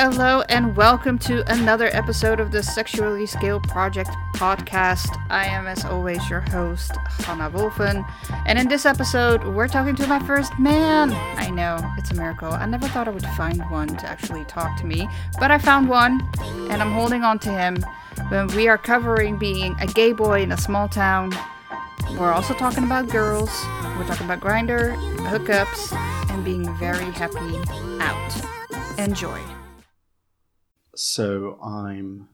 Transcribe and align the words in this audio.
Hello 0.00 0.42
and 0.48 0.76
welcome 0.76 1.18
to 1.18 1.42
another 1.52 1.88
episode 1.92 2.38
of 2.38 2.52
the 2.52 2.62
Sexually 2.62 3.26
Scaled 3.26 3.64
Project 3.64 4.10
podcast. 4.36 5.20
I 5.28 5.46
am, 5.46 5.66
as 5.66 5.84
always, 5.84 6.30
your 6.30 6.38
host, 6.38 6.92
Hannah 7.24 7.50
Wolfen. 7.50 8.08
And 8.46 8.60
in 8.60 8.68
this 8.68 8.86
episode, 8.86 9.42
we're 9.42 9.66
talking 9.66 9.96
to 9.96 10.06
my 10.06 10.20
first 10.20 10.56
man. 10.56 11.10
I 11.12 11.50
know, 11.50 11.80
it's 11.98 12.12
a 12.12 12.14
miracle. 12.14 12.52
I 12.52 12.64
never 12.66 12.86
thought 12.86 13.08
I 13.08 13.10
would 13.10 13.26
find 13.36 13.60
one 13.72 13.88
to 13.88 14.08
actually 14.08 14.44
talk 14.44 14.78
to 14.78 14.86
me, 14.86 15.08
but 15.40 15.50
I 15.50 15.58
found 15.58 15.88
one, 15.88 16.22
and 16.70 16.80
I'm 16.80 16.92
holding 16.92 17.24
on 17.24 17.40
to 17.40 17.50
him. 17.50 17.84
When 18.28 18.46
we 18.54 18.68
are 18.68 18.78
covering 18.78 19.36
being 19.36 19.74
a 19.80 19.86
gay 19.88 20.12
boy 20.12 20.42
in 20.42 20.52
a 20.52 20.58
small 20.58 20.88
town, 20.88 21.32
we're 22.12 22.30
also 22.30 22.54
talking 22.54 22.84
about 22.84 23.08
girls, 23.08 23.50
we're 23.98 24.06
talking 24.06 24.26
about 24.26 24.38
Grindr, 24.38 24.94
hookups, 25.26 25.92
and 26.30 26.44
being 26.44 26.72
very 26.76 27.10
happy 27.10 27.58
out. 28.00 28.96
Enjoy. 28.96 29.40
So 30.98 31.60
I'm 31.62 32.28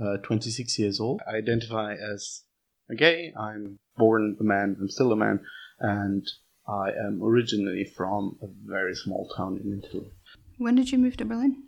uh, 0.00 0.16
26 0.22 0.78
years 0.78 0.98
old. 0.98 1.20
I 1.30 1.36
identify 1.36 1.92
as 1.92 2.40
a 2.88 2.94
gay. 2.94 3.34
I'm 3.38 3.78
born 3.98 4.34
a 4.40 4.42
man. 4.42 4.78
I'm 4.80 4.88
still 4.88 5.12
a 5.12 5.16
man, 5.16 5.40
and 5.78 6.26
I 6.66 6.92
am 6.92 7.22
originally 7.22 7.84
from 7.84 8.38
a 8.40 8.46
very 8.64 8.94
small 8.94 9.28
town 9.36 9.60
in 9.62 9.82
Italy. 9.84 10.10
When 10.56 10.74
did 10.74 10.90
you 10.90 10.96
move 10.96 11.18
to 11.18 11.26
Berlin? 11.26 11.64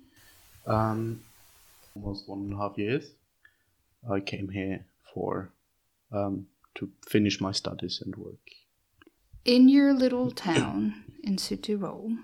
Um, 0.66 1.21
almost 1.95 2.27
one 2.27 2.38
and 2.38 2.55
a 2.55 2.57
half 2.57 2.79
years. 2.79 3.11
I 4.11 4.21
came 4.21 4.49
here 4.49 4.87
for 5.13 5.51
um, 6.11 6.47
to 6.77 6.91
finish 7.07 7.38
my 7.38 7.52
studies 7.52 8.01
and 8.02 8.16
work. 8.16 8.40
In 9.45 9.68
your 9.68 9.93
little 9.93 10.30
town 10.30 11.05
in 11.23 11.37
Südtirol, 11.37 12.16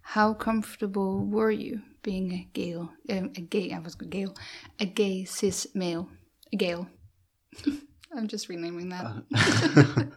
how 0.00 0.32
comfortable 0.32 1.26
were 1.26 1.50
you 1.50 1.82
being 2.02 2.32
a 2.32 2.48
gay, 2.52 2.74
um, 2.74 2.90
a 3.08 3.40
gay, 3.40 3.72
I 3.72 3.78
was 3.78 3.94
gay, 3.94 4.26
a 4.80 4.86
gay 4.86 5.24
cis 5.24 5.66
male, 5.74 6.08
a 6.52 6.56
gale? 6.56 6.88
I'm 8.16 8.28
just 8.28 8.48
renaming 8.48 8.88
that. 8.88 10.12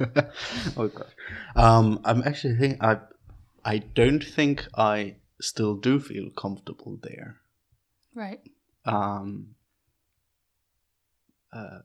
oh 0.76 0.88
god. 0.88 1.06
Um, 1.56 2.00
I'm 2.04 2.22
actually 2.22 2.56
think 2.56 2.82
I, 2.82 2.98
I 3.64 3.78
don't 3.78 4.22
think 4.22 4.66
I 4.76 5.16
still 5.40 5.74
do 5.74 5.98
feel 5.98 6.30
comfortable 6.30 6.98
there. 7.02 7.36
right. 8.14 8.40
Um. 8.84 9.54
Uh, 11.52 11.80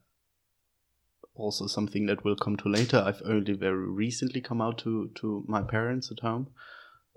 also 1.35 1.67
something 1.67 2.05
that 2.05 2.23
we'll 2.23 2.35
come 2.35 2.57
to 2.57 2.69
later. 2.69 2.97
I've 2.97 3.21
only 3.25 3.53
very 3.53 3.89
recently 3.89 4.41
come 4.41 4.61
out 4.61 4.77
to 4.79 5.09
to 5.15 5.43
my 5.47 5.61
parents 5.61 6.11
at 6.11 6.19
home. 6.19 6.49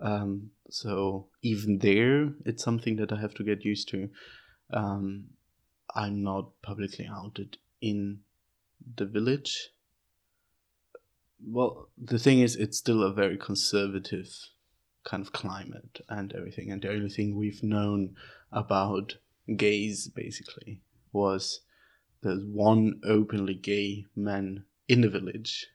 Um, 0.00 0.50
so 0.70 1.28
even 1.42 1.78
there, 1.78 2.33
it's 2.45 2.62
something 2.62 2.97
that 2.97 3.12
I 3.12 3.20
have 3.20 3.34
to 3.34 3.45
get 3.45 3.64
used 3.64 3.89
to. 3.91 4.09
Um, 4.72 5.27
I'm 5.95 6.22
not 6.22 6.50
publicly 6.62 7.09
outed 7.11 7.59
in 7.81 8.20
the 8.97 9.06
village. 9.06 9.70
Well, 11.44 11.89
the 11.97 12.19
thing 12.19 12.41
is, 12.41 12.56
it's 12.56 12.78
still 12.78 13.03
a 13.03 13.12
very 13.12 13.37
conservative 13.37 14.28
kind 15.05 15.22
of 15.22 15.33
climate 15.33 16.00
and 16.09 16.33
everything. 16.33 16.72
And 16.72 16.83
the 16.83 16.91
only 16.91 17.11
thing 17.11 17.37
we've 17.37 17.62
known 17.62 18.17
about 18.50 19.17
gays, 19.56 20.09
basically, 20.09 20.81
was 21.12 21.61
there's 22.22 22.44
one 22.44 23.00
openly 23.05 23.55
gay 23.55 24.06
man 24.17 24.64
in 24.89 25.03
the 25.03 25.09
village 25.09 25.69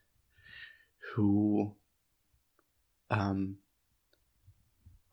who 1.14 1.74
um 3.10 3.58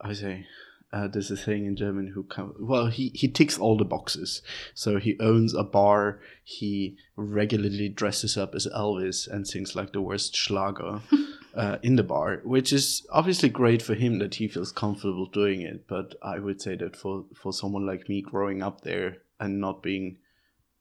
I 0.00 0.12
say 0.12 0.46
uh, 0.92 1.08
there's 1.08 1.30
a 1.30 1.36
saying 1.36 1.66
in 1.66 1.76
German 1.76 2.08
who 2.08 2.22
come 2.24 2.54
well 2.58 2.86
he 2.86 3.10
he 3.14 3.28
ticks 3.28 3.58
all 3.58 3.76
the 3.76 3.84
boxes 3.84 4.42
so 4.74 4.98
he 4.98 5.18
owns 5.20 5.54
a 5.54 5.64
bar 5.64 6.20
he 6.44 6.96
regularly 7.16 7.88
dresses 7.88 8.36
up 8.36 8.54
as 8.54 8.66
Elvis 8.74 9.28
and 9.28 9.46
sings 9.46 9.76
like 9.76 9.92
the 9.92 10.00
worst 10.00 10.34
Schlager 10.34 11.00
uh, 11.54 11.78
in 11.82 11.96
the 11.96 12.02
bar 12.02 12.40
which 12.44 12.72
is 12.72 13.06
obviously 13.10 13.48
great 13.48 13.82
for 13.82 13.94
him 13.94 14.18
that 14.18 14.36
he 14.36 14.48
feels 14.48 14.72
comfortable 14.72 15.26
doing 15.26 15.60
it 15.60 15.86
but 15.86 16.14
I 16.22 16.38
would 16.38 16.60
say 16.62 16.76
that 16.76 16.96
for 16.96 17.24
for 17.34 17.52
someone 17.52 17.86
like 17.86 18.08
me 18.08 18.22
growing 18.22 18.62
up 18.62 18.82
there 18.82 19.18
and 19.40 19.60
not 19.60 19.82
being 19.82 20.18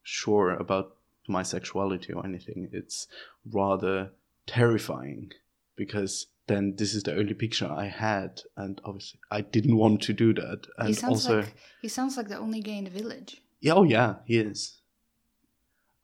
sure 0.04 0.52
about 0.52 0.96
my 1.28 1.44
sexuality 1.44 2.14
or 2.14 2.26
anything. 2.26 2.70
It's 2.72 3.08
rather 3.46 4.12
terrifying 4.46 5.32
because 5.76 6.28
then 6.48 6.76
this 6.78 6.94
is 6.94 7.04
the 7.04 7.16
only 7.16 7.34
picture 7.34 7.70
I 7.70 7.86
had, 7.86 8.42
and 8.56 8.82
obviously 8.84 9.20
I 9.30 9.42
didn't 9.42 9.78
want 9.78 10.02
to 10.04 10.14
do 10.14 10.34
that. 10.34 10.68
And 10.78 10.88
he 10.88 10.94
sounds 10.94 11.26
also, 11.26 11.42
like 11.42 11.54
he 11.82 11.88
sounds 11.88 12.18
like 12.18 12.30
the 12.30 12.38
only 12.38 12.62
gay 12.62 12.78
in 12.78 12.86
the 12.86 12.90
village. 12.90 13.42
yeah, 13.60 13.74
oh 13.74 13.84
yeah, 13.84 14.16
he 14.26 14.38
is. 14.38 14.80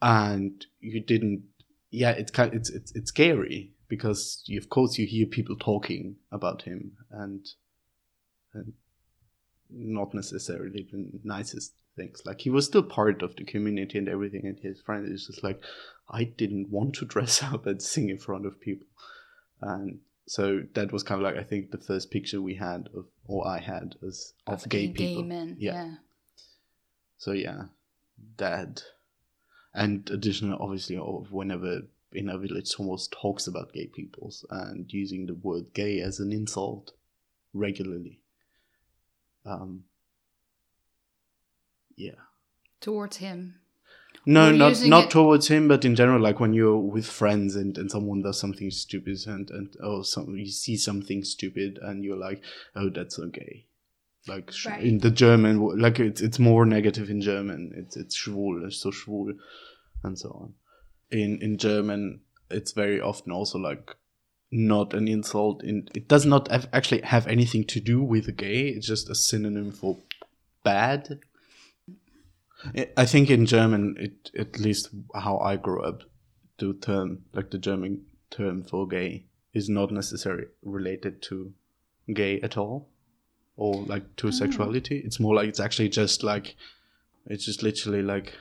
And 0.02 0.66
you 0.82 1.00
didn't, 1.00 1.44
yeah, 1.92 2.12
it's 2.12 2.32
kind, 2.32 2.53
it's 2.53 2.70
it's 2.70 2.94
it's 2.94 3.09
scary 3.09 3.72
because 3.88 4.44
you, 4.46 4.58
of 4.58 4.70
course 4.70 4.98
you 4.98 5.08
hear 5.08 5.26
people 5.26 5.56
talking 5.56 6.18
about 6.32 6.64
him 6.64 6.98
and 7.09 7.48
and 8.53 8.74
not 9.70 10.14
necessarily 10.14 10.88
the 10.92 11.09
nicest 11.24 11.74
things. 11.96 12.22
Like 12.26 12.42
he 12.42 12.50
was 12.50 12.66
still 12.66 12.84
part 12.84 13.22
of 13.22 13.36
the 13.36 13.46
community 13.46 13.98
and 13.98 14.09
everything, 14.09 14.46
and 14.46 14.59
his 14.59 14.82
friend 14.82 15.09
is 15.09 15.28
just 15.28 15.44
like, 15.44 15.62
I 16.09 16.26
didn't 16.26 16.70
want 16.70 16.96
to 16.96 17.06
dress 17.14 17.42
up 17.42 17.66
and 17.66 17.82
sing 17.82 18.09
in 18.09 18.18
front 18.18 18.46
of 18.46 18.59
people, 18.59 18.88
and 19.62 20.00
so 20.25 20.63
that 20.73 20.91
was 20.91 21.03
kind 21.03 21.19
of 21.19 21.23
like 21.23 21.38
I 21.38 21.44
think 21.44 21.72
the 21.72 21.78
first 21.78 22.11
picture 22.11 22.41
we 22.41 22.56
had 22.56 22.89
of, 22.95 23.06
or 23.28 23.47
I 23.47 23.59
had, 23.59 23.95
as 24.07 24.34
of, 24.47 24.67
gay 24.69 24.88
people. 24.89 25.23
men. 25.23 25.57
Yeah. 25.59 25.73
Yeah. 25.73 25.91
So 27.17 27.31
yeah, 27.31 27.63
that, 28.38 28.84
and 29.73 30.09
additionally, 30.09 30.57
obviously 30.59 30.97
of 30.97 31.31
whenever 31.31 31.81
in 32.11 32.29
a 32.29 32.38
village 32.38 32.67
someone 32.67 33.00
talks 33.11 33.47
about 33.47 33.73
gay 33.73 33.88
peoples 33.88 34.45
and 34.50 34.91
using 34.94 35.25
the 35.25 35.34
word 35.34 35.73
gay 35.73 36.00
as 36.00 36.19
an 36.19 36.31
insult 36.31 36.91
regularly. 37.53 38.19
Um. 39.45 39.85
Yeah. 41.95 42.22
Towards 42.81 43.17
him. 43.17 43.59
No, 44.25 44.51
not 44.51 44.81
not 44.85 45.06
it- 45.06 45.09
towards 45.11 45.47
him, 45.50 45.67
but 45.67 45.84
in 45.85 45.95
general, 45.95 46.22
like 46.22 46.39
when 46.39 46.53
you're 46.53 46.78
with 46.78 47.06
friends 47.06 47.56
and, 47.56 47.78
and 47.78 47.91
someone 47.91 48.22
does 48.22 48.39
something 48.39 48.72
stupid 48.72 49.17
and 49.28 49.50
and 49.51 49.75
oh, 49.84 50.01
some 50.01 50.35
you 50.38 50.45
see 50.47 50.78
something 50.78 51.23
stupid 51.23 51.78
and 51.81 52.03
you're 52.03 52.17
like, 52.17 52.41
oh, 52.75 52.89
that's 52.89 53.19
okay. 53.19 53.66
Like 54.28 54.51
sh- 54.51 54.67
Right. 54.67 54.84
in 54.84 55.00
the 55.00 55.11
German, 55.11 55.59
like 55.79 56.00
it's 56.00 56.22
it's 56.22 56.39
more 56.39 56.66
negative 56.66 57.09
in 57.09 57.19
German. 57.22 57.73
It's 57.75 57.97
it's 57.97 58.16
schwul, 58.17 58.66
it's 58.66 58.78
so 58.78 58.91
schwul, 58.91 59.35
and 60.03 60.17
so 60.17 60.29
on. 60.29 60.53
In 61.11 61.41
in 61.41 61.57
German, 61.57 62.22
it's 62.50 62.72
very 62.72 63.01
often 63.01 63.31
also 63.34 63.59
like 63.59 63.94
not 64.51 64.94
an 64.94 65.07
insult. 65.09 65.63
In 65.63 65.90
it 65.94 66.07
does 66.07 66.25
not 66.25 66.50
have, 66.50 66.69
actually 66.72 67.01
have 67.01 67.28
anything 67.28 67.66
to 67.66 67.81
do 67.81 68.01
with 68.01 68.38
gay. 68.38 68.69
It's 68.69 68.88
just 68.88 69.09
a 69.09 69.16
synonym 69.16 69.72
for 69.73 69.97
bad. 70.63 71.19
I- 72.97 73.06
think 73.06 73.29
in 73.29 73.46
German, 73.46 73.96
it 74.00 74.31
at 74.38 74.59
least 74.59 74.90
how 75.13 75.38
I 75.40 75.57
grew 75.57 75.81
up, 75.84 76.03
the 76.57 76.74
term 76.74 77.24
like 77.34 77.50
the 77.51 77.57
German 77.57 78.06
term 78.29 78.63
for 78.63 78.88
gay 78.88 79.25
is 79.53 79.69
not 79.69 79.91
necessarily 79.91 80.46
related 80.63 81.22
to 81.23 81.53
gay 82.13 82.40
at 82.41 82.57
all, 82.57 82.90
or 83.56 83.84
like 83.84 84.16
to 84.18 84.28
ah. 84.28 84.31
sexuality. 84.31 84.97
It's 85.06 85.19
more 85.19 85.35
like 85.35 85.47
it's 85.47 85.59
actually 85.59 85.90
just 85.90 86.23
like 86.23 86.56
it's 87.28 87.46
just 87.46 87.63
literally 87.63 88.02
like 88.02 88.34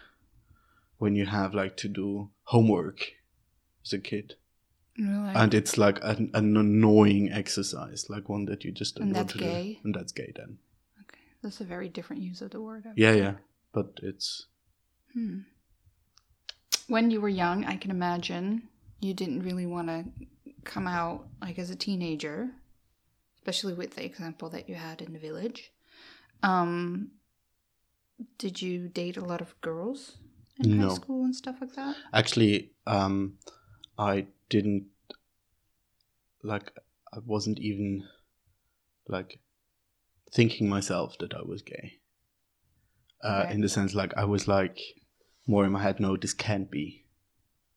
when 0.98 1.14
you 1.16 1.26
have 1.26 1.54
like 1.54 1.76
to 1.78 1.88
do 1.88 2.30
homework 2.44 3.12
as 3.84 3.92
a 3.92 3.98
kid, 3.98 4.34
Really? 4.98 5.34
and 5.34 5.52
it's 5.54 5.76
like 5.76 5.98
an, 6.02 6.30
an 6.34 6.56
annoying 6.56 7.30
exercise, 7.32 8.06
like 8.08 8.28
one 8.28 8.44
that 8.46 8.64
you 8.64 8.70
just 8.72 8.94
don't 8.96 9.08
And 9.08 9.16
want 9.16 9.28
that's 9.28 9.38
to 9.38 9.44
gay? 9.44 9.72
do, 9.74 9.78
and 9.84 9.94
that's 9.94 10.12
gay 10.12 10.32
then. 10.36 10.58
okay. 11.00 11.18
That's 11.42 11.60
a 11.60 11.64
very 11.64 11.88
different 11.88 12.22
use 12.22 12.40
of 12.42 12.50
the 12.52 12.60
word. 12.60 12.84
I 12.86 12.92
Yeah, 12.94 13.12
think. 13.12 13.22
yeah, 13.24 13.34
but 13.72 13.98
it's 14.02 14.46
Hmm. 15.12 15.40
When 16.88 17.10
you 17.10 17.20
were 17.20 17.28
young, 17.28 17.64
I 17.64 17.76
can 17.76 17.90
imagine 17.90 18.68
you 19.00 19.14
didn't 19.14 19.42
really 19.42 19.66
want 19.66 19.88
to 19.88 20.04
come 20.64 20.86
out 20.86 21.26
like 21.40 21.58
as 21.58 21.70
a 21.70 21.76
teenager, 21.76 22.50
especially 23.36 23.74
with 23.74 23.94
the 23.94 24.04
example 24.04 24.48
that 24.50 24.68
you 24.68 24.74
had 24.74 25.00
in 25.02 25.12
the 25.12 25.18
village. 25.18 25.70
Um, 26.42 27.12
did 28.38 28.60
you 28.62 28.88
date 28.88 29.16
a 29.16 29.24
lot 29.24 29.40
of 29.40 29.58
girls 29.60 30.16
in 30.58 30.78
No. 30.78 30.88
high 30.88 30.94
school 30.94 31.24
and 31.24 31.34
stuff 31.36 31.56
like 31.60 31.74
that? 31.74 31.96
actually 32.12 32.72
um 32.86 33.38
i 33.98 34.26
didn't 34.48 34.86
like 36.42 36.72
i 37.12 37.18
wasn't 37.24 37.58
even 37.58 38.04
like 39.08 39.40
thinking 40.32 40.68
myself 40.68 41.16
that 41.18 41.34
i 41.34 41.42
was 41.42 41.62
gay 41.62 41.94
uh 43.22 43.42
Okay. 43.44 43.54
in 43.54 43.60
the 43.60 43.68
sense 43.68 43.94
like 43.94 44.12
i 44.16 44.24
was 44.24 44.48
like 44.48 44.78
more 45.46 45.64
in 45.64 45.72
my 45.72 45.82
head 45.82 46.00
no 46.00 46.16
this 46.16 46.34
can't 46.34 46.70
be 46.70 47.04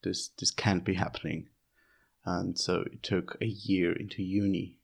this 0.02 0.28
this 0.38 0.50
can't 0.50 0.84
be 0.84 0.94
happening 0.94 1.48
and 2.24 2.58
so 2.58 2.80
it 2.80 3.02
took 3.02 3.36
a 3.40 3.46
year 3.46 3.92
into 3.92 4.22
uni 4.22 4.78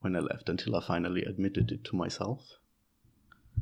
when 0.00 0.16
I 0.16 0.20
left 0.20 0.48
until 0.48 0.76
I 0.76 0.84
finally 0.84 1.22
admitted 1.22 1.70
it 1.70 1.84
to 1.84 1.96
myself. 1.96 2.40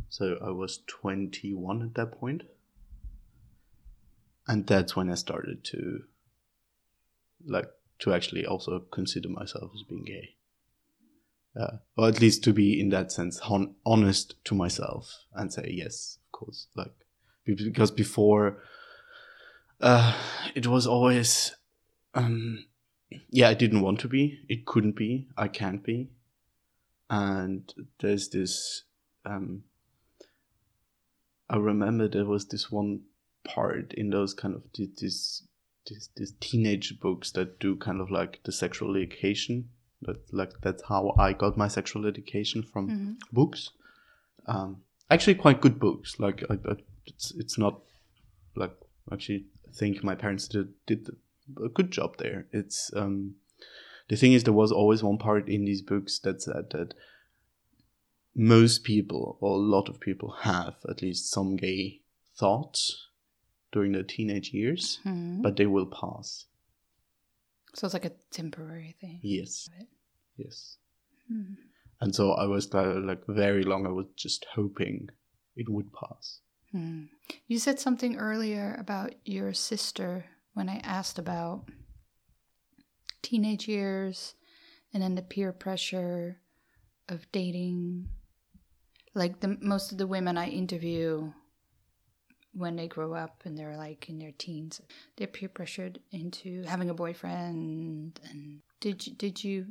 So 0.09 0.39
I 0.45 0.51
was 0.51 0.81
21 0.87 1.83
at 1.83 1.95
that 1.95 2.13
point. 2.13 2.43
And 4.47 4.67
that's 4.67 4.95
when 4.95 5.11
I 5.11 5.15
started 5.15 5.65
to 5.65 6.03
like 7.45 7.69
to 8.01 8.13
actually 8.15 8.47
also 8.47 8.81
consider 8.93 9.29
myself 9.29 9.73
as 9.75 9.83
being 9.83 10.05
gay. 10.05 10.36
Uh, 11.59 11.79
or 11.97 12.09
at 12.09 12.21
least 12.21 12.45
to 12.45 12.53
be 12.53 12.79
in 12.79 12.91
that 12.91 13.11
sense 13.11 13.39
hon- 13.39 13.75
honest 13.87 14.35
to 14.45 14.55
myself 14.55 15.25
and 15.33 15.51
say 15.51 15.67
yes, 15.71 16.19
of 16.27 16.33
course. 16.39 16.67
Like 16.75 16.93
because 17.47 17.91
before, 17.91 18.59
uh, 19.81 20.15
it 20.55 20.67
was 20.67 20.87
always, 20.87 21.55
um, 22.15 22.67
yeah, 23.31 23.49
I 23.49 23.55
didn't 23.55 23.83
want 23.83 24.01
to 24.01 24.09
be. 24.09 24.41
It 24.49 24.67
couldn't 24.67 24.97
be. 24.97 25.29
I 25.37 25.49
can't 25.49 25.83
be. 25.83 26.11
And 27.09 27.73
there's 28.01 28.29
this. 28.29 28.83
Um, 29.25 29.63
I 31.49 31.57
remember 31.57 32.09
there 32.09 32.25
was 32.25 32.49
this 32.49 32.71
one 32.71 33.03
part 33.45 33.95
in 33.95 34.11
those 34.11 34.35
kind 34.35 34.55
of 34.55 34.63
these, 34.75 35.45
these 36.17 36.33
teenage 36.41 36.99
books 36.99 37.31
that 37.33 37.61
do 37.61 37.77
kind 37.77 38.01
of 38.01 38.11
like 38.11 38.41
the 38.45 38.51
sexual 38.53 38.97
education. 38.97 39.69
That 40.03 40.19
like 40.33 40.53
that's 40.61 40.83
how 40.89 41.15
I 41.19 41.33
got 41.33 41.57
my 41.57 41.69
sexual 41.69 42.07
education 42.07 42.63
from 42.63 42.91
Mm-hmm. 42.91 43.13
books. 43.33 43.71
Um, 44.47 44.83
actually, 45.11 45.35
quite 45.37 45.61
good 45.61 45.79
books. 45.79 46.21
Like 46.21 46.45
I, 46.51 46.55
I, 46.55 46.77
it's 47.07 47.33
it's 47.33 47.59
not 47.59 47.81
like 48.55 48.75
actually 49.13 49.47
think 49.75 50.05
my 50.05 50.15
parents 50.15 50.49
did 50.49 50.69
did 50.87 51.09
a 51.65 51.69
good 51.69 51.91
job 51.91 52.17
there. 52.19 52.47
It's 52.53 52.91
um, 52.95 53.37
the 54.09 54.17
thing 54.17 54.33
is 54.35 54.45
there 54.45 54.53
was 54.53 54.71
always 54.73 55.03
one 55.03 55.19
part 55.19 55.49
in 55.49 55.65
these 55.65 55.83
books 55.83 56.19
that 56.21 56.43
said 56.43 56.71
that 56.71 56.95
most 58.35 58.85
people 58.85 59.39
or 59.41 59.53
a 59.53 59.63
lot 59.77 59.89
of 59.89 59.99
people 60.01 60.31
have 60.43 60.75
at 60.89 61.03
least 61.03 61.31
some 61.31 61.57
gay 61.57 62.03
thoughts 62.37 63.09
during 63.73 63.93
their 63.93 64.03
teenage 64.03 64.53
years, 64.53 65.01
Mhm. 65.05 65.43
but 65.43 65.57
they 65.57 65.67
will 65.67 65.87
pass. 65.87 66.47
So 67.77 67.87
it's 67.87 67.95
like 67.95 68.07
a 68.07 68.13
temporary 68.31 68.97
thing. 69.01 69.21
Yes. 69.23 69.69
Yes. 70.39 70.79
Mhm. 71.31 71.57
And 72.01 72.15
so 72.15 72.33
I 72.33 72.47
was 72.47 72.73
like 72.73 73.23
very 73.27 73.65
long. 73.65 73.87
I 73.87 73.91
was 73.91 74.07
just 74.17 74.47
hoping 74.55 75.11
it 75.57 75.69
would 75.69 75.93
pass. 75.93 76.41
Hmm. 76.73 77.05
You 77.47 77.59
said 77.59 77.79
something 77.79 78.17
earlier 78.17 78.77
about 78.79 79.15
your 79.25 79.53
sister 79.53 80.25
when 80.55 80.69
I 80.69 80.79
asked 80.79 81.19
about 81.19 81.69
teenage 83.23 83.69
years 83.69 84.35
and 84.93 85.03
then 85.03 85.15
the 85.15 85.23
peer 85.23 85.53
pressure 85.53 86.41
of 87.09 87.31
dating. 87.31 88.09
Like 89.15 89.41
the 89.41 89.57
most 89.61 89.93
of 89.93 89.99
the 89.99 90.07
women 90.07 90.37
I 90.39 90.49
interview 90.49 91.33
when 92.57 92.77
they 92.77 92.89
grow 92.89 93.13
up 93.15 93.43
and 93.45 93.57
they're 93.59 93.77
like 93.77 94.09
in 94.09 94.19
their 94.19 94.33
teens, 94.39 94.81
they're 95.17 95.27
peer 95.27 95.49
pressured 95.49 95.99
into 96.11 96.63
having 96.65 96.89
a 96.91 96.95
boyfriend. 96.95 98.19
And 98.31 98.61
did 98.81 99.07
you, 99.07 99.13
did 99.15 99.45
you 99.45 99.67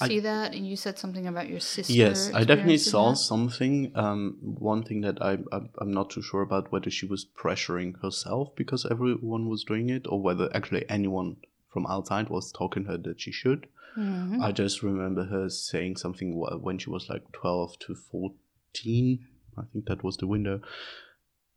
I- 0.00 0.06
see 0.08 0.20
that? 0.20 0.54
And 0.54 0.66
you 0.66 0.76
said 0.76 0.98
something 0.98 1.26
about 1.26 1.48
your 1.48 1.60
sister. 1.60 1.92
Yes, 1.92 2.30
I 2.34 2.44
definitely 2.44 2.78
saw 2.78 3.10
that? 3.10 3.16
something. 3.16 3.92
Um, 3.94 4.38
one 4.40 4.82
thing 4.82 5.02
that 5.02 5.22
I, 5.22 5.38
I 5.52 5.60
I'm 5.78 5.92
not 5.92 6.10
too 6.10 6.22
sure 6.22 6.42
about 6.42 6.72
whether 6.72 6.90
she 6.90 7.06
was 7.06 7.24
pressuring 7.24 8.00
herself 8.02 8.54
because 8.56 8.86
everyone 8.90 9.48
was 9.48 9.62
doing 9.64 9.88
it, 9.90 10.06
or 10.08 10.20
whether 10.20 10.50
actually 10.56 10.84
anyone 10.88 11.36
from 11.72 11.86
outside 11.86 12.28
was 12.28 12.50
talking 12.50 12.86
her 12.86 12.96
that 12.98 13.20
she 13.20 13.30
should. 13.30 13.68
Mhm. 13.96 14.40
I 14.42 14.50
just 14.52 14.82
remember 14.82 15.24
her 15.24 15.48
saying 15.48 15.96
something 15.96 16.34
when 16.62 16.78
she 16.78 16.90
was 16.90 17.08
like 17.08 17.30
12 17.32 17.78
to 17.80 17.94
14. 17.94 19.26
I 19.58 19.62
think 19.72 19.86
that 19.86 20.02
was 20.02 20.16
the 20.16 20.26
window. 20.26 20.60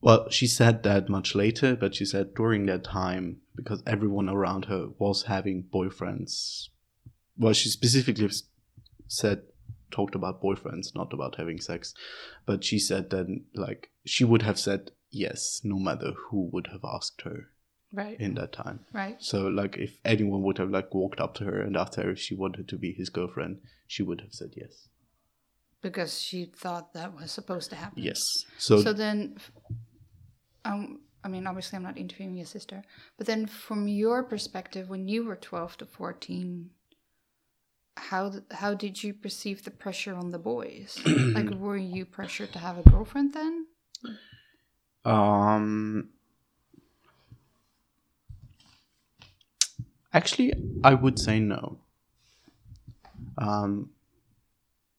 Well, 0.03 0.29
she 0.29 0.47
said 0.47 0.83
that 0.83 1.07
much 1.07 1.33
later, 1.33 1.77
but 1.77 1.95
she 1.95 2.03
said 2.03 2.35
during 2.35 2.65
that 2.65 2.83
time, 2.83 3.37
because 3.55 3.81
everyone 3.87 4.27
around 4.27 4.65
her 4.65 4.89
was 4.99 5.23
having 5.23 5.63
boyfriends. 5.73 6.67
Well, 7.37 7.53
she 7.53 7.69
specifically 7.69 8.29
said, 9.07 9.43
talked 9.91 10.13
about 10.13 10.41
boyfriends, 10.43 10.93
not 10.93 11.13
about 11.13 11.35
having 11.35 11.61
sex. 11.61 11.93
But 12.45 12.65
she 12.65 12.79
said 12.79 13.11
that, 13.11 13.27
like, 13.55 13.91
she 14.05 14.25
would 14.25 14.41
have 14.41 14.59
said 14.59 14.91
yes, 15.09 15.61
no 15.63 15.79
matter 15.79 16.11
who 16.29 16.49
would 16.51 16.67
have 16.73 16.83
asked 16.83 17.21
her 17.21 17.47
Right. 17.93 18.19
in 18.19 18.33
that 18.33 18.51
time. 18.51 18.79
Right. 18.91 19.21
So 19.21 19.47
like 19.47 19.77
if 19.77 19.99
anyone 20.03 20.41
would 20.41 20.57
have 20.57 20.71
like 20.71 20.93
walked 20.95 21.19
up 21.21 21.35
to 21.35 21.43
her 21.45 21.61
and 21.61 21.77
asked 21.77 21.95
her 21.95 22.09
if 22.09 22.19
she 22.19 22.33
wanted 22.35 22.67
to 22.69 22.75
be 22.77 22.91
his 22.91 23.09
girlfriend, 23.09 23.61
she 23.87 24.01
would 24.01 24.21
have 24.21 24.33
said 24.33 24.49
yes. 24.57 24.87
Because 25.81 26.19
she 26.19 26.45
thought 26.45 26.93
that 26.93 27.13
was 27.15 27.31
supposed 27.31 27.69
to 27.69 27.75
happen. 27.75 28.01
Yes. 28.01 28.45
So, 28.57 28.81
So 28.81 28.93
then, 28.93 29.37
um, 30.65 30.99
I 31.23 31.27
mean, 31.27 31.47
obviously, 31.47 31.77
I'm 31.77 31.83
not 31.83 31.97
interviewing 31.97 32.35
your 32.35 32.45
sister, 32.45 32.83
but 33.17 33.27
then 33.27 33.45
from 33.47 33.87
your 33.87 34.23
perspective, 34.23 34.89
when 34.89 35.07
you 35.07 35.25
were 35.25 35.35
12 35.35 35.77
to 35.77 35.85
14, 35.85 36.69
how 37.95 38.33
how 38.51 38.73
did 38.73 39.03
you 39.03 39.13
perceive 39.13 39.63
the 39.63 39.71
pressure 39.71 40.15
on 40.15 40.31
the 40.31 40.39
boys? 40.39 40.99
like, 41.05 41.49
were 41.51 41.77
you 41.77 42.05
pressured 42.05 42.51
to 42.53 42.59
have 42.59 42.77
a 42.77 42.89
girlfriend 42.89 43.33
then? 43.33 43.67
um 45.05 46.09
actually 50.13 50.53
I 50.83 50.93
would 50.93 51.19
say 51.19 51.39
no. 51.39 51.79
Um 53.37 53.89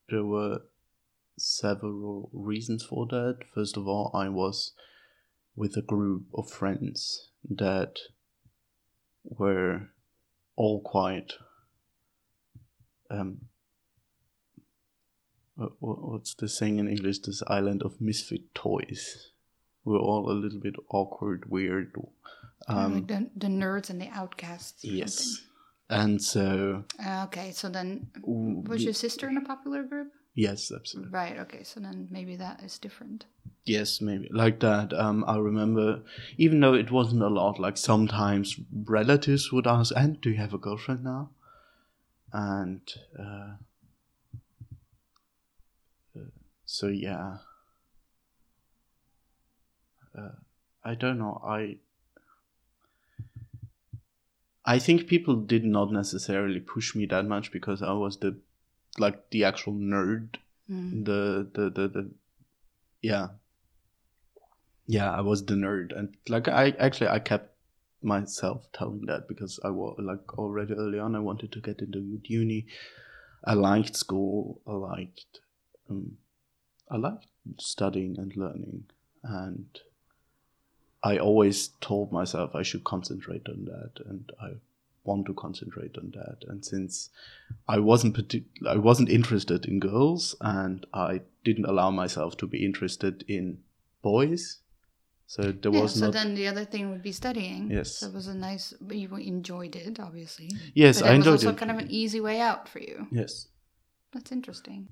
there 0.09 0.25
were 0.25 0.63
several 1.39 2.29
reasons 2.33 2.85
for 2.85 3.07
that. 3.07 3.39
First 3.55 3.77
of 3.77 3.89
all, 3.89 4.11
I 4.15 4.29
was 4.29 4.73
with 5.57 5.77
a 5.77 5.83
group 5.83 6.25
of 6.35 6.51
friends 6.51 7.31
that 7.49 7.99
were 9.25 9.89
all 10.57 10.81
quite 10.81 11.35
um 13.11 13.41
what's 15.57 16.35
the 16.35 16.49
saying 16.49 16.79
in 16.79 16.89
English? 16.89 17.21
This 17.21 17.43
island 17.47 17.83
of 17.83 18.01
misfit 18.01 18.55
toys. 18.55 19.31
We're 19.85 19.99
all 19.99 20.31
a 20.31 20.33
little 20.33 20.61
bit 20.61 20.77
awkward, 20.91 21.51
weird. 21.51 21.95
Um, 22.67 22.95
like 22.95 23.07
the, 23.07 23.31
the 23.37 23.47
nerds 23.47 23.91
and 23.91 24.01
the 24.01 24.09
outcasts. 24.09 24.85
yes, 24.85 25.43
and 25.91 26.21
so. 26.21 26.85
Uh, 27.05 27.25
okay, 27.25 27.51
so 27.53 27.69
then 27.69 28.09
was 28.25 28.83
your 28.83 28.95
sister 28.95 29.29
in 29.29 29.37
a 29.37 29.43
popular 29.43 29.83
group? 29.83 30.13
Yes, 30.35 30.71
absolutely. 30.75 31.13
Right. 31.13 31.39
Okay, 31.39 31.63
so 31.63 31.81
then 31.81 32.09
maybe 32.11 32.37
that 32.37 32.63
is 32.63 32.79
different. 32.79 33.27
Yes, 33.65 34.01
maybe 34.01 34.29
like 34.31 34.61
that. 34.61 34.93
Um, 34.93 35.25
I 35.27 35.39
remember, 35.39 36.03
even 36.37 36.61
though 36.61 36.75
it 36.75 36.91
wasn't 36.91 37.23
a 37.23 37.29
lot, 37.29 37.59
like 37.59 37.77
sometimes 37.77 38.57
relatives 38.85 39.51
would 39.53 39.67
ask, 39.67 39.93
"And 39.97 40.21
do 40.21 40.31
you 40.31 40.37
have 40.37 40.55
a 40.55 40.59
girlfriend 40.59 41.03
now?" 41.05 41.31
And 42.33 42.83
uh, 43.19 43.55
uh, 46.17 46.21
so 46.67 46.89
yeah, 46.89 47.39
uh, 50.17 50.31
I 50.85 50.95
don't 50.95 51.19
know. 51.19 51.41
I 51.45 51.79
I 54.67 54.79
think 54.79 55.07
people 55.07 55.37
did 55.37 55.65
not 55.65 55.93
necessarily 55.93 56.61
push 56.61 56.95
me 56.95 57.07
that 57.07 57.27
much 57.27 57.53
because 57.53 57.83
I 57.83 57.93
was 57.93 58.19
the 58.19 58.39
like 58.99 59.31
the 59.31 59.45
actual 59.45 59.73
nerd 59.75 60.37
Mm. 60.71 61.05
the 61.05 61.47
the 61.53 61.69
the, 61.69 61.89
the 61.89 62.11
yeah 63.03 63.29
yeah 64.87 65.11
i 65.13 65.21
was 65.21 65.45
the 65.45 65.53
nerd 65.55 65.95
and 65.95 66.17
like 66.27 66.49
i 66.49 66.71
actually 66.79 67.09
i 67.09 67.19
kept 67.19 67.51
myself 68.03 68.67
telling 68.73 69.05
that 69.05 69.29
because 69.29 69.61
i 69.63 69.69
was 69.69 69.95
like 69.99 70.39
already 70.39 70.73
early 70.73 70.99
on 70.99 71.15
i 71.15 71.19
wanted 71.19 71.53
to 71.53 71.61
get 71.61 71.81
into 71.81 72.19
uni 72.25 72.67
i 73.45 73.53
liked 73.53 73.95
school 73.95 74.59
i 74.67 74.73
liked 74.73 75.41
um, 75.91 76.17
i 76.91 76.97
liked 76.97 77.27
studying 77.59 78.19
and 78.19 78.35
learning 78.37 78.85
and 79.23 79.81
i 81.03 81.19
always 81.19 81.69
told 81.83 82.11
myself 82.11 82.55
i 82.55 82.63
should 82.63 82.85
concentrate 82.85 83.47
on 83.51 83.67
that 83.67 84.03
and 84.07 84.33
i 84.41 84.53
want 85.05 85.27
to 85.27 85.35
concentrate 85.35 85.97
on 85.99 86.13
that 86.15 86.39
and 86.49 86.65
since 86.65 87.11
I 87.69 87.79
wasn't 87.79 88.17
partic- 88.17 88.67
I 88.67 88.77
wasn't 88.77 89.09
interested 89.11 89.67
in 89.67 89.79
girls, 89.81 90.35
and 90.41 90.87
I 90.93 91.21
didn't 91.45 91.67
allow 91.67 91.91
myself 91.91 92.37
to 92.39 92.47
be 92.47 92.65
interested 92.65 93.25
in 93.29 93.59
boys. 94.03 94.61
So 95.27 95.43
there 95.53 95.73
yeah, 95.73 95.81
was 95.83 95.95
so 95.95 96.07
not. 96.07 96.13
then 96.15 96.35
the 96.35 96.47
other 96.49 96.65
thing 96.65 96.91
would 96.91 97.03
be 97.03 97.13
studying. 97.13 97.71
Yes. 97.71 97.97
So 97.97 98.09
it 98.09 98.15
was 98.15 98.27
a 98.29 98.35
nice, 98.35 98.75
you 98.91 99.15
enjoyed 99.17 99.75
it, 99.77 99.99
obviously. 99.99 100.51
yes, 100.75 101.01
but 101.01 101.11
I 101.11 101.15
it 101.15 101.19
was 101.19 101.29
also 101.29 101.51
it. 101.51 101.57
kind 101.57 101.71
of 101.71 101.79
an 101.79 101.91
easy 101.91 102.21
way 102.21 102.41
out 102.41 102.69
for 102.69 102.81
you. 102.81 103.07
yes. 103.11 103.49
That's 104.13 104.31
interesting. 104.31 104.89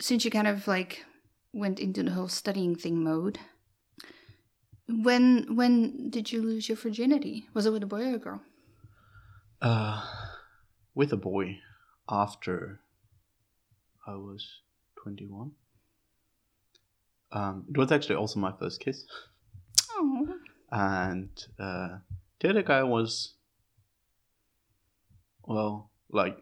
Since 0.00 0.24
you 0.24 0.30
kind 0.30 0.48
of 0.48 0.66
like 0.66 1.04
went 1.52 1.78
into 1.78 2.02
the 2.02 2.10
whole 2.10 2.28
studying 2.28 2.74
thing 2.74 3.04
mode, 3.04 3.38
when 4.88 5.54
when 5.54 6.10
did 6.10 6.32
you 6.32 6.42
lose 6.42 6.68
your 6.68 6.76
virginity? 6.76 7.46
Was 7.54 7.66
it 7.66 7.72
with 7.72 7.82
a 7.82 7.86
boy 7.86 8.02
or 8.10 8.14
a 8.16 8.18
girl? 8.18 8.40
Uh, 9.60 10.04
with 10.94 11.12
a 11.12 11.16
boy, 11.16 11.58
after 12.08 12.80
I 14.06 14.14
was 14.14 14.60
21. 15.02 15.52
Um, 17.32 17.64
it 17.68 17.76
was 17.76 17.90
actually 17.90 18.16
also 18.16 18.38
my 18.38 18.52
first 18.52 18.80
kiss. 18.80 19.04
Oh. 19.92 20.28
And 20.70 21.30
uh, 21.58 21.98
the 22.40 22.50
other 22.50 22.62
guy 22.62 22.82
was, 22.82 23.34
well, 25.42 25.90
like, 26.10 26.38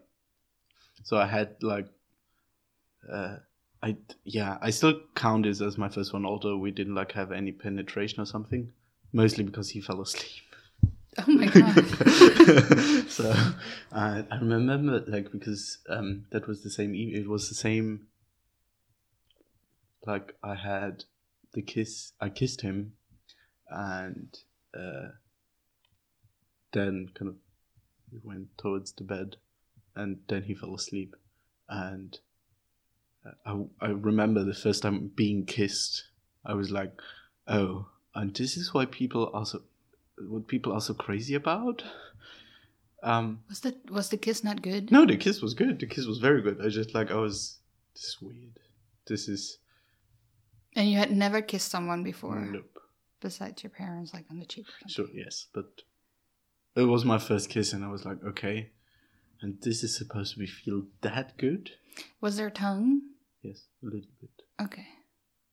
so 1.03 1.17
I 1.17 1.25
had 1.25 1.55
like, 1.61 1.87
uh, 3.11 3.37
I 3.81 3.97
yeah, 4.23 4.57
I 4.61 4.69
still 4.69 5.01
count 5.13 5.43
this 5.43 5.59
as 5.59 5.77
my 5.77 5.89
first 5.89 6.13
one, 6.13 6.25
although 6.25 6.57
we 6.57 6.71
didn't 6.71 6.95
like 6.95 7.11
have 7.13 7.31
any 7.33 7.51
penetration 7.51 8.21
or 8.21 8.25
something, 8.25 8.71
mostly 9.11 9.43
because 9.43 9.71
he 9.71 9.81
fell 9.81 10.01
asleep. 10.01 10.52
Oh 11.17 11.31
my 11.31 11.45
god. 11.47 11.85
so 13.09 13.31
I 13.91 14.25
I 14.31 14.37
remember 14.39 15.03
like 15.07 15.31
because 15.31 15.79
um, 15.89 16.25
that 16.31 16.47
was 16.47 16.63
the 16.63 16.69
same. 16.69 16.95
e- 16.95 17.13
It 17.15 17.27
was 17.27 17.49
the 17.49 17.55
same. 17.55 18.07
Like 20.05 20.35
I 20.43 20.55
had 20.55 21.05
the 21.53 21.61
kiss. 21.61 22.13
I 22.19 22.29
kissed 22.29 22.61
him, 22.61 22.93
and 23.69 24.37
uh, 24.73 25.09
then 26.71 27.09
kind 27.13 27.29
of 27.29 27.35
went 28.23 28.57
towards 28.57 28.91
the 28.93 29.03
bed, 29.03 29.37
and 29.95 30.19
then 30.27 30.43
he 30.43 30.55
fell 30.55 30.75
asleep, 30.75 31.15
and 31.69 32.19
uh, 33.25 33.31
I 33.81 33.85
I 33.85 33.89
remember 33.91 34.43
the 34.43 34.53
first 34.53 34.83
time 34.83 35.11
being 35.15 35.45
kissed. 35.45 36.07
I 36.45 36.53
was 36.55 36.71
like, 36.71 36.93
oh, 37.47 37.87
and 38.15 38.35
this 38.35 38.57
is 38.57 38.73
why 38.73 38.85
people 38.85 39.31
are 39.33 39.45
so 39.45 39.61
what 40.17 40.47
people 40.47 40.71
are 40.73 40.81
so 40.81 40.93
crazy 40.93 41.35
about. 41.35 41.83
Um, 43.01 43.41
was 43.49 43.59
the 43.59 43.75
was 43.89 44.09
the 44.09 44.17
kiss 44.17 44.43
not 44.43 44.61
good? 44.61 44.91
no, 44.91 45.05
the 45.05 45.17
kiss 45.17 45.41
was 45.41 45.53
good. 45.53 45.79
The 45.79 45.87
kiss 45.87 46.05
was 46.05 46.19
very 46.19 46.41
good. 46.41 46.59
I 46.63 46.69
just 46.69 46.93
like 46.93 47.11
I 47.11 47.15
was 47.15 47.57
this 47.93 48.03
is 48.05 48.17
weird. 48.21 48.59
This 49.07 49.27
is 49.27 49.57
And 50.75 50.89
you 50.89 50.97
had 50.97 51.11
never 51.11 51.41
kissed 51.41 51.69
someone 51.69 52.03
before 52.03 52.39
nope. 52.39 52.79
besides 53.19 53.61
your 53.63 53.71
parents, 53.71 54.13
like 54.13 54.25
on 54.31 54.39
the 54.39 54.45
cheek 54.45 54.65
or 54.67 54.89
Sure, 54.89 55.07
yes, 55.13 55.47
but 55.53 55.81
it 56.75 56.83
was 56.83 57.03
my 57.05 57.17
first 57.19 57.49
kiss, 57.49 57.73
and 57.73 57.83
I 57.83 57.89
was 57.89 58.05
like, 58.05 58.23
okay, 58.23 58.71
and 59.41 59.61
this 59.61 59.83
is 59.83 59.95
supposed 59.97 60.33
to 60.33 60.39
be 60.39 60.47
feel 60.47 60.83
that 61.01 61.37
good. 61.37 61.71
Was 62.21 62.37
there 62.37 62.49
tongue? 62.49 63.01
Yes, 63.41 63.63
a 63.81 63.85
little 63.85 64.01
bit. 64.21 64.31
Okay. 64.61 64.87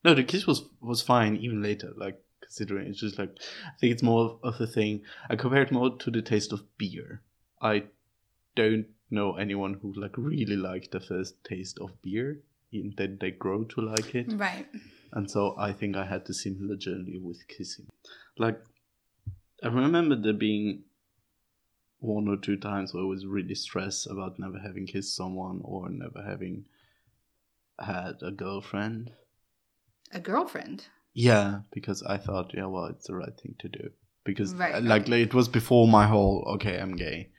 No, 0.04 0.14
the 0.14 0.22
kiss 0.22 0.46
was 0.46 0.64
was 0.80 1.02
fine 1.02 1.34
even 1.36 1.60
later. 1.62 1.92
Like 1.96 2.22
considering 2.50 2.88
it's 2.88 3.00
just 3.00 3.18
like 3.18 3.30
I 3.64 3.78
think 3.78 3.92
it's 3.92 4.02
more 4.02 4.38
of 4.42 4.60
a 4.60 4.66
thing. 4.66 5.02
I 5.28 5.36
compare 5.36 5.62
it 5.62 5.72
more 5.72 5.96
to 5.96 6.10
the 6.10 6.22
taste 6.22 6.52
of 6.52 6.64
beer. 6.78 7.22
I 7.62 7.84
don't 8.56 8.86
know 9.10 9.36
anyone 9.36 9.74
who 9.80 9.92
like 9.96 10.16
really 10.16 10.56
liked 10.56 10.90
the 10.90 11.00
first 11.00 11.42
taste 11.44 11.78
of 11.78 11.90
beer, 12.02 12.40
and 12.72 12.94
then 12.96 13.18
they 13.20 13.30
grow 13.30 13.64
to 13.64 13.80
like 13.80 14.14
it. 14.14 14.32
Right. 14.32 14.66
And 15.12 15.30
so 15.30 15.54
I 15.58 15.72
think 15.72 15.96
I 15.96 16.06
had 16.06 16.26
the 16.26 16.34
similar 16.34 16.76
journey 16.76 17.18
with 17.18 17.46
kissing. 17.46 17.86
Like 18.36 18.60
I 19.62 19.68
remember 19.68 20.16
there 20.16 20.32
being 20.32 20.82
one 22.00 22.28
or 22.28 22.36
two 22.36 22.56
times 22.56 22.92
where 22.92 23.04
I 23.04 23.06
was 23.06 23.26
really 23.26 23.54
stressed 23.54 24.06
about 24.06 24.38
never 24.38 24.58
having 24.58 24.86
kissed 24.86 25.14
someone 25.14 25.60
or 25.62 25.88
never 25.88 26.24
having 26.26 26.64
had 27.78 28.22
a 28.22 28.30
girlfriend. 28.30 29.12
A 30.12 30.18
girlfriend. 30.18 30.86
Yeah, 31.12 31.60
because 31.72 32.02
I 32.02 32.18
thought, 32.18 32.52
yeah, 32.54 32.66
well, 32.66 32.86
it's 32.86 33.06
the 33.06 33.14
right 33.14 33.36
thing 33.40 33.56
to 33.60 33.68
do. 33.68 33.90
Because 34.24 34.54
Right, 34.54 34.74
uh, 34.74 34.80
like 34.80 35.08
it 35.08 35.34
was 35.34 35.48
before 35.48 35.88
my 35.88 36.06
whole 36.06 36.44
okay, 36.54 36.78
I'm 36.78 36.94
gay, 36.94 37.30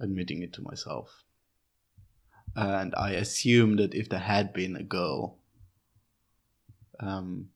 admitting 0.00 0.42
it 0.42 0.52
to 0.54 0.62
myself. 0.62 1.22
And 2.54 2.94
I 2.96 3.12
assumed 3.12 3.78
that 3.78 3.94
if 3.94 4.08
there 4.08 4.18
had 4.18 4.52
been 4.52 4.76
a 4.76 4.82
girl, 4.82 5.38
um, 7.00 7.48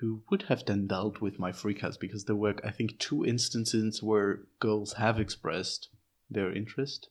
who 0.00 0.22
would 0.30 0.42
have 0.42 0.64
then 0.66 0.86
dealt 0.86 1.20
with 1.20 1.38
my 1.38 1.52
freakouts, 1.52 1.98
because 1.98 2.24
there 2.24 2.36
were, 2.36 2.56
I 2.62 2.72
think, 2.72 2.98
two 2.98 3.24
instances 3.24 4.02
where 4.02 4.40
girls 4.58 4.94
have 4.94 5.18
expressed 5.18 5.88
their 6.28 6.52
interest, 6.52 7.08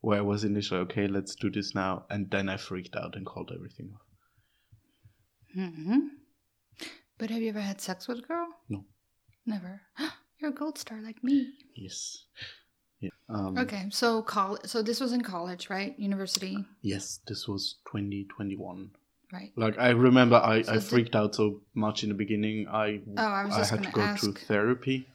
where 0.00 0.18
I 0.18 0.22
was 0.22 0.44
initially 0.44 0.80
okay, 0.80 1.08
let's 1.08 1.34
do 1.34 1.50
this 1.50 1.74
now, 1.74 2.04
and 2.10 2.30
then 2.30 2.48
I 2.48 2.56
freaked 2.58 2.96
out 2.96 3.16
and 3.16 3.24
called 3.24 3.50
everything 3.54 3.92
off. 3.94 4.05
Hmm 5.54 5.98
But 7.18 7.30
have 7.30 7.42
you 7.42 7.48
ever 7.48 7.60
had 7.60 7.80
sex 7.80 8.08
with 8.08 8.18
a 8.18 8.22
girl? 8.22 8.48
No. 8.68 8.84
Never. 9.46 9.80
You're 10.38 10.50
a 10.50 10.54
gold 10.54 10.78
star 10.78 11.00
like 11.00 11.22
me. 11.24 11.52
Yes. 11.74 12.24
Yeah. 13.00 13.10
Um, 13.28 13.56
Okay, 13.58 13.86
so 13.90 14.22
college. 14.22 14.62
So 14.66 14.82
this 14.82 15.00
was 15.00 15.12
in 15.12 15.22
college, 15.22 15.70
right? 15.70 15.98
University, 15.98 16.64
Yes, 16.82 17.20
this 17.26 17.46
was 17.48 17.76
2021. 17.92 18.90
right? 19.32 19.52
Like 19.56 19.78
I 19.78 19.90
remember, 19.90 20.36
I, 20.36 20.62
So 20.62 20.72
I 20.72 20.74
did- 20.74 20.84
freaked 20.84 21.16
out 21.16 21.34
so 21.34 21.60
much 21.74 22.02
in 22.02 22.08
the 22.10 22.14
beginning. 22.14 22.68
I 22.68 23.00
Oh, 23.16 23.22
I 23.26 23.44
was 23.44 23.54
I 23.54 23.58
just 23.58 23.70
had 23.70 23.82
to 23.84 23.90
go 23.90 24.14
to 24.16 24.32
therapy 24.32 25.08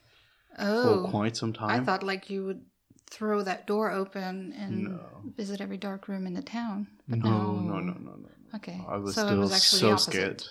Oh, 0.60 1.04
for 1.06 1.10
quite 1.10 1.38
some 1.38 1.54
time. 1.54 1.70
I 1.82 1.84
thought 1.84 2.04
like 2.04 2.30
you 2.30 2.46
would 2.46 2.62
throw 3.10 3.42
that 3.44 3.68
door 3.68 3.92
open 3.92 4.54
and 4.54 4.84
No. 4.84 5.00
visit 5.38 5.62
every 5.62 5.78
dark 5.78 6.08
room 6.08 6.26
in 6.28 6.34
the 6.34 6.42
town. 6.42 6.88
But 7.08 7.20
no, 7.20 7.60
no, 7.60 7.80
no, 7.80 7.94
no, 7.94 8.16
no. 8.16 8.30
Okay, 8.56 8.82
I 8.88 8.98
was 8.98 9.16
so 9.16 9.22
it 9.22 9.26
still 9.28 9.40
was 9.40 9.52
actually 9.54 9.80
so 9.80 9.92
opposite. 9.92 10.12
scared, 10.12 10.44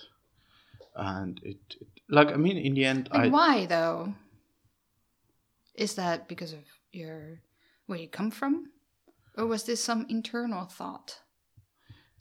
and 0.97 1.41
it, 1.43 1.59
it 1.81 1.89
like 2.09 2.29
I 2.29 2.37
mean, 2.37 2.57
in 2.57 2.75
the 2.75 2.85
end, 2.85 3.09
Like 3.13 3.25
I 3.25 3.29
why 3.29 3.67
though? 3.67 4.15
Is 5.75 5.95
that 5.95 6.29
because 6.29 6.53
of 6.53 6.61
your 6.93 7.41
where 7.87 7.99
you 7.99 8.09
come 8.09 8.31
from, 8.31 8.71
or 9.37 9.47
was 9.47 9.65
this 9.65 9.83
some 9.83 10.07
internal 10.09 10.67
thought 10.67 11.21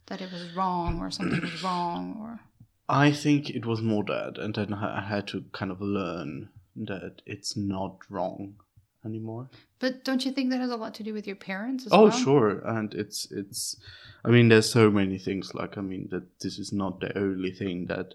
that 0.06 0.20
it 0.20 0.32
was 0.32 0.52
wrong 0.54 1.00
or 1.00 1.10
something 1.10 1.40
was 1.40 1.62
wrong 1.64 2.18
or? 2.20 2.40
I 2.88 3.12
think 3.12 3.50
it 3.50 3.64
was 3.66 3.80
more 3.80 4.04
that, 4.04 4.36
and 4.38 4.54
then 4.54 4.74
I 4.74 5.00
had 5.08 5.28
to 5.28 5.44
kind 5.52 5.70
of 5.70 5.80
learn 5.80 6.48
that 6.76 7.22
it's 7.24 7.56
not 7.56 7.98
wrong 8.08 8.56
anymore. 9.04 9.48
But 9.78 10.04
don't 10.04 10.24
you 10.24 10.32
think 10.32 10.50
that 10.50 10.60
has 10.60 10.70
a 10.70 10.76
lot 10.76 10.94
to 10.94 11.02
do 11.02 11.14
with 11.14 11.26
your 11.26 11.36
parents 11.36 11.86
as 11.86 11.92
oh 11.92 12.04
well? 12.04 12.10
sure 12.10 12.58
and 12.66 12.92
it's 12.94 13.30
it's 13.30 13.76
i 14.24 14.28
mean 14.28 14.48
there's 14.48 14.70
so 14.70 14.90
many 14.90 15.16
things 15.18 15.54
like 15.54 15.78
i 15.78 15.80
mean 15.80 16.08
that 16.10 16.38
this 16.40 16.58
is 16.58 16.72
not 16.72 17.00
the 17.00 17.16
only 17.16 17.50
thing 17.50 17.86
that 17.86 18.14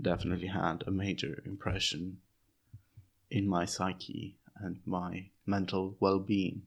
definitely 0.00 0.48
had 0.48 0.82
a 0.86 0.90
major 0.90 1.42
impression 1.44 2.18
in 3.30 3.46
my 3.46 3.64
psyche 3.66 4.36
and 4.56 4.80
my 4.86 5.26
mental 5.46 5.96
well-being 6.00 6.62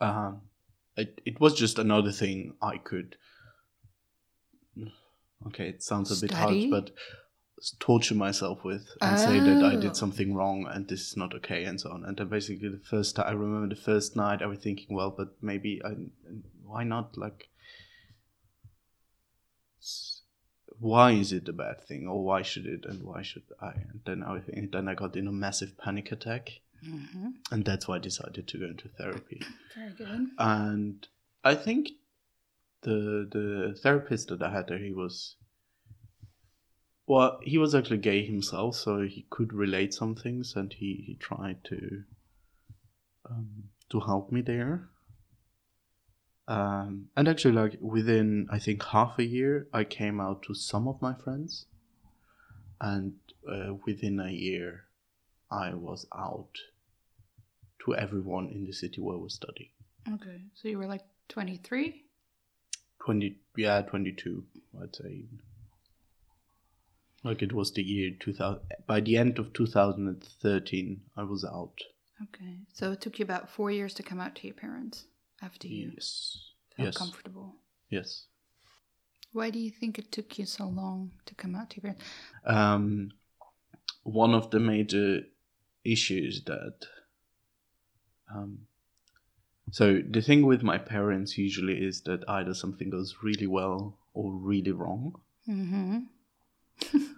um 0.00 0.42
it, 0.96 1.20
it 1.24 1.40
was 1.40 1.54
just 1.54 1.78
another 1.78 2.12
thing 2.12 2.52
i 2.60 2.76
could 2.76 3.16
okay 5.46 5.68
it 5.68 5.82
sounds 5.82 6.10
a 6.10 6.20
bit 6.26 6.30
Study? 6.34 6.70
harsh 6.70 6.70
but 6.70 6.90
s- 6.90 7.23
torture 7.78 8.14
myself 8.14 8.62
with 8.64 8.86
and 9.00 9.18
say 9.18 9.40
that 9.40 9.62
i 9.62 9.74
Oh. 9.74 9.80
did 9.80 9.96
something 9.96 10.34
wrong 10.34 10.66
and 10.70 10.88
this 10.88 11.00
is 11.08 11.16
not 11.16 11.34
okay 11.34 11.64
and 11.64 11.80
so 11.80 11.90
on 11.90 12.04
and 12.04 12.16
then 12.16 12.28
basically 12.28 12.68
the 12.68 12.78
first 12.94 13.16
time 13.16 13.26
i 13.28 13.32
remember 13.32 13.74
the 13.74 13.80
first 13.80 14.16
night 14.16 14.42
i 14.42 14.46
was 14.46 14.58
thinking 14.58 14.94
well 14.96 15.10
but 15.10 15.28
maybe 15.42 15.80
i 15.84 15.92
why 16.64 16.84
not 16.84 17.16
like 17.16 17.48
why 20.78 21.12
is 21.12 21.32
it 21.32 21.48
a 21.48 21.52
bad 21.52 21.80
thing 21.86 22.06
or 22.08 22.24
why 22.24 22.42
should 22.42 22.66
it 22.66 22.84
and 22.84 23.02
why 23.02 23.22
should 23.22 23.44
i 23.60 23.70
and 23.70 24.00
then 24.06 24.22
i 24.22 24.40
and 24.52 24.72
then 24.72 24.88
i 24.88 24.94
got 24.94 25.16
in 25.16 25.26
a 25.28 25.32
massive 25.32 25.76
panic 25.78 26.10
attack 26.12 26.60
hmm 26.84 27.28
and 27.50 27.64
that's 27.64 27.86
why 27.88 27.96
i 27.96 27.98
decided 27.98 28.46
to 28.48 28.58
go 28.58 28.66
into 28.66 28.88
therapy 28.88 29.40
Very 29.74 29.92
good. 29.92 30.26
and 30.38 31.08
I 31.46 31.54
think 31.54 31.90
the 32.82 33.28
the 33.30 33.78
therapist 33.82 34.28
that 34.28 34.42
I 34.42 34.50
had 34.50 34.66
there, 34.68 34.78
he 34.78 34.92
was 34.92 35.36
well, 37.06 37.38
he 37.42 37.58
was 37.58 37.74
actually 37.74 37.98
gay 37.98 38.24
himself, 38.24 38.76
so 38.76 39.02
he 39.02 39.26
could 39.30 39.52
relate 39.52 39.92
some 39.92 40.14
things, 40.14 40.54
and 40.56 40.72
he 40.72 41.04
he 41.06 41.14
tried 41.14 41.62
to 41.64 42.04
um, 43.30 43.64
to 43.90 44.00
help 44.00 44.32
me 44.32 44.40
there. 44.40 44.88
Um, 46.46 47.08
and 47.16 47.28
actually, 47.28 47.54
like 47.54 47.76
within 47.80 48.48
I 48.50 48.58
think 48.58 48.84
half 48.84 49.18
a 49.18 49.24
year, 49.24 49.66
I 49.72 49.84
came 49.84 50.20
out 50.20 50.42
to 50.44 50.54
some 50.54 50.88
of 50.88 51.00
my 51.02 51.14
friends, 51.14 51.66
and 52.80 53.14
uh, 53.50 53.74
within 53.86 54.20
a 54.20 54.30
year, 54.30 54.84
I 55.50 55.74
was 55.74 56.06
out 56.14 56.58
to 57.84 57.94
everyone 57.94 58.48
in 58.48 58.64
the 58.64 58.72
city 58.72 59.00
where 59.00 59.16
I 59.16 59.20
was 59.20 59.34
studying. 59.34 59.70
Okay, 60.10 60.40
so 60.54 60.68
you 60.68 60.78
were 60.78 60.86
like 60.86 61.04
twenty 61.28 61.58
three. 61.58 62.00
20 63.04 63.36
yeah 63.58 63.82
22 63.82 64.42
i'd 64.82 64.96
say 64.96 65.24
like 67.24 67.42
it 67.42 67.52
was 67.52 67.72
the 67.72 67.82
year 67.82 68.10
2000 68.20 68.60
by 68.86 69.00
the 69.00 69.16
end 69.16 69.38
of 69.38 69.52
2013 69.52 71.00
i 71.16 71.22
was 71.22 71.44
out 71.44 71.80
Okay, 72.22 72.58
so 72.72 72.92
it 72.92 73.00
took 73.00 73.18
you 73.18 73.24
about 73.24 73.50
four 73.50 73.70
years 73.72 73.92
to 73.94 74.02
come 74.04 74.20
out 74.20 74.36
to 74.36 74.46
your 74.46 74.54
parents 74.54 75.06
after 75.42 75.66
you 75.66 75.90
yes 75.94 76.52
felt 76.76 76.86
yes 76.86 76.96
comfortable. 76.96 77.56
yes 77.90 78.26
Why 79.32 79.50
do 79.50 79.58
you 79.58 79.70
think 79.70 79.98
it 79.98 80.12
took 80.12 80.38
you 80.38 80.46
so 80.46 80.66
long 80.68 81.10
to 81.26 81.34
come 81.34 81.56
out 81.56 81.70
to 81.70 81.80
your 81.80 81.94
parents? 81.94 82.04
um 82.46 83.10
one 84.04 84.32
of 84.34 84.50
the 84.50 84.60
major 84.60 85.22
issues 85.84 86.42
that 86.44 86.86
um 88.34 88.66
So 89.72 89.86
the 90.16 90.20
thing 90.22 90.46
with 90.46 90.62
my 90.62 90.78
parents 90.78 91.36
usually 91.38 91.76
is 91.84 92.02
that 92.02 92.22
either 92.28 92.54
something 92.54 92.90
goes 92.90 93.16
really 93.22 93.46
well 93.46 93.98
or 94.12 94.30
really 94.50 94.72
wrong. 94.72 95.20
Mm-hmm. 95.48 95.98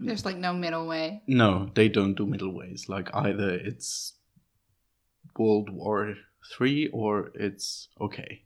There's 0.00 0.24
like 0.24 0.36
no 0.36 0.52
middle 0.52 0.86
way. 0.86 1.22
no, 1.26 1.70
they 1.74 1.88
don't 1.88 2.14
do 2.14 2.26
middle 2.26 2.52
ways. 2.52 2.88
Like 2.88 3.14
either 3.14 3.50
it's 3.50 4.14
World 5.38 5.70
War 5.70 6.14
Three 6.56 6.88
or 6.88 7.32
it's 7.34 7.88
okay. 8.00 8.42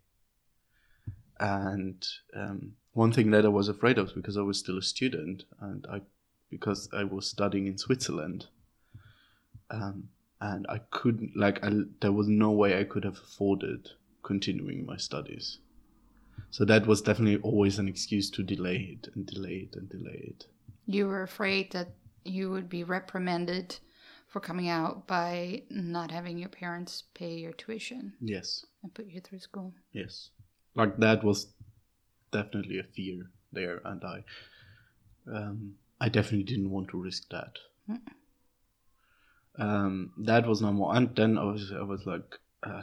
And 1.38 2.06
um, 2.34 2.72
one 2.92 3.12
thing 3.12 3.30
that 3.30 3.44
I 3.44 3.48
was 3.48 3.68
afraid 3.68 3.98
of 3.98 4.14
because 4.14 4.36
I 4.36 4.42
was 4.42 4.58
still 4.58 4.78
a 4.78 4.82
student 4.82 5.44
and 5.60 5.86
I 5.90 6.00
because 6.50 6.88
I 6.92 7.04
was 7.04 7.28
studying 7.28 7.66
in 7.66 7.78
Switzerland. 7.78 8.46
Um, 9.70 10.08
and 10.40 10.66
I 10.68 10.78
couldn't 10.90 11.36
like 11.36 11.62
I, 11.64 11.70
there 12.00 12.12
was 12.12 12.26
no 12.26 12.50
way 12.50 12.78
I 12.78 12.84
could 12.84 13.04
have 13.04 13.18
afforded 13.18 13.90
continuing 14.22 14.86
my 14.86 14.96
studies. 14.96 15.58
So 16.50 16.64
that 16.64 16.86
was 16.86 17.02
definitely 17.02 17.40
always 17.42 17.78
an 17.78 17.86
excuse 17.86 18.30
to 18.30 18.42
delay 18.42 18.98
it 18.98 19.08
and 19.14 19.26
delay 19.26 19.68
it 19.68 19.76
and 19.76 19.88
delay 19.88 20.24
it. 20.28 20.46
You 20.92 21.06
were 21.06 21.22
afraid 21.22 21.70
that 21.72 21.88
you 22.24 22.50
would 22.50 22.68
be 22.68 22.82
reprimanded 22.84 23.78
for 24.26 24.40
coming 24.40 24.68
out 24.68 25.06
by 25.06 25.62
not 25.70 26.10
having 26.10 26.36
your 26.38 26.48
parents 26.48 27.04
pay 27.14 27.34
your 27.38 27.52
tuition 27.52 28.14
Yes. 28.20 28.66
and 28.82 28.92
put 28.92 29.06
you 29.06 29.20
through 29.20 29.38
school. 29.38 29.72
Yes. 29.92 30.30
Like 30.74 30.96
that 30.98 31.22
was 31.22 31.46
definitely 32.32 32.78
a 32.80 32.84
fear 32.84 33.30
there 33.52 33.80
and 33.84 34.02
I 34.04 34.24
um 35.26 35.74
I 36.00 36.08
definitely 36.08 36.44
didn't 36.44 36.70
want 36.70 36.88
to 36.88 37.02
risk 37.02 37.28
that. 37.30 37.58
Mm. 37.88 38.00
Um 39.58 40.12
that 40.18 40.46
was 40.46 40.60
number 40.62 40.82
one. 40.82 40.96
And 40.96 41.16
then 41.16 41.38
I 41.38 41.44
was 41.44 41.72
I 41.72 41.82
was 41.82 42.04
like 42.06 42.38
uh, 42.62 42.82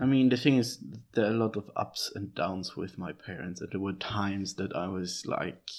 I 0.00 0.06
mean 0.06 0.28
the 0.28 0.36
thing 0.36 0.56
is 0.58 0.82
there 1.12 1.26
are 1.26 1.30
a 1.34 1.38
lot 1.44 1.56
of 1.56 1.70
ups 1.76 2.10
and 2.14 2.34
downs 2.34 2.76
with 2.76 2.98
my 2.98 3.12
parents 3.12 3.60
and 3.60 3.70
there 3.72 3.80
were 3.80 3.92
times 3.92 4.54
that 4.54 4.74
I 4.74 4.88
was 4.88 5.24
like 5.26 5.70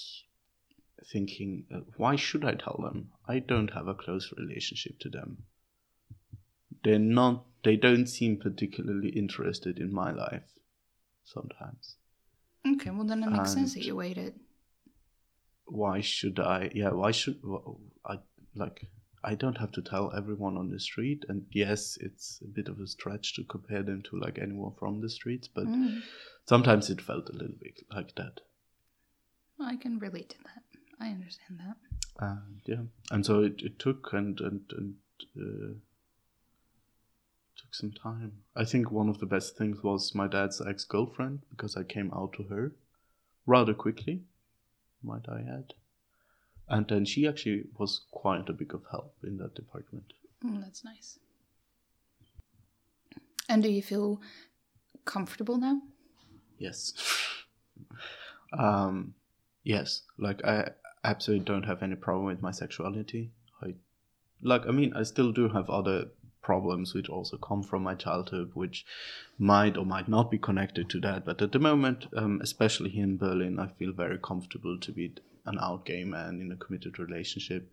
thinking 1.12 1.66
uh, 1.74 1.80
why 1.96 2.16
should 2.16 2.44
I 2.44 2.54
tell 2.54 2.80
them? 2.82 3.10
I 3.28 3.38
don't 3.38 3.72
have 3.74 3.86
a 3.88 3.94
close 3.94 4.32
relationship 4.36 4.98
to 5.00 5.08
them 5.10 5.44
they're 6.84 6.98
not 6.98 7.44
they 7.64 7.76
don't 7.76 8.06
seem 8.06 8.36
particularly 8.38 9.08
interested 9.10 9.78
in 9.78 9.92
my 9.92 10.12
life 10.12 10.52
sometimes 11.24 11.96
Okay, 12.66 12.90
well 12.90 13.04
then 13.04 13.22
it 13.22 13.30
makes 13.30 13.52
sense 13.52 13.74
that 13.74 13.84
you 13.84 13.96
waited. 13.96 14.34
why 15.66 16.00
should 16.00 16.38
i 16.38 16.70
yeah 16.74 16.90
why 16.90 17.10
should 17.10 17.40
i 18.04 18.18
like 18.54 18.86
i 19.30 19.34
don't 19.34 19.58
have 19.58 19.72
to 19.72 19.82
tell 19.82 20.12
everyone 20.16 20.56
on 20.56 20.70
the 20.70 20.78
street 20.80 21.24
and 21.28 21.44
yes 21.50 21.98
it's 22.00 22.40
a 22.44 22.48
bit 22.58 22.68
of 22.68 22.78
a 22.80 22.86
stretch 22.86 23.34
to 23.34 23.44
compare 23.44 23.82
them 23.82 24.00
to 24.02 24.18
like 24.24 24.38
anyone 24.38 24.72
from 24.78 25.00
the 25.00 25.10
streets 25.10 25.48
but 25.48 25.64
Mm, 25.66 26.00
sometimes 26.46 26.90
it 26.90 27.00
felt 27.02 27.28
a 27.28 27.32
little 27.32 27.56
bit 27.60 27.80
like 27.90 28.14
that. 28.14 28.40
I 29.60 29.76
can 29.76 29.98
relate 29.98 30.28
to 30.30 30.38
that. 30.44 30.62
I 31.00 31.08
understand 31.10 31.58
that. 31.64 31.76
and 32.20 32.60
yeah. 32.66 32.84
And 33.10 33.26
so 33.26 33.42
it, 33.42 33.62
it 33.62 33.78
took 33.78 34.12
and 34.12 34.40
and 34.40 34.60
and 34.78 34.94
uh, 35.36 35.72
took 37.56 37.74
some 37.74 37.92
time. 37.92 38.32
I 38.54 38.64
think 38.64 38.90
one 38.90 39.08
of 39.08 39.18
the 39.18 39.26
best 39.26 39.56
things 39.56 39.82
was 39.82 40.14
my 40.14 40.28
dad's 40.28 40.60
ex-girlfriend 40.60 41.40
because 41.50 41.76
i 41.76 41.82
came 41.82 42.12
out 42.14 42.32
to 42.34 42.44
her 42.44 42.72
rather 43.46 43.74
quickly 43.74 44.22
might 45.02 45.28
i 45.28 45.40
add 45.40 45.72
and 46.68 46.86
then 46.88 47.04
she 47.04 47.26
actually 47.28 47.64
was 47.78 48.00
quite 48.10 48.48
a 48.48 48.52
big 48.52 48.74
of 48.74 48.82
help 48.90 49.14
in 49.22 49.36
that 49.38 49.54
department 49.54 50.12
Mm, 50.44 50.60
that's 50.62 50.84
nice. 50.84 51.18
And 53.48 53.62
do 53.62 53.70
you 53.70 53.82
feel 53.82 54.20
comfortable 55.04 55.56
now? 55.56 55.80
yes 56.58 56.92
um 58.58 59.14
yes 59.64 60.02
like 60.18 60.42
i 60.44 60.70
absolutely 61.04 61.44
don't 61.44 61.64
have 61.64 61.82
any 61.82 61.94
problem 61.94 62.24
with 62.26 62.40
my 62.40 62.50
sexuality 62.50 63.30
i 63.62 63.74
like 64.42 64.66
i 64.66 64.70
mean 64.70 64.92
i 64.94 65.02
still 65.02 65.32
do 65.32 65.48
have 65.50 65.68
other 65.68 66.06
problems 66.42 66.94
which 66.94 67.08
also 67.10 67.36
come 67.36 67.62
from 67.62 67.82
my 67.82 67.94
childhood 67.94 68.50
which 68.54 68.86
might 69.38 69.76
or 69.76 69.84
might 69.84 70.08
not 70.08 70.30
be 70.30 70.38
connected 70.38 70.88
to 70.88 71.00
that 71.00 71.24
but 71.26 71.42
at 71.42 71.52
the 71.52 71.58
moment 71.58 72.06
um, 72.16 72.40
especially 72.42 72.88
here 72.90 73.04
in 73.04 73.16
berlin 73.18 73.58
i 73.58 73.66
feel 73.66 73.92
very 73.92 74.18
comfortable 74.18 74.78
to 74.78 74.92
be 74.92 75.12
an 75.46 75.58
out 75.60 75.84
gay 75.84 76.04
man 76.04 76.40
in 76.40 76.50
a 76.52 76.56
committed 76.56 76.98
relationship 76.98 77.70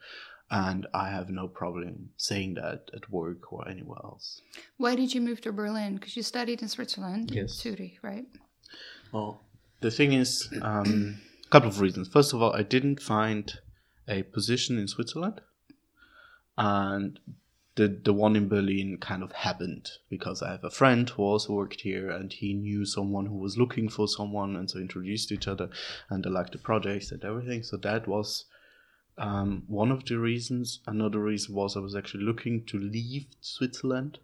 and 0.51 0.86
i 0.93 1.09
have 1.09 1.29
no 1.29 1.47
problem 1.47 2.09
saying 2.17 2.53
that 2.53 2.89
at 2.93 3.09
work 3.09 3.51
or 3.51 3.67
anywhere 3.67 3.99
else 4.03 4.41
Why 4.77 4.95
did 4.95 5.13
you 5.13 5.21
move 5.21 5.41
to 5.41 5.51
Berlin? 5.51 5.95
Because 5.95 6.15
you 6.17 6.23
studied 6.23 6.62
in 6.62 6.67
Switzerland. 6.67 7.31
Yes. 7.33 7.51
Zurich, 7.53 7.97
right? 8.01 8.25
Well, 9.12 9.41
the 9.81 9.91
thing 9.91 10.13
is, 10.13 10.49
um, 10.62 11.19
a 11.45 11.49
couple 11.49 11.69
of 11.69 11.79
reasons. 11.79 12.07
First 12.07 12.33
of 12.33 12.41
all, 12.41 12.53
I 12.53 12.63
didn't 12.63 12.99
find 13.01 13.53
a 14.07 14.23
position 14.23 14.77
in 14.77 14.88
Switzerland, 14.88 15.41
and 16.57 17.19
the 17.75 17.88
the 17.88 18.13
one 18.13 18.36
in 18.36 18.47
Berlin 18.47 18.97
kind 18.97 19.23
of 19.23 19.31
happened 19.31 19.89
because 20.09 20.41
I 20.41 20.51
have 20.51 20.63
a 20.63 20.69
friend 20.69 21.09
who 21.09 21.23
also 21.23 21.53
worked 21.53 21.81
here, 21.81 22.09
and 22.09 22.31
he 22.31 22.53
knew 22.53 22.86
someone 22.86 23.25
who 23.25 23.38
was 23.38 23.57
looking 23.57 23.89
for 23.89 24.07
someone, 24.07 24.55
and 24.55 24.69
so 24.69 24.79
introduced 24.79 25.31
each 25.31 25.47
other, 25.47 25.69
and 26.09 26.23
they 26.23 26.29
liked 26.29 26.51
the 26.51 26.57
projects 26.57 27.12
and 27.12 27.23
everything. 27.23 27.63
So 27.63 27.77
that 27.77 28.07
was. 28.07 28.45
Um, 29.15 29.65
one 29.67 29.91
of 29.91 30.05
the 30.05 30.17
reasons. 30.17 30.79
Another 30.88 31.19
reason 31.19 31.53
was 31.53 31.77
I 31.77 31.81
was 31.81 31.95
actually 31.95 32.23
looking 32.23 32.65
to 32.65 32.79
leave 32.79 33.27
Switzerland 33.41 34.17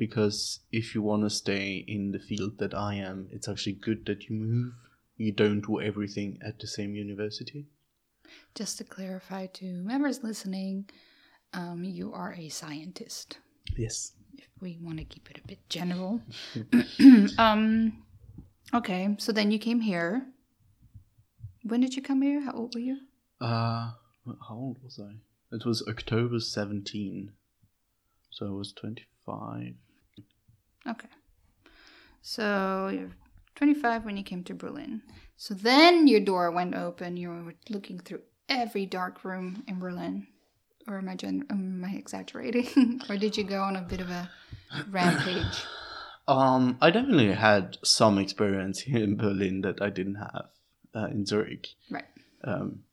because 0.00 0.60
if 0.72 0.94
you 0.94 1.02
want 1.02 1.22
to 1.22 1.30
stay 1.30 1.84
in 1.86 2.12
the 2.12 2.18
field 2.18 2.56
that 2.56 2.72
I 2.72 2.94
am, 2.94 3.28
it's 3.30 3.46
actually 3.46 3.74
good 3.74 4.06
that 4.06 4.28
you 4.28 4.34
move. 4.34 4.72
You 5.18 5.30
don't 5.30 5.60
do 5.60 5.78
everything 5.78 6.38
at 6.42 6.58
the 6.58 6.66
same 6.66 6.94
university. 6.94 7.66
Just 8.54 8.78
to 8.78 8.84
clarify 8.84 9.46
to 9.46 9.66
members 9.66 10.22
listening, 10.22 10.88
um, 11.52 11.84
you 11.84 12.12
are 12.12 12.34
a 12.34 12.48
scientist. 12.48 13.38
Yes. 13.76 14.12
If 14.34 14.48
we 14.60 14.78
want 14.80 14.98
to 14.98 15.04
keep 15.04 15.30
it 15.30 15.38
a 15.42 15.46
bit 15.46 15.68
general. 15.68 16.20
um, 17.38 18.02
okay, 18.74 19.14
so 19.18 19.32
then 19.32 19.50
you 19.50 19.58
came 19.58 19.80
here. 19.80 20.26
When 21.62 21.80
did 21.80 21.94
you 21.94 22.02
come 22.02 22.22
here? 22.22 22.40
How 22.42 22.52
old 22.52 22.74
were 22.74 22.80
you? 22.80 22.98
Uh, 23.40 23.92
how 24.26 24.54
old 24.54 24.78
was 24.82 24.98
I? 24.98 25.14
It 25.54 25.66
was 25.66 25.84
October 25.88 26.38
17. 26.38 27.32
So 28.30 28.46
I 28.46 28.50
was 28.50 28.72
25. 28.72 29.74
Okay. 30.88 31.08
So 32.22 32.90
you're 32.92 33.10
25 33.56 34.04
when 34.04 34.16
you 34.16 34.22
came 34.22 34.44
to 34.44 34.54
Berlin. 34.54 35.02
So 35.36 35.54
then 35.54 36.06
your 36.06 36.20
door 36.20 36.50
went 36.50 36.74
open. 36.74 37.16
You 37.16 37.30
were 37.30 37.54
looking 37.68 37.98
through 37.98 38.20
every 38.48 38.86
dark 38.86 39.24
room 39.24 39.64
in 39.66 39.78
Berlin. 39.78 40.26
Or 40.90 40.98
am 40.98 41.08
I, 41.08 41.14
gen- 41.14 41.46
am 41.50 41.84
I 41.86 41.92
exaggerating? 41.96 43.00
or 43.08 43.16
did 43.16 43.36
you 43.36 43.44
go 43.44 43.62
on 43.62 43.76
a 43.76 43.82
bit 43.82 44.00
of 44.00 44.10
a 44.10 44.28
rampage? 44.90 45.64
Um, 46.28 46.78
I 46.80 46.90
definitely 46.90 47.32
had 47.32 47.78
some 47.82 48.16
experience 48.16 48.80
here 48.82 49.02
in 49.02 49.16
Berlin 49.16 49.62
that 49.62 49.82
I 49.82 49.90
didn't 49.90 50.14
have 50.16 50.46
uh, 50.94 51.06
in 51.06 51.26
Zurich. 51.26 51.66
Right. 51.90 52.04
Um, 52.44 52.84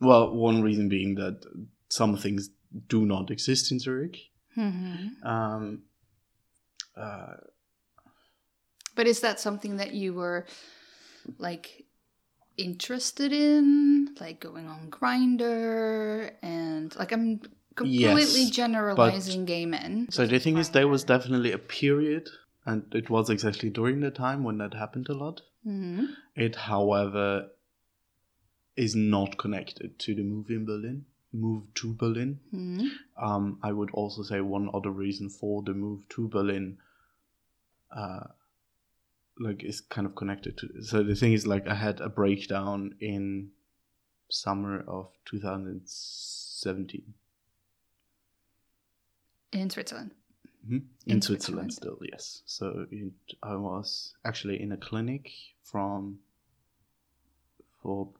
well, 0.00 0.34
one 0.34 0.62
reason 0.62 0.88
being 0.88 1.16
that 1.16 1.44
some 1.90 2.16
things 2.16 2.48
do 2.88 3.04
not 3.04 3.30
exist 3.30 3.70
in 3.72 3.78
Zurich. 3.78 4.16
hmm 4.54 5.08
Um, 5.22 5.82
uh, 6.96 7.34
But 8.94 9.06
is 9.06 9.20
that 9.20 9.38
something 9.38 9.76
that 9.76 9.92
you 9.92 10.14
were 10.14 10.46
like 11.36 11.84
interested 12.58 13.32
in? 13.32 14.14
Like 14.20 14.40
going 14.40 14.66
on 14.66 14.90
Grindr 14.90 16.32
and 16.42 16.94
like 16.96 17.12
I'm 17.12 17.40
completely 17.74 18.42
Yes, 18.42 18.50
generalizing 18.50 19.44
gay 19.44 19.64
men. 19.66 20.08
So 20.10 20.26
the 20.26 20.38
thing 20.38 20.58
is, 20.58 20.70
there 20.70 20.88
was 20.88 21.04
definitely 21.04 21.52
a 21.52 21.58
period, 21.58 22.28
and 22.66 22.84
it 22.94 23.08
was 23.08 23.30
exactly 23.30 23.70
during 23.70 24.00
the 24.00 24.10
time 24.10 24.42
when 24.44 24.58
that 24.58 24.74
happened 24.74 25.08
a 25.08 25.14
lot. 25.14 25.42
hmm 25.64 26.06
It, 26.34 26.56
however, 26.56 27.50
is 28.76 28.94
not 28.94 29.38
connected 29.38 29.98
to 29.98 30.14
the 30.14 30.22
move 30.22 30.50
in 30.50 30.64
Berlin, 30.64 31.04
move 31.32 31.62
to 31.74 31.94
Berlin. 31.94 32.40
hmm 32.50 32.88
Um, 33.20 33.58
I 33.62 33.72
would 33.72 33.90
also 33.92 34.22
say 34.22 34.40
one 34.40 34.70
other 34.72 34.90
reason 34.90 35.28
for 35.28 35.62
the 35.62 35.74
move 35.74 36.08
to 36.10 36.28
Berlin, 36.28 36.78
uh, 37.90 38.28
like, 39.38 39.62
is 39.64 39.80
kind 39.80 40.06
of 40.06 40.14
connected 40.14 40.56
to. 40.58 40.82
So 40.82 41.02
the 41.02 41.14
thing 41.14 41.32
is, 41.32 41.46
like, 41.46 41.66
I 41.68 41.74
had 41.74 42.00
a 42.00 42.08
breakdown 42.08 42.94
in 43.00 43.50
summer 44.30 44.84
of 44.86 45.08
2017 45.24 47.14
In 49.52 49.70
Switzerland. 49.70 50.10
Mhm. 50.66 50.72
In, 50.72 50.82
In 51.06 51.22
Switzerland, 51.22 51.72
Switzerland. 51.72 51.72
still, 51.72 51.98
yes. 52.12 52.42
So 52.44 52.86
it, 52.90 53.12
I 53.42 53.54
was 53.56 54.14
actually 54.24 54.60
in 54.60 54.72
a 54.72 54.76
clinic 54.76 55.30
from 55.62 56.18
for 57.82 58.10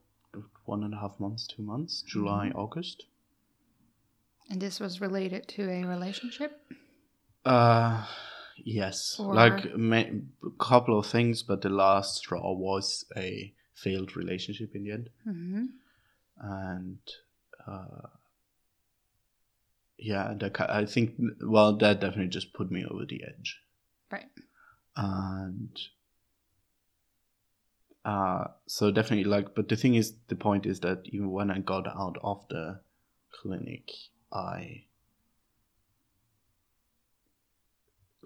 one 0.65 0.85
and 0.85 0.95
a 0.95 0.99
half 0.99 1.19
months, 1.21 1.47
two 1.47 1.63
months, 1.63 2.03
July, 2.07 2.51
August. 2.55 3.07
And 4.51 4.61
this 4.63 4.81
was 4.81 5.01
related 5.01 5.47
to 5.49 5.69
a 5.69 5.85
relationship? 5.85 6.63
Uh, 7.45 8.07
yes, 8.65 9.17
Or- 9.19 9.35
like 9.35 9.65
a 9.65 10.23
couple 10.59 10.99
of 10.99 11.07
things, 11.07 11.43
but 11.43 11.63
the 11.63 11.69
last 11.69 12.17
straw 12.17 12.53
was 12.53 13.05
a 13.17 13.53
failed 13.75 14.17
relationship 14.17 14.75
in 14.75 14.85
the 14.85 14.93
end, 14.93 15.11
hmm 15.25 15.67
and 16.41 16.99
uh, 17.67 18.09
yeah, 19.99 20.35
that, 20.39 20.61
I 20.71 20.85
think 20.87 21.15
well 21.43 21.77
that 21.77 22.01
definitely 22.01 22.29
just 22.29 22.53
put 22.53 22.71
me 22.71 22.85
over 22.85 23.05
the 23.05 23.23
edge, 23.25 23.61
Right. 24.11 24.31
and 24.97 25.77
uh, 28.05 28.45
so 28.67 28.91
definitely 28.91 29.25
like, 29.25 29.55
but 29.55 29.69
the 29.69 29.77
thing 29.77 29.95
is, 29.95 30.15
the 30.29 30.37
point 30.37 30.67
is 30.67 30.81
that 30.81 31.03
even 31.07 31.31
when 31.31 31.51
I 31.51 31.59
got 31.59 31.87
out 31.87 32.17
of 32.23 32.45
the 32.49 32.81
clinic, 33.33 33.91
I 34.33 34.85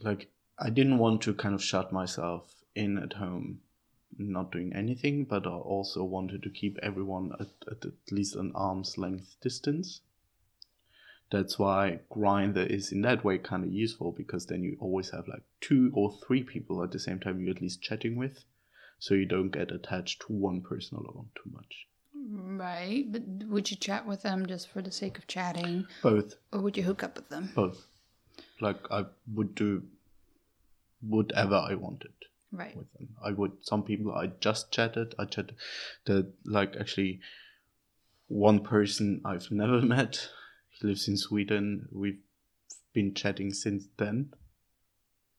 like 0.04 0.30
I 0.58 0.70
didn't 0.70 0.98
want 0.98 1.22
to 1.22 1.34
kind 1.34 1.54
of 1.54 1.62
shut 1.62 1.92
myself 1.92 2.54
in 2.74 2.98
at 2.98 3.14
home, 3.14 3.60
not 4.18 4.52
doing 4.52 4.72
anything, 4.74 5.24
but 5.24 5.46
I 5.46 5.50
also 5.50 6.04
wanted 6.04 6.42
to 6.42 6.50
keep 6.50 6.78
everyone 6.82 7.32
at, 7.40 7.48
at 7.70 7.84
at 7.84 8.12
least 8.12 8.36
an 8.36 8.52
arm's 8.54 8.96
length 8.98 9.36
distance. 9.40 10.00
That's 11.30 11.58
why 11.58 12.00
Grindr 12.10 12.66
is 12.66 12.92
in 12.92 13.00
that 13.02 13.24
way 13.24 13.38
kind 13.38 13.64
of 13.64 13.72
useful 13.72 14.12
because 14.12 14.46
then 14.46 14.62
you 14.62 14.76
always 14.80 15.10
have 15.10 15.26
like 15.28 15.42
two 15.62 15.90
or 15.94 16.12
three 16.26 16.42
people 16.42 16.82
at 16.84 16.90
the 16.90 16.98
same 16.98 17.20
time 17.20 17.40
you're 17.40 17.54
at 17.54 17.62
least 17.62 17.80
chatting 17.82 18.16
with, 18.16 18.44
so 18.98 19.14
you 19.14 19.24
don't 19.24 19.48
get 19.50 19.70
attached 19.72 20.20
to 20.22 20.32
one 20.32 20.60
person 20.60 20.98
alone 20.98 21.30
too 21.34 21.50
much. 21.50 21.86
Right. 22.14 23.10
But 23.10 23.22
would 23.48 23.70
you 23.70 23.76
chat 23.78 24.06
with 24.06 24.22
them 24.22 24.46
just 24.46 24.68
for 24.68 24.82
the 24.82 24.92
sake 24.92 25.16
of 25.18 25.26
chatting, 25.26 25.86
Both, 26.02 26.34
or 26.52 26.60
would 26.60 26.76
you 26.76 26.82
hook 26.82 27.02
up 27.02 27.16
with 27.16 27.30
them? 27.30 27.50
both. 27.54 27.86
Like 28.62 28.78
I 28.90 29.04
would 29.34 29.54
do 29.54 29.82
whatever 31.00 31.56
I 31.56 31.74
wanted. 31.74 32.12
Right. 32.54 32.76
with 32.76 32.92
them. 32.92 33.08
I 33.24 33.30
would 33.32 33.52
some 33.62 33.82
people 33.82 34.12
I 34.14 34.26
just 34.40 34.70
chatted. 34.70 35.14
I 35.18 35.24
chatted 35.24 35.56
the 36.04 36.32
like 36.44 36.76
actually 36.78 37.20
one 38.28 38.60
person 38.60 39.22
I've 39.24 39.50
never 39.50 39.80
met. 39.96 40.28
He 40.70 40.86
lives 40.86 41.08
in 41.08 41.16
Sweden. 41.16 41.88
We've 41.90 42.20
been 42.92 43.14
chatting 43.14 43.52
since 43.54 43.86
then. 43.96 44.34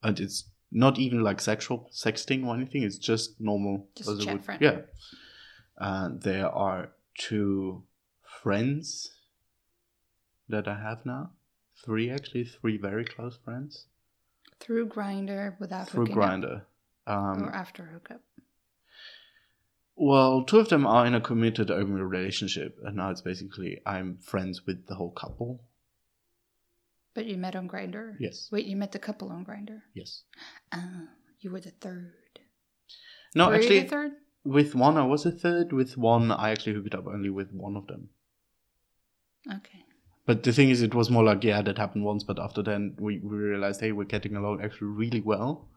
And 0.01 0.19
it's 0.19 0.45
not 0.71 0.97
even 0.97 1.23
like 1.23 1.39
sexual 1.39 1.89
sexting 1.93 2.45
or 2.47 2.55
anything, 2.55 2.81
it's 2.83 2.97
just 2.97 3.39
normal 3.39 3.87
Just 3.95 4.21
chat 4.21 4.33
would- 4.33 4.45
friend. 4.45 4.61
Yeah. 4.61 4.81
And 5.77 6.21
there 6.23 6.49
are 6.49 6.89
two 7.17 7.83
friends 8.41 9.13
that 10.49 10.67
I 10.67 10.75
have 10.81 11.05
now. 11.05 11.31
Three 11.83 12.09
actually, 12.09 12.45
three 12.45 12.77
very 12.77 13.03
close 13.03 13.37
friends. 13.43 13.87
Through 14.59 14.87
Grindr 14.87 15.59
without 15.59 15.89
Through 15.89 16.07
Grindr. 16.07 16.61
Um, 17.05 17.43
or 17.43 17.53
after 17.53 17.83
hookup. 17.83 18.21
Well, 19.95 20.43
two 20.43 20.59
of 20.59 20.69
them 20.69 20.87
are 20.87 21.05
in 21.05 21.13
a 21.13 21.21
committed 21.21 21.69
open 21.69 21.95
relationship, 21.95 22.77
and 22.83 22.95
now 22.95 23.11
it's 23.11 23.21
basically 23.21 23.81
I'm 23.85 24.17
friends 24.17 24.65
with 24.65 24.87
the 24.87 24.95
whole 24.95 25.11
couple. 25.11 25.61
But 27.13 27.25
you 27.25 27.37
met 27.37 27.55
on 27.55 27.67
Grindr. 27.67 28.15
Yes. 28.19 28.47
Wait, 28.51 28.65
you 28.65 28.75
met 28.75 28.91
the 28.91 28.99
couple 28.99 29.29
on 29.29 29.45
Grindr. 29.45 29.81
Yes. 29.93 30.23
Ah, 30.71 31.09
you 31.41 31.51
were 31.51 31.59
the 31.59 31.71
third. 31.71 32.13
No, 33.35 33.49
were 33.49 33.55
actually, 33.55 33.75
you 33.75 33.83
the 33.83 33.89
third? 33.89 34.11
with 34.45 34.73
one 34.73 34.97
I 34.97 35.05
was 35.05 35.25
a 35.25 35.31
third. 35.31 35.73
With 35.73 35.97
one, 35.97 36.31
I 36.31 36.51
actually 36.51 36.73
hooked 36.75 36.95
up 36.95 37.05
only 37.07 37.29
with 37.29 37.51
one 37.51 37.75
of 37.75 37.87
them. 37.87 38.09
Okay. 39.47 39.83
But 40.25 40.43
the 40.43 40.53
thing 40.53 40.69
is, 40.69 40.81
it 40.81 40.95
was 40.95 41.09
more 41.09 41.23
like, 41.23 41.43
yeah, 41.43 41.61
that 41.61 41.77
happened 41.77 42.05
once, 42.05 42.23
but 42.23 42.39
after 42.39 42.63
then, 42.63 42.95
we, 42.97 43.19
we 43.19 43.35
realized, 43.35 43.81
hey, 43.81 43.91
we're 43.91 44.05
getting 44.05 44.35
along 44.35 44.61
actually 44.63 44.87
really 44.87 45.19
well. 45.19 45.67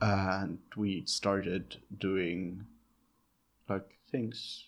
And 0.00 0.58
we 0.76 1.04
started 1.06 1.76
doing 1.98 2.64
like 3.68 3.98
things, 4.10 4.64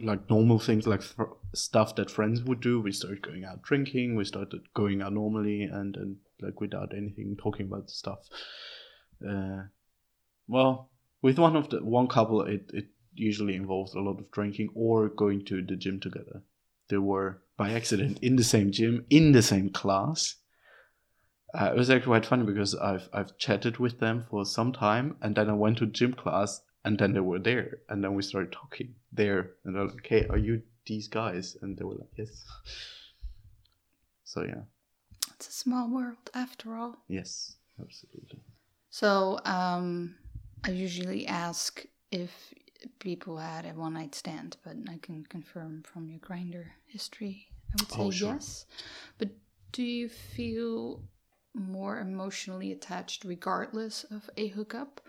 like 0.00 0.28
normal 0.30 0.58
things, 0.58 0.86
like 0.86 1.00
th- 1.00 1.28
stuff 1.54 1.96
that 1.96 2.10
friends 2.10 2.42
would 2.42 2.60
do. 2.60 2.80
We 2.80 2.92
started 2.92 3.22
going 3.22 3.44
out 3.44 3.62
drinking, 3.62 4.16
we 4.16 4.24
started 4.24 4.60
going 4.74 5.02
out 5.02 5.12
normally, 5.12 5.64
and, 5.64 5.96
and 5.96 6.16
like 6.40 6.60
without 6.60 6.92
anything 6.96 7.36
talking 7.38 7.66
about 7.66 7.90
stuff. 7.90 8.20
Uh, 9.26 9.64
well, 10.48 10.90
with 11.22 11.38
one 11.38 11.56
of 11.56 11.70
the 11.70 11.82
one 11.84 12.08
couple, 12.08 12.42
it, 12.42 12.70
it 12.72 12.86
usually 13.18 13.54
involves 13.56 13.94
a 13.94 14.00
lot 14.00 14.18
of 14.20 14.30
drinking 14.30 14.70
or 14.74 15.08
going 15.08 15.44
to 15.46 15.62
the 15.62 15.76
gym 15.76 16.00
together. 16.00 16.42
They 16.88 16.98
were 16.98 17.42
by 17.56 17.72
accident 17.72 18.18
in 18.22 18.36
the 18.36 18.44
same 18.44 18.70
gym, 18.70 19.04
in 19.10 19.32
the 19.32 19.42
same 19.42 19.70
class. 19.70 20.36
Uh, 21.54 21.70
it 21.72 21.76
was 21.76 21.88
actually 21.90 22.06
quite 22.10 22.26
funny 22.26 22.44
because 22.44 22.74
I've 22.74 23.08
I've 23.12 23.38
chatted 23.38 23.78
with 23.78 23.98
them 23.98 24.24
for 24.30 24.44
some 24.44 24.72
time, 24.72 25.16
and 25.22 25.34
then 25.34 25.48
I 25.48 25.54
went 25.54 25.78
to 25.78 25.86
gym 25.86 26.12
class, 26.12 26.60
and 26.84 26.98
then 26.98 27.12
they 27.14 27.20
were 27.20 27.38
there, 27.38 27.78
and 27.88 28.04
then 28.04 28.14
we 28.14 28.22
started 28.22 28.52
talking 28.52 28.94
there, 29.12 29.52
and 29.64 29.74
they're 29.74 29.86
like, 29.86 30.06
"Hey, 30.06 30.26
are 30.28 30.36
you 30.38 30.62
these 30.86 31.08
guys?" 31.08 31.56
And 31.62 31.76
they 31.78 31.84
were 31.84 31.94
like, 31.94 32.10
"Yes." 32.18 32.44
So 34.24 34.42
yeah, 34.42 34.62
It's 35.34 35.48
a 35.48 35.52
small 35.52 35.88
world 35.88 36.30
after 36.34 36.74
all. 36.76 36.96
yes, 37.08 37.56
absolutely. 37.80 38.40
So, 38.90 39.38
um, 39.44 40.16
I 40.64 40.70
usually 40.70 41.26
ask 41.26 41.84
if 42.10 42.52
people 42.98 43.38
had 43.38 43.64
a 43.66 43.70
one 43.70 43.94
night 43.94 44.14
stand, 44.14 44.56
but 44.64 44.76
I 44.88 44.98
can 44.98 45.24
confirm 45.24 45.82
from 45.82 46.08
your 46.08 46.20
Grindr 46.20 46.64
history, 46.86 47.48
I 47.72 47.76
would 47.78 47.90
say 47.90 47.96
Oh, 48.00 48.10
sure. 48.10 48.34
yes. 48.34 48.66
But 49.18 49.30
do 49.72 49.82
you 49.82 50.08
feel 50.08 51.02
more 51.54 51.98
emotionally 51.98 52.72
attached 52.72 53.24
regardless 53.24 54.04
of 54.04 54.28
a 54.36 54.48
hookup? 54.48 55.00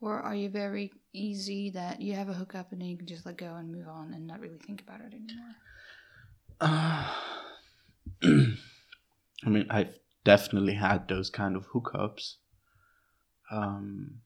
Or 0.00 0.18
are 0.20 0.34
you 0.34 0.48
very 0.48 0.92
easy 1.12 1.70
that 1.70 2.00
you 2.00 2.14
have 2.14 2.30
a 2.30 2.34
hookup 2.34 2.72
and 2.72 2.80
then 2.80 2.88
you 2.88 2.96
can 2.96 3.06
just 3.06 3.26
let 3.26 3.36
go 3.36 3.54
and 3.56 3.70
move 3.70 3.86
on 3.86 4.14
and 4.14 4.26
not 4.26 4.40
really 4.40 4.58
think 4.58 4.80
about 4.82 5.00
it 5.00 5.12
anymore? 5.12 5.56
Uh, 6.60 7.12
I 9.44 9.48
mean, 9.48 9.66
I've 9.70 9.94
definitely 10.24 10.74
had 10.74 11.08
those 11.08 11.28
kind 11.30 11.54
of 11.56 11.68
hookups. 11.68 12.36
Um, 13.50 14.20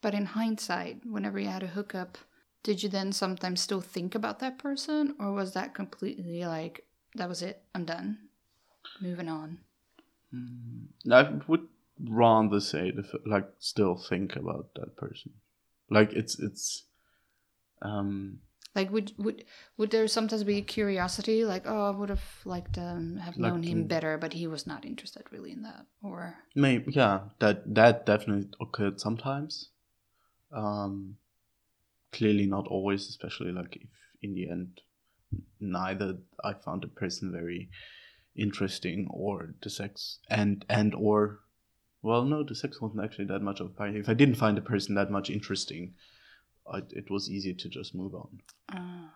But 0.00 0.14
in 0.14 0.26
hindsight, 0.26 1.04
whenever 1.04 1.38
you 1.40 1.48
had 1.48 1.62
a 1.62 1.68
hookup, 1.68 2.18
did 2.62 2.82
you 2.82 2.88
then 2.88 3.12
sometimes 3.12 3.60
still 3.60 3.80
think 3.80 4.14
about 4.14 4.38
that 4.38 4.58
person, 4.58 5.14
or 5.18 5.32
was 5.32 5.52
that 5.54 5.74
completely 5.74 6.44
like 6.44 6.84
that 7.14 7.28
was 7.28 7.42
it, 7.42 7.62
I'm 7.74 7.84
done, 7.84 8.18
moving 9.00 9.28
on? 9.28 9.58
I 11.10 11.40
would 11.48 11.68
rather 11.98 12.60
say 12.60 12.90
the 12.90 13.02
like 13.26 13.48
still 13.58 13.96
think 13.96 14.36
about 14.36 14.74
that 14.74 14.96
person. 14.96 15.32
Like 15.90 16.12
it's 16.12 16.38
it's 16.38 16.84
um 17.82 18.40
Like, 18.74 18.92
would 18.92 19.12
would 19.18 19.44
would 19.76 19.90
there 19.90 20.06
sometimes 20.06 20.44
be 20.44 20.62
curiosity, 20.62 21.44
like, 21.44 21.64
oh, 21.66 21.88
I 21.88 21.90
would 21.90 22.10
have 22.10 22.42
liked 22.44 22.74
to 22.74 22.82
um, 22.82 23.16
have 23.16 23.36
Like 23.38 23.52
known 23.52 23.62
him 23.62 23.86
better, 23.88 24.18
but 24.18 24.34
he 24.34 24.46
was 24.46 24.66
not 24.66 24.84
interested 24.84 25.24
really 25.32 25.52
in 25.52 25.62
that, 25.62 25.86
or 26.02 26.36
maybe 26.54 26.92
yeah 26.92 27.20
that 27.40 27.74
that 27.74 28.06
definitely 28.06 28.50
occurred 28.60 29.00
sometimes. 29.00 29.70
Um, 30.52 31.16
clearly 32.12 32.46
not 32.46 32.66
always, 32.66 33.08
especially 33.08 33.52
like 33.52 33.76
if 33.76 33.88
in 34.22 34.34
the 34.34 34.50
end 34.50 34.80
neither 35.60 36.16
I 36.42 36.54
found 36.54 36.82
the 36.82 36.88
person 36.88 37.30
very 37.32 37.68
interesting 38.34 39.08
or 39.10 39.54
the 39.62 39.70
sex 39.70 40.20
and 40.30 40.64
and 40.68 40.94
or 40.94 41.40
well 42.02 42.24
no 42.24 42.44
the 42.44 42.54
sex 42.54 42.80
wasn't 42.80 43.04
actually 43.04 43.26
that 43.26 43.42
much 43.42 43.60
of 43.60 43.76
a. 43.76 43.96
If 43.96 44.08
I 44.08 44.14
didn't 44.14 44.36
find 44.36 44.56
the 44.56 44.62
person 44.62 44.94
that 44.94 45.10
much 45.10 45.28
interesting, 45.28 45.94
I, 46.70 46.78
it 46.90 47.10
was 47.10 47.28
easy 47.28 47.54
to 47.54 47.68
just 47.68 47.94
move 47.94 48.14
on. 48.14 48.40
Ah. 48.72 49.12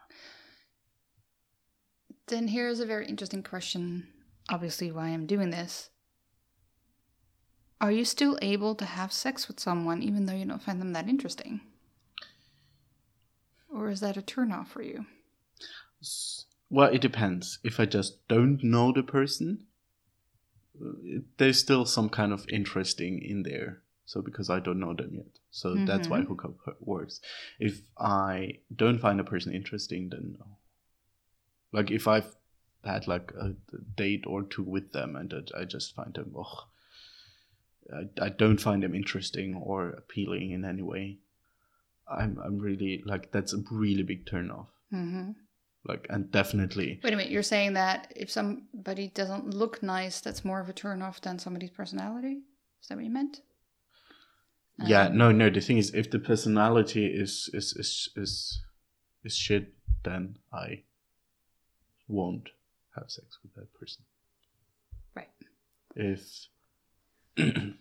Then 2.29 2.49
here's 2.49 2.81
a 2.81 2.87
very 2.87 3.07
interesting 3.07 3.43
question. 3.43 4.09
Obviously, 4.49 4.91
why 4.91 5.09
I'm 5.09 5.27
doing 5.27 5.51
this. 5.51 5.91
Are 7.83 7.91
you 7.93 8.05
still 8.05 8.39
able 8.41 8.77
to 8.77 8.85
have 8.85 9.13
sex 9.13 9.49
with 9.49 9.59
someone 9.59 10.03
even 10.03 10.25
though 10.27 10.35
you 10.35 10.45
don't 10.47 10.63
find 10.63 10.81
them 10.81 10.93
that 10.93 11.09
interesting? 11.09 11.61
Or 13.69 13.91
is 13.91 13.99
that 14.01 14.17
a 14.17 14.23
turnoff 14.23 14.69
for 14.69 14.83
you? 14.83 15.07
Well, 16.71 16.93
it 16.95 17.01
depends. 17.01 17.59
If 17.65 17.81
I 17.81 17.87
just 17.87 18.27
don't 18.29 18.63
know 18.63 18.93
the 18.93 19.03
person, 19.03 19.67
uh, 20.81 21.21
there's 21.39 21.59
still 21.59 21.85
some 21.85 22.09
kind 22.09 22.33
of 22.33 22.49
interesting 22.49 23.21
in 23.21 23.43
there. 23.43 23.83
So 24.07 24.23
because 24.23 24.51
I 24.51 24.61
don't 24.61 24.81
know 24.81 24.95
them 24.95 25.15
yet, 25.15 25.39
so 25.51 25.75
that's 25.75 26.09
why 26.09 26.21
Mhm. 26.21 26.27
hookup 26.29 26.55
works. 26.81 27.21
If 27.59 27.81
I 27.99 28.59
don't 28.75 28.99
find 29.01 29.21
a 29.21 29.25
person 29.25 29.55
interesting, 29.55 30.11
then 30.11 30.37
no. 30.39 30.47
Like 31.73 31.91
if 31.91 32.07
I've 32.07 32.37
had 32.85 33.09
like 33.09 33.33
a 33.33 33.55
date 33.97 34.25
or 34.27 34.43
two 34.43 34.63
with 34.63 34.93
them 34.93 35.17
and 35.17 35.33
I 35.57 35.65
just 35.65 35.95
find 35.95 36.13
them, 36.15 36.35
oh, 36.37 36.69
I, 37.93 38.27
I 38.27 38.29
don't 38.31 38.61
find 38.61 38.83
them 38.83 38.95
interesting 38.95 39.55
or 39.55 39.91
appealing 39.91 40.51
in 40.51 40.65
any 40.65 40.83
way. 40.83 41.19
I'm 42.09 42.39
I'm 42.45 42.59
really 42.59 43.03
like 43.07 43.33
that's 43.33 43.53
a 43.53 43.63
really 43.71 44.03
big 44.03 44.27
turn 44.27 44.51
off. 44.51 44.69
Mm-hmm. 44.93 45.33
Like, 45.85 46.07
and 46.11 46.31
definitely, 46.31 47.01
Wait 47.03 47.13
a 47.13 47.17
minute, 47.17 47.33
you're 47.33 47.43
saying 47.43 47.73
that 47.73 48.13
if 48.15 48.31
somebody 48.31 49.09
doesn't 49.09 49.53
look 49.53 49.83
nice, 49.83 50.21
that's 50.21 50.45
more 50.45 50.61
of 50.61 50.69
a 50.69 50.73
turn 50.73 51.03
off 51.03 51.21
than 51.21 51.41
somebody's 51.41 51.71
personality? 51.71 52.43
Is 52.81 52.89
that 52.89 52.95
what 52.95 53.05
you 53.05 53.11
meant? 53.11 53.41
yeah. 54.79 55.07
Um, 55.07 55.19
No, 55.19 55.33
no. 55.33 55.51
The 55.51 55.61
thing 55.61 55.79
is, 55.79 55.93
if 55.93 56.11
the 56.11 56.21
personality 56.21 57.07
is 57.07 57.51
is 57.53 57.75
is 57.77 58.11
is 58.17 58.63
is 59.25 59.37
shit, 59.37 59.75
then 60.05 60.37
I 60.53 60.85
won't 62.07 62.51
have 62.95 63.11
sex 63.11 63.39
with 63.43 63.55
that 63.55 63.73
person. 63.79 64.05
Right. 65.17 65.31
If 65.97 66.47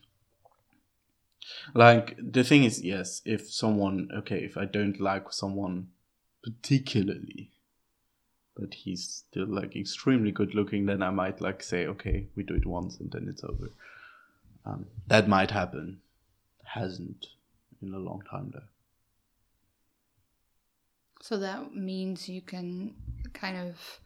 like 1.74 2.18
the 2.20 2.44
thing 2.44 2.64
is, 2.64 2.82
yes, 2.82 3.22
if 3.26 3.52
someone 3.52 4.10
okay, 4.16 4.40
if 4.44 4.58
I 4.58 4.66
don't 4.66 5.00
like 5.00 5.32
someone 5.32 5.90
particularly, 6.44 7.52
but 8.56 8.74
he's 8.74 9.24
still 9.28 9.48
like 9.48 9.76
extremely 9.76 10.32
good 10.32 10.56
looking, 10.56 10.86
then 10.86 11.02
I 11.02 11.10
might 11.10 11.42
like 11.42 11.64
say, 11.64 11.88
okay, 11.88 12.28
we 12.36 12.44
do 12.44 12.56
it 12.56 12.66
once 12.66 13.00
and 13.00 13.12
then 13.12 13.28
it's 13.30 13.44
over. 13.44 13.70
Um, 14.66 14.86
that 15.08 15.28
might 15.28 15.52
happen. 15.52 16.02
Hasn't 16.64 17.28
in 17.82 17.94
a 17.94 18.00
long 18.00 18.22
time 18.30 18.52
though. 18.54 18.62
So 21.22 21.38
that 21.38 21.76
means 21.76 22.28
you 22.28 22.42
can 22.42 22.96
kind 23.34 23.58
of 23.58 24.00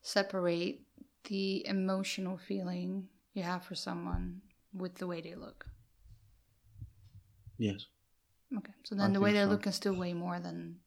separate 0.00 0.80
the 1.24 1.66
emotional 1.66 2.38
feeling 2.38 3.08
you 3.34 3.42
have 3.42 3.64
for 3.64 3.74
someone 3.74 4.40
with 4.74 4.96
the 4.96 5.06
way 5.06 5.20
they 5.20 5.34
look. 5.34 5.66
Yes. 7.58 7.86
Okay. 8.56 8.72
So 8.84 8.94
then 8.94 9.10
I 9.10 9.12
the 9.12 9.20
way 9.20 9.32
they 9.32 9.44
so. 9.44 9.48
look 9.48 9.62
can 9.62 9.72
still 9.72 9.94
weigh 9.94 10.14
more 10.14 10.40
than 10.40 10.80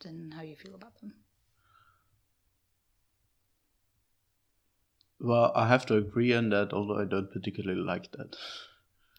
than 0.00 0.30
how 0.32 0.42
you 0.42 0.56
feel 0.56 0.74
about 0.74 0.98
them. 1.00 1.14
Well, 5.20 5.52
I 5.54 5.68
have 5.68 5.84
to 5.86 5.96
agree 5.96 6.32
on 6.32 6.48
that, 6.50 6.72
although 6.72 6.98
I 6.98 7.04
don't 7.04 7.30
particularly 7.30 7.80
like 7.82 8.10
that. 8.12 8.36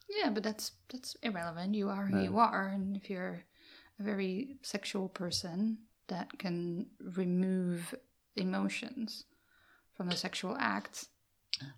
Yeah, 0.09 0.29
but 0.31 0.43
that's 0.43 0.71
that's 0.89 1.15
irrelevant. 1.21 1.75
You 1.75 1.89
are 1.89 2.07
who 2.07 2.17
Yeah. 2.17 2.23
you 2.23 2.39
are, 2.39 2.67
and 2.67 2.97
if 2.97 3.09
you're 3.09 3.43
a 3.99 4.03
very 4.03 4.57
sexual 4.61 5.09
person 5.09 5.77
that 6.07 6.37
can 6.39 6.87
remove 6.99 7.93
emotions 8.35 9.25
from 9.95 10.07
the 10.09 10.17
sexual 10.17 10.57
act, 10.59 11.07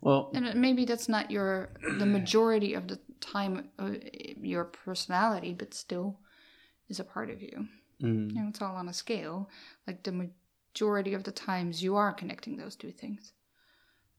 Well, 0.01 0.31
and 0.33 0.55
maybe 0.55 0.85
that's 0.85 1.09
not 1.09 1.31
your 1.31 1.69
the 1.99 2.05
majority 2.05 2.73
of 2.73 2.87
the 2.87 2.99
time 3.21 3.69
uh, 3.79 3.91
your 4.41 4.65
personality, 4.65 5.53
but 5.53 5.73
still 5.73 6.19
is 6.89 6.99
a 6.99 7.03
part 7.03 7.29
of 7.29 7.41
you. 7.41 7.67
mm, 8.01 8.29
You 8.29 8.41
know, 8.41 8.47
it's 8.49 8.61
all 8.61 8.75
on 8.75 8.89
a 8.89 8.93
scale. 8.93 9.49
Like 9.87 10.03
the 10.03 10.11
majority 10.11 11.13
of 11.13 11.23
the 11.23 11.31
times, 11.31 11.81
you 11.83 11.95
are 11.95 12.13
connecting 12.13 12.57
those 12.57 12.75
two 12.75 12.91
things. 12.91 13.33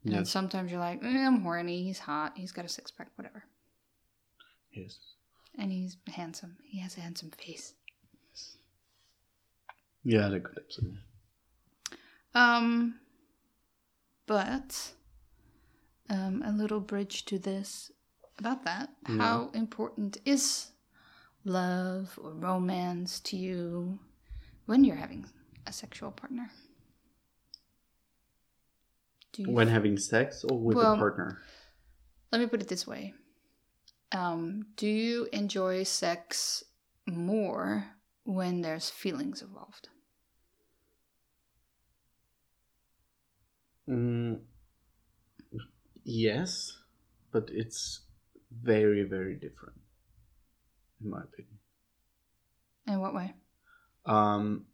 And 0.04 0.14
yes, 0.14 0.30
sometimes 0.30 0.70
you're 0.70 0.80
like, 0.80 1.02
eh, 1.02 1.26
I'm 1.26 1.40
horny. 1.42 1.82
He's 1.84 1.98
hot. 1.98 2.32
He's 2.36 2.52
got 2.52 2.64
a 2.64 2.68
six 2.68 2.90
pack, 2.90 3.08
whatever. 3.16 3.44
yes. 4.72 4.98
And 5.56 5.70
he's 5.72 5.96
handsome. 6.12 6.56
He 6.64 6.80
has 6.80 6.96
a 6.96 7.00
handsome 7.00 7.30
face. 7.30 7.74
Yeah, 10.02 10.28
that 10.28 10.44
could 10.44 10.58
absolutely. 10.58 10.98
Um, 12.34 12.96
but 14.26 14.92
um, 16.10 16.42
a 16.44 16.52
little 16.52 16.80
bridge 16.80 17.24
to 17.26 17.38
this 17.38 17.90
about 18.38 18.64
that. 18.64 18.90
How 19.06 19.50
important 19.54 20.18
is 20.24 20.72
love 21.44 22.18
or 22.22 22.32
romance 22.32 23.20
to 23.20 23.36
you 23.36 23.98
when 24.66 24.84
you're 24.84 24.96
having 24.96 25.26
a 25.66 25.72
sexual 25.72 26.10
partner? 26.10 26.50
Do 29.32 29.42
you 29.42 29.50
When 29.50 29.68
having 29.68 29.98
sex 29.98 30.44
or 30.44 30.58
with 30.58 30.76
Well- 30.76 30.94
a 30.94 30.98
partner? 30.98 31.40
Let 32.32 32.40
me 32.40 32.46
put 32.46 32.60
it 32.62 32.68
this 32.68 32.86
way. 32.86 33.14
Um, 34.10 34.66
do 34.76 34.86
you 34.88 35.28
enjoy 35.32 35.84
sex 35.84 36.64
more 37.06 37.96
when 38.24 38.60
there's 38.62 38.90
feelings 38.90 39.42
involved? 39.42 39.88
Mm, 43.88 44.40
yes, 46.04 46.78
but 47.32 47.50
it's 47.52 48.00
very, 48.62 49.02
very 49.02 49.34
different, 49.34 49.80
in 51.02 51.10
my 51.10 51.20
opinion. 51.22 51.58
In 52.86 53.00
what 53.00 53.14
way? 53.14 53.32
Um, 54.06 54.66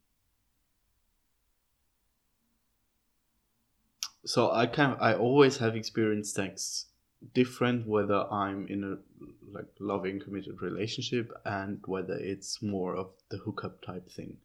so 4.25 4.51
I 4.51 4.67
kind 4.67 4.93
of, 4.93 5.01
I 5.01 5.15
always 5.15 5.59
have 5.59 5.77
experienced 5.77 6.35
sex 6.35 6.87
different 7.35 7.87
whether 7.87 8.25
I'm 8.33 8.67
in 8.69 8.83
a 8.83 8.97
like 9.53 9.67
loving 9.79 10.21
committed 10.21 10.63
relationship 10.63 11.31
and 11.45 11.79
whether 11.85 12.15
it's 12.15 12.63
more 12.63 12.97
of 12.97 13.09
the 13.29 13.37
hookup 13.37 13.83
type 13.83 14.11
thing. 14.11 14.39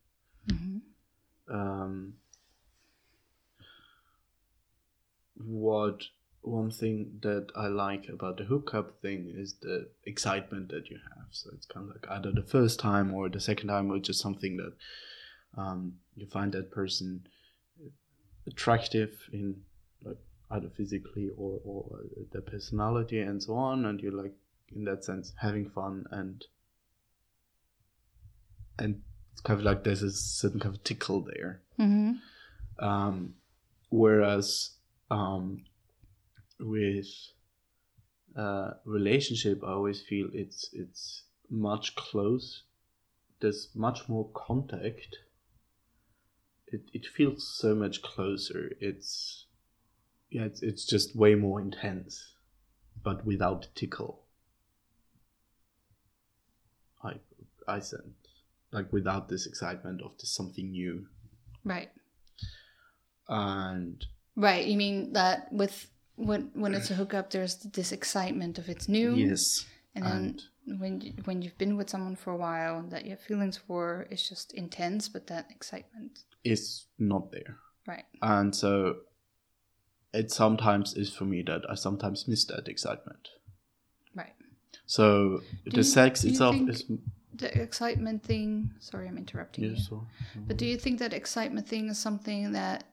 hmm 0.49 0.77
um, 1.49 2.13
what 5.37 6.03
one 6.45 6.71
thing 6.71 7.19
that 7.21 7.47
I 7.55 7.67
like 7.67 8.07
about 8.07 8.37
the 8.37 8.43
hookup 8.45 9.01
thing 9.01 9.33
is 9.35 9.55
the 9.61 9.89
excitement 10.05 10.69
that 10.69 10.89
you 10.89 10.97
have. 11.15 11.27
So 11.31 11.49
it's 11.53 11.65
kind 11.65 11.89
of 11.89 11.95
like 11.95 12.11
either 12.11 12.31
the 12.31 12.47
first 12.47 12.79
time 12.79 13.13
or 13.13 13.29
the 13.29 13.39
second 13.39 13.67
time, 13.69 13.91
or 13.91 13.99
just 13.99 14.21
something 14.21 14.57
that 14.57 14.73
um, 15.57 15.95
you 16.15 16.27
find 16.27 16.51
that 16.53 16.71
person 16.71 17.27
attractive 18.47 19.27
in 19.33 19.61
like 20.03 20.17
either 20.51 20.69
physically 20.69 21.29
or 21.35 21.59
or 21.65 21.99
their 22.31 22.41
personality 22.41 23.19
and 23.19 23.41
so 23.41 23.55
on, 23.55 23.85
and 23.85 23.99
you're 24.01 24.11
like 24.11 24.33
in 24.75 24.83
that 24.85 25.03
sense 25.03 25.33
having 25.41 25.69
fun 25.69 26.05
and 26.11 26.45
and 28.77 29.01
it's 29.31 29.41
kind 29.41 29.59
of 29.59 29.65
like 29.65 29.83
there's 29.83 30.03
a 30.03 30.11
certain 30.11 30.59
kind 30.59 30.75
of 30.75 30.83
tickle 30.83 31.21
there. 31.21 31.61
hmm 31.77 32.13
Um, 32.79 33.35
whereas 33.89 34.71
um, 35.09 35.63
with 36.59 37.07
uh, 38.35 38.71
relationship, 38.85 39.63
I 39.63 39.71
always 39.71 40.01
feel 40.01 40.29
it's 40.33 40.69
it's 40.73 41.23
much 41.49 41.95
close. 41.95 42.63
There's 43.39 43.69
much 43.75 44.07
more 44.09 44.29
contact. 44.33 45.17
It 46.67 46.81
it 46.93 47.05
feels 47.05 47.47
so 47.47 47.75
much 47.75 48.01
closer. 48.01 48.71
It's 48.79 49.45
yeah, 50.29 50.43
it's 50.43 50.61
it's 50.61 50.85
just 50.85 51.15
way 51.15 51.35
more 51.35 51.61
intense, 51.61 52.35
but 53.03 53.25
without 53.25 53.61
the 53.61 53.67
tickle. 53.75 54.23
I 57.03 57.19
I 57.67 57.79
sense 57.79 58.15
like 58.71 58.91
without 58.91 59.29
this 59.29 59.45
excitement 59.45 60.01
of 60.01 60.17
this 60.17 60.35
something 60.35 60.71
new 60.71 61.07
Right. 61.63 61.89
and 63.29 64.05
Right. 64.35 64.65
You 64.65 64.75
mean 64.75 65.13
that 65.13 65.51
with 65.53 65.87
when 66.15 66.49
when 66.53 66.73
it's 66.73 66.91
a 66.91 66.95
hookup, 66.95 67.29
there's 67.31 67.55
this 67.57 67.91
excitement 67.91 68.57
of 68.57 68.69
it's 68.69 68.87
new. 68.87 69.15
yes 69.15 69.65
And 69.95 70.03
then 70.05 70.39
when 70.79 71.01
you, 71.01 71.13
when 71.25 71.41
you've 71.41 71.57
been 71.57 71.77
with 71.77 71.89
someone 71.89 72.15
for 72.15 72.31
a 72.33 72.37
while 72.37 72.83
that 72.89 73.03
you 73.05 73.11
have 73.11 73.21
feelings 73.21 73.57
for, 73.57 74.07
it's 74.09 74.27
just 74.27 74.53
intense, 74.53 75.07
but 75.09 75.27
that 75.27 75.45
excitement. 75.51 76.23
is 76.43 76.85
not 76.99 77.31
there 77.31 77.57
Right. 77.87 78.05
and 78.21 78.55
so 78.55 78.95
it 80.13 80.31
sometimes 80.31 80.93
is 80.95 81.09
for 81.17 81.25
me 81.25 81.43
that 81.43 81.61
i 81.69 81.75
sometimes 81.75 82.27
miss 82.27 82.45
that 82.45 82.67
excitement 82.67 83.29
Right. 84.15 84.35
so 84.85 85.05
Do 85.65 85.71
the 85.71 85.77
you- 85.77 85.83
sex 85.97 86.23
itself 86.23 86.55
is 86.69 86.83
The 87.43 87.51
excitement 87.61 88.23
thing. 88.23 88.71
Sorry, 88.79 89.07
I'm 89.09 89.17
interrupting 89.17 89.63
you. 89.65 89.75
so, 89.77 90.07
But 90.47 90.55
do 90.61 90.65
you 90.65 90.77
think 90.83 90.99
that 90.99 91.13
excitement 91.13 91.67
thing 91.67 91.89
is 91.89 91.99
something 91.99 92.53
that, 92.53 92.85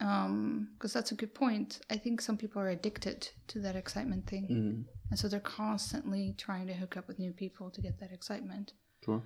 um, 0.00 0.68
because 0.74 0.92
that's 0.92 1.12
a 1.12 1.14
good 1.14 1.34
point. 1.34 1.80
I 1.90 1.96
think 1.96 2.20
some 2.20 2.36
people 2.36 2.60
are 2.60 2.68
addicted 2.68 3.28
to 3.48 3.60
that 3.60 3.76
excitement 3.76 4.26
thing, 4.26 4.46
mm, 4.48 4.92
and 5.10 5.18
so 5.18 5.28
they're 5.28 5.40
constantly 5.40 6.34
trying 6.36 6.66
to 6.66 6.74
hook 6.74 6.96
up 6.96 7.08
with 7.08 7.18
new 7.18 7.32
people 7.32 7.70
to 7.70 7.80
get 7.80 8.00
that 8.00 8.12
excitement. 8.12 8.72
sure 9.04 9.22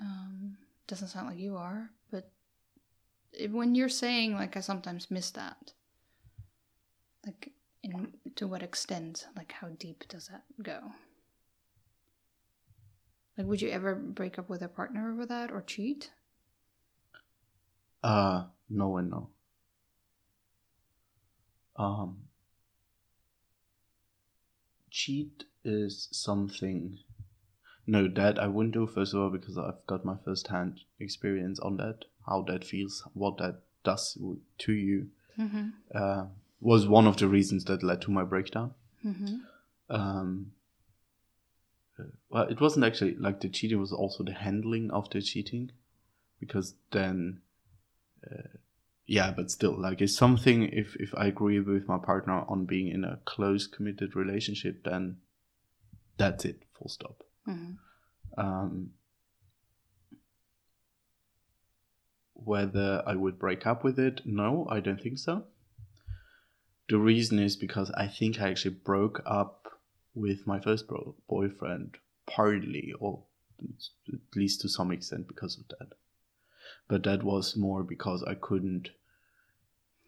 Um, 0.00 0.56
doesn't 0.86 1.08
sound 1.08 1.28
like 1.28 1.38
you 1.38 1.56
are, 1.56 1.90
but 2.10 2.30
if, 3.32 3.50
when 3.50 3.74
you're 3.74 3.88
saying 3.88 4.34
like 4.34 4.56
I 4.56 4.60
sometimes 4.60 5.10
miss 5.10 5.30
that, 5.32 5.72
like 7.26 7.52
in 7.82 8.12
to 8.36 8.46
what 8.46 8.62
extent, 8.62 9.26
like 9.36 9.52
how 9.52 9.68
deep 9.68 10.04
does 10.08 10.28
that 10.28 10.44
go? 10.62 10.78
Like, 13.36 13.46
would 13.46 13.62
you 13.62 13.70
ever 13.70 13.94
break 13.94 14.38
up 14.38 14.48
with 14.48 14.62
a 14.62 14.68
partner 14.68 15.12
over 15.12 15.26
that 15.26 15.50
or 15.52 15.62
cheat? 15.62 16.10
uh 18.02 18.44
no 18.70 18.96
and 18.96 19.10
no 19.10 19.28
um 21.78 22.16
cheat 24.90 25.44
is 25.64 26.08
something 26.10 26.98
no 27.86 28.08
that 28.08 28.38
i 28.38 28.46
wouldn't 28.46 28.74
do 28.74 28.86
first 28.86 29.14
of 29.14 29.20
all 29.20 29.30
because 29.30 29.56
i've 29.56 29.86
got 29.86 30.04
my 30.04 30.16
first 30.24 30.48
hand 30.48 30.80
experience 30.98 31.58
on 31.60 31.76
that 31.76 32.04
how 32.26 32.42
that 32.42 32.64
feels 32.64 33.06
what 33.14 33.38
that 33.38 33.60
does 33.84 34.18
to 34.58 34.72
you 34.72 35.08
Mm-hmm. 35.38 35.68
uh, 35.94 36.24
was 36.60 36.88
one 36.88 37.06
of 37.06 37.16
the 37.18 37.28
reasons 37.28 37.64
that 37.66 37.82
led 37.82 38.02
to 38.02 38.10
my 38.10 38.24
breakdown. 38.24 38.74
Mm-hmm. 39.06 39.36
Um, 39.88 40.52
well, 42.28 42.48
it 42.48 42.60
wasn't 42.60 42.84
actually 42.84 43.14
like 43.14 43.40
the 43.40 43.48
cheating 43.48 43.78
was 43.78 43.92
also 43.92 44.24
the 44.24 44.32
handling 44.32 44.90
of 44.90 45.08
the 45.10 45.22
cheating, 45.22 45.70
because 46.40 46.74
then, 46.90 47.40
uh, 48.28 48.57
yeah, 49.08 49.30
but 49.34 49.50
still, 49.50 49.74
like 49.80 50.02
it's 50.02 50.14
something. 50.14 50.64
If 50.64 50.94
if 50.96 51.14
I 51.16 51.26
agree 51.26 51.60
with 51.60 51.88
my 51.88 51.96
partner 51.96 52.44
on 52.46 52.66
being 52.66 52.88
in 52.88 53.04
a 53.04 53.18
close, 53.24 53.66
committed 53.66 54.14
relationship, 54.14 54.84
then 54.84 55.16
that's 56.18 56.44
it. 56.44 56.62
Full 56.78 56.90
stop. 56.90 57.22
Mm-hmm. 57.48 58.38
Um, 58.38 58.90
whether 62.34 63.02
I 63.06 63.14
would 63.14 63.38
break 63.38 63.66
up 63.66 63.82
with 63.82 63.98
it, 63.98 64.20
no, 64.26 64.68
I 64.70 64.80
don't 64.80 65.00
think 65.00 65.18
so. 65.18 65.44
The 66.90 66.98
reason 66.98 67.38
is 67.38 67.56
because 67.56 67.90
I 67.92 68.08
think 68.08 68.38
I 68.38 68.50
actually 68.50 68.74
broke 68.74 69.22
up 69.24 69.68
with 70.14 70.46
my 70.46 70.60
first 70.60 70.86
bro- 70.86 71.14
boyfriend 71.30 71.96
partly, 72.26 72.92
or 73.00 73.24
at 74.12 74.36
least 74.36 74.60
to 74.60 74.68
some 74.68 74.92
extent, 74.92 75.28
because 75.28 75.56
of 75.56 75.64
that. 75.78 75.96
But 76.88 77.04
that 77.04 77.22
was 77.22 77.56
more 77.56 77.82
because 77.82 78.24
I 78.24 78.34
couldn't. 78.34 78.88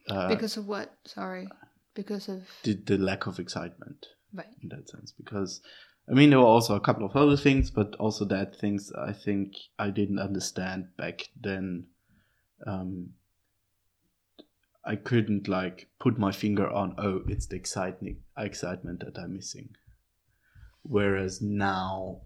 Uh, 0.09 0.29
because 0.29 0.57
of 0.57 0.67
what? 0.67 0.97
Sorry. 1.05 1.47
Because 1.95 2.29
of 2.29 2.49
the, 2.63 2.75
the 2.75 2.97
lack 2.97 3.27
of 3.27 3.39
excitement 3.39 4.07
right. 4.33 4.47
in 4.63 4.69
that 4.71 4.89
sense 4.89 5.13
because 5.13 5.61
I 6.09 6.15
mean 6.15 6.31
there 6.31 6.39
were 6.39 6.47
also 6.47 6.75
a 6.75 6.81
couple 6.81 7.05
of 7.05 7.17
other 7.17 7.37
things, 7.37 7.71
but 7.71 7.95
also 7.97 8.25
that 8.27 8.57
things 8.57 8.93
I 8.93 9.13
think 9.13 9.55
I 9.79 9.91
didn't 9.91 10.19
understand 10.19 10.89
back 10.97 11.29
then. 11.41 11.87
Um, 12.67 13.11
I 14.85 14.97
couldn't 14.97 15.47
like 15.47 15.89
put 15.99 16.19
my 16.19 16.33
finger 16.33 16.69
on 16.69 16.95
oh 16.99 17.23
it's 17.29 17.47
the 17.47 17.57
excitement 17.57 18.19
excitement 18.37 19.01
that 19.01 19.19
I'm 19.19 19.35
missing. 19.35 19.71
Whereas 20.83 21.43
now 21.43 22.23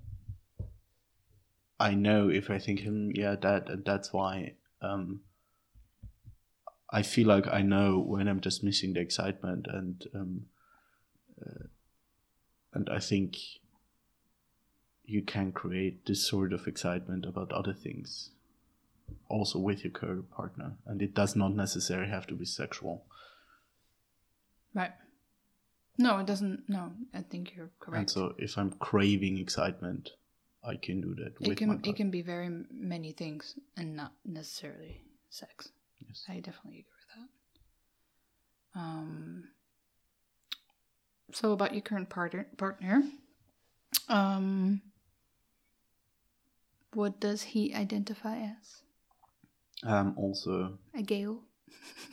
I 1.78 1.94
know 1.94 2.28
if 2.28 2.50
I 2.50 2.58
think 2.58 2.82
hmm, 2.82 3.10
yeah 3.14 3.36
that 3.36 3.84
that's 3.84 4.12
why 4.12 4.54
um, 4.80 5.20
I 6.90 7.02
feel 7.02 7.26
like 7.26 7.46
I 7.48 7.62
know 7.62 7.98
when 7.98 8.28
I'm 8.28 8.40
just 8.40 8.62
missing 8.62 8.92
the 8.92 9.00
excitement 9.00 9.66
and 9.68 10.04
um, 10.14 10.46
and 12.72 12.88
I 12.88 12.98
think 12.98 13.36
you 15.04 15.22
can 15.22 15.52
create 15.52 16.06
this 16.06 16.26
sort 16.26 16.52
of 16.52 16.66
excitement 16.66 17.26
about 17.26 17.52
other 17.52 17.72
things 17.74 18.30
also 19.28 19.58
with 19.58 19.84
your 19.84 19.90
current 19.92 20.30
partner 20.30 20.72
and 20.86 21.02
it 21.02 21.14
does 21.14 21.36
not 21.36 21.54
necessarily 21.54 22.08
have 22.10 22.26
to 22.28 22.34
be 22.34 22.44
sexual 22.44 23.04
Right. 24.74 24.90
No, 25.98 26.18
it 26.18 26.26
doesn't. 26.26 26.64
No, 26.68 26.90
I 27.14 27.22
think 27.22 27.54
you're 27.54 27.70
correct. 27.78 27.98
and 28.00 28.10
so 28.10 28.34
if 28.38 28.58
i'm 28.58 28.72
craving 28.72 29.38
excitement 29.38 30.10
i 30.66 30.76
can 30.76 31.00
do 31.00 31.14
that 31.14 31.38
with 31.40 31.50
it 31.50 31.56
can 31.58 31.80
it 31.84 31.96
can 31.96 32.10
be 32.10 32.22
very 32.22 32.48
many 32.70 33.12
things 33.12 33.54
and 33.76 33.94
not 33.96 34.12
necessarily 34.24 35.00
sex. 35.30 35.70
Yes. 36.06 36.24
I 36.28 36.40
definitely 36.40 36.80
agree 36.80 36.98
with 37.00 37.10
that. 38.74 38.80
Um. 38.80 39.48
So 41.32 41.52
about 41.52 41.72
your 41.72 41.82
current 41.82 42.08
partner, 42.08 42.46
partner, 42.56 43.02
um, 44.08 44.80
what 46.92 47.18
does 47.18 47.42
he 47.42 47.74
identify 47.74 48.38
as? 48.38 48.82
um 49.84 50.14
also 50.16 50.78
A 50.94 51.02
Gale. 51.02 51.42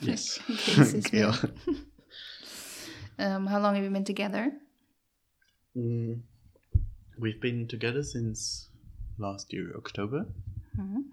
yes 0.00 0.38
Gail. 1.10 1.34
Um, 3.18 3.46
how 3.46 3.60
long 3.60 3.74
have 3.76 3.84
you 3.84 3.90
been 3.90 4.04
together? 4.04 4.50
Mm, 5.76 6.20
we've 7.18 7.40
been 7.40 7.66
together 7.68 8.02
since 8.02 8.68
last 9.18 9.52
year 9.52 9.72
october 9.76 10.26
Mhm. 10.76 11.04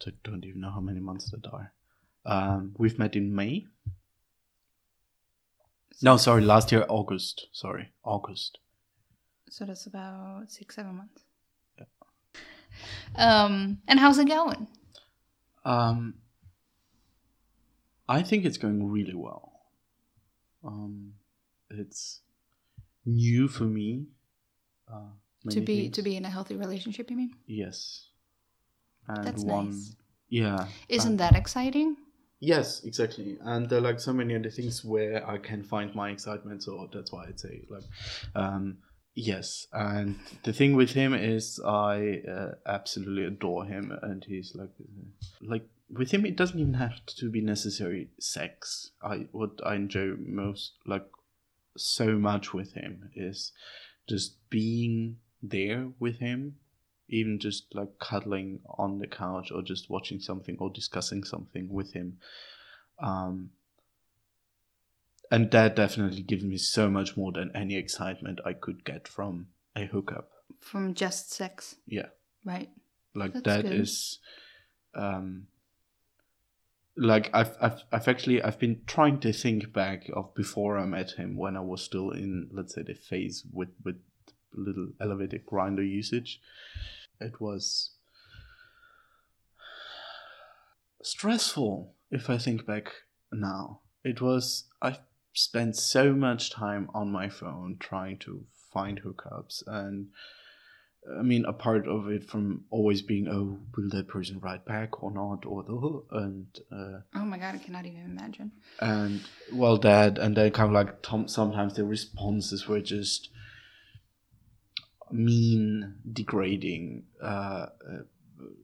so 0.00 0.10
I 0.10 0.14
don't 0.24 0.44
even 0.44 0.60
know 0.60 0.70
how 0.70 0.80
many 0.80 1.00
months 1.00 1.30
that 1.32 1.44
are. 1.52 1.72
Um, 2.24 2.74
we've 2.78 2.98
met 2.98 3.16
in 3.16 3.34
May. 3.34 3.66
No, 6.02 6.16
sorry, 6.16 6.42
last 6.44 6.70
year 6.70 6.84
August. 6.88 7.48
Sorry, 7.52 7.90
August. 8.04 8.58
So 9.50 9.64
that's 9.64 9.86
about 9.86 10.52
six, 10.52 10.76
seven 10.76 10.94
months. 10.96 11.24
Um, 13.16 13.82
and 13.88 13.98
how's 13.98 14.18
it 14.18 14.28
going? 14.28 14.68
Um, 15.64 16.14
I 18.08 18.22
think 18.22 18.44
it's 18.44 18.58
going 18.58 18.88
really 18.88 19.14
well. 19.14 19.62
Um, 20.62 21.14
it's 21.70 22.20
new 23.04 23.48
for 23.48 23.64
me. 23.64 24.06
Uh, 24.92 25.50
to 25.50 25.60
be 25.60 25.82
things. 25.82 25.96
to 25.96 26.02
be 26.02 26.16
in 26.16 26.24
a 26.24 26.30
healthy 26.30 26.56
relationship, 26.56 27.10
you 27.10 27.16
mean? 27.16 27.32
yes, 27.46 28.08
and 29.06 29.24
That's 29.26 29.42
one 29.44 29.70
nice. 29.70 29.96
yeah. 30.28 30.66
Isn't 30.88 31.12
and- 31.12 31.20
that 31.20 31.36
exciting? 31.36 31.96
Yes, 32.40 32.84
exactly. 32.84 33.36
And 33.42 33.68
there 33.68 33.78
are 33.80 33.82
like 33.82 33.98
so 33.98 34.12
many 34.12 34.36
other 34.36 34.50
things 34.50 34.84
where 34.84 35.28
I 35.28 35.38
can 35.38 35.64
find 35.64 35.92
my 35.94 36.10
excitement. 36.10 36.62
So 36.62 36.88
that's 36.92 37.10
why 37.12 37.26
I'd 37.26 37.40
say 37.40 37.62
like, 37.68 37.82
um, 38.36 38.78
yes. 39.16 39.66
And 39.72 40.20
the 40.44 40.52
thing 40.52 40.76
with 40.76 40.90
him 40.92 41.14
is 41.14 41.58
I 41.66 42.22
uh, 42.30 42.50
absolutely 42.64 43.24
adore 43.24 43.64
him, 43.64 43.90
and 44.02 44.24
he's 44.24 44.54
like, 44.54 44.70
uh, 44.80 45.04
like 45.40 45.66
with 45.90 46.12
him 46.12 46.24
it 46.24 46.36
doesn't 46.36 46.60
even 46.60 46.74
have 46.74 47.04
to 47.06 47.28
be 47.28 47.40
necessary 47.40 48.10
sex. 48.20 48.92
I 49.02 49.26
what 49.32 49.58
I 49.66 49.74
enjoy 49.74 50.12
most 50.24 50.74
like 50.86 51.06
so 51.76 52.18
much 52.18 52.54
with 52.54 52.74
him 52.74 53.10
is 53.16 53.50
just 54.08 54.34
being 54.50 55.16
there 55.42 55.88
with 55.98 56.18
him 56.18 56.56
even 57.10 57.38
just 57.38 57.74
like 57.74 57.98
cuddling 57.98 58.60
on 58.78 58.98
the 58.98 59.06
couch 59.06 59.50
or 59.50 59.62
just 59.62 59.88
watching 59.88 60.20
something 60.20 60.56
or 60.58 60.70
discussing 60.70 61.24
something 61.24 61.68
with 61.68 61.92
him 61.92 62.18
um 63.00 63.50
and 65.30 65.50
that 65.50 65.76
definitely 65.76 66.22
gives 66.22 66.42
me 66.44 66.56
so 66.56 66.88
much 66.90 67.16
more 67.16 67.32
than 67.32 67.50
any 67.54 67.76
excitement 67.76 68.40
i 68.44 68.52
could 68.52 68.84
get 68.84 69.06
from 69.06 69.46
a 69.76 69.86
hookup 69.86 70.30
From 70.60 70.94
just 70.94 71.32
sex, 71.32 71.76
yeah 71.86 72.08
right? 72.44 72.70
like 73.14 73.32
That's 73.32 73.44
that 73.44 73.62
good. 73.62 73.72
is 73.72 74.18
um 74.94 75.46
like 77.00 77.30
I've, 77.32 77.56
I've 77.60 77.82
i've 77.92 78.08
actually 78.08 78.42
i've 78.42 78.58
been 78.58 78.80
trying 78.86 79.20
to 79.20 79.32
think 79.32 79.72
back 79.72 80.10
of 80.14 80.34
before 80.34 80.76
i 80.78 80.84
met 80.84 81.12
him 81.12 81.36
when 81.36 81.56
i 81.56 81.60
was 81.60 81.80
still 81.80 82.10
in 82.10 82.48
let's 82.52 82.74
say 82.74 82.82
the 82.82 82.94
phase 82.94 83.44
with 83.52 83.68
with 83.84 83.96
little 84.54 84.88
elevated 85.00 85.46
Grindr 85.46 85.88
usage. 85.88 86.40
It 87.20 87.40
was 87.40 87.90
stressful 91.02 91.94
if 92.10 92.28
i 92.28 92.38
think 92.38 92.66
back 92.66 92.92
now. 93.32 93.80
It 94.04 94.20
was 94.20 94.64
i 94.82 94.98
spent 95.32 95.76
so 95.76 96.12
much 96.12 96.50
time 96.50 96.90
on 96.94 97.12
my 97.12 97.28
phone 97.28 97.76
trying 97.78 98.18
to 98.18 98.44
find 98.72 99.02
hookups 99.02 99.62
and 99.66 100.08
I 101.18 101.22
mean, 101.22 101.44
a 101.46 101.52
part 101.52 101.86
of 101.88 102.08
it 102.08 102.28
from 102.28 102.64
always 102.70 103.02
being, 103.02 103.28
oh, 103.28 103.58
will 103.76 103.88
that 103.90 104.08
person 104.08 104.40
write 104.40 104.64
back 104.64 105.02
or 105.02 105.10
not, 105.10 105.46
or 105.46 105.62
the 105.62 106.16
and 106.18 106.46
uh, 106.70 107.00
Oh 107.14 107.24
my 107.24 107.38
god, 107.38 107.54
I 107.54 107.58
cannot 107.58 107.86
even 107.86 108.04
imagine. 108.04 108.52
and 108.80 109.20
well, 109.52 109.78
that 109.78 110.18
and 110.18 110.36
then 110.36 110.50
kind 110.50 110.68
of 110.68 110.74
like 110.74 111.02
tom- 111.02 111.28
sometimes 111.28 111.74
the 111.74 111.84
responses 111.84 112.68
were 112.68 112.80
just 112.80 113.30
mean, 115.10 115.94
degrading, 116.12 117.04
uh, 117.22 117.26
uh, 117.26 118.02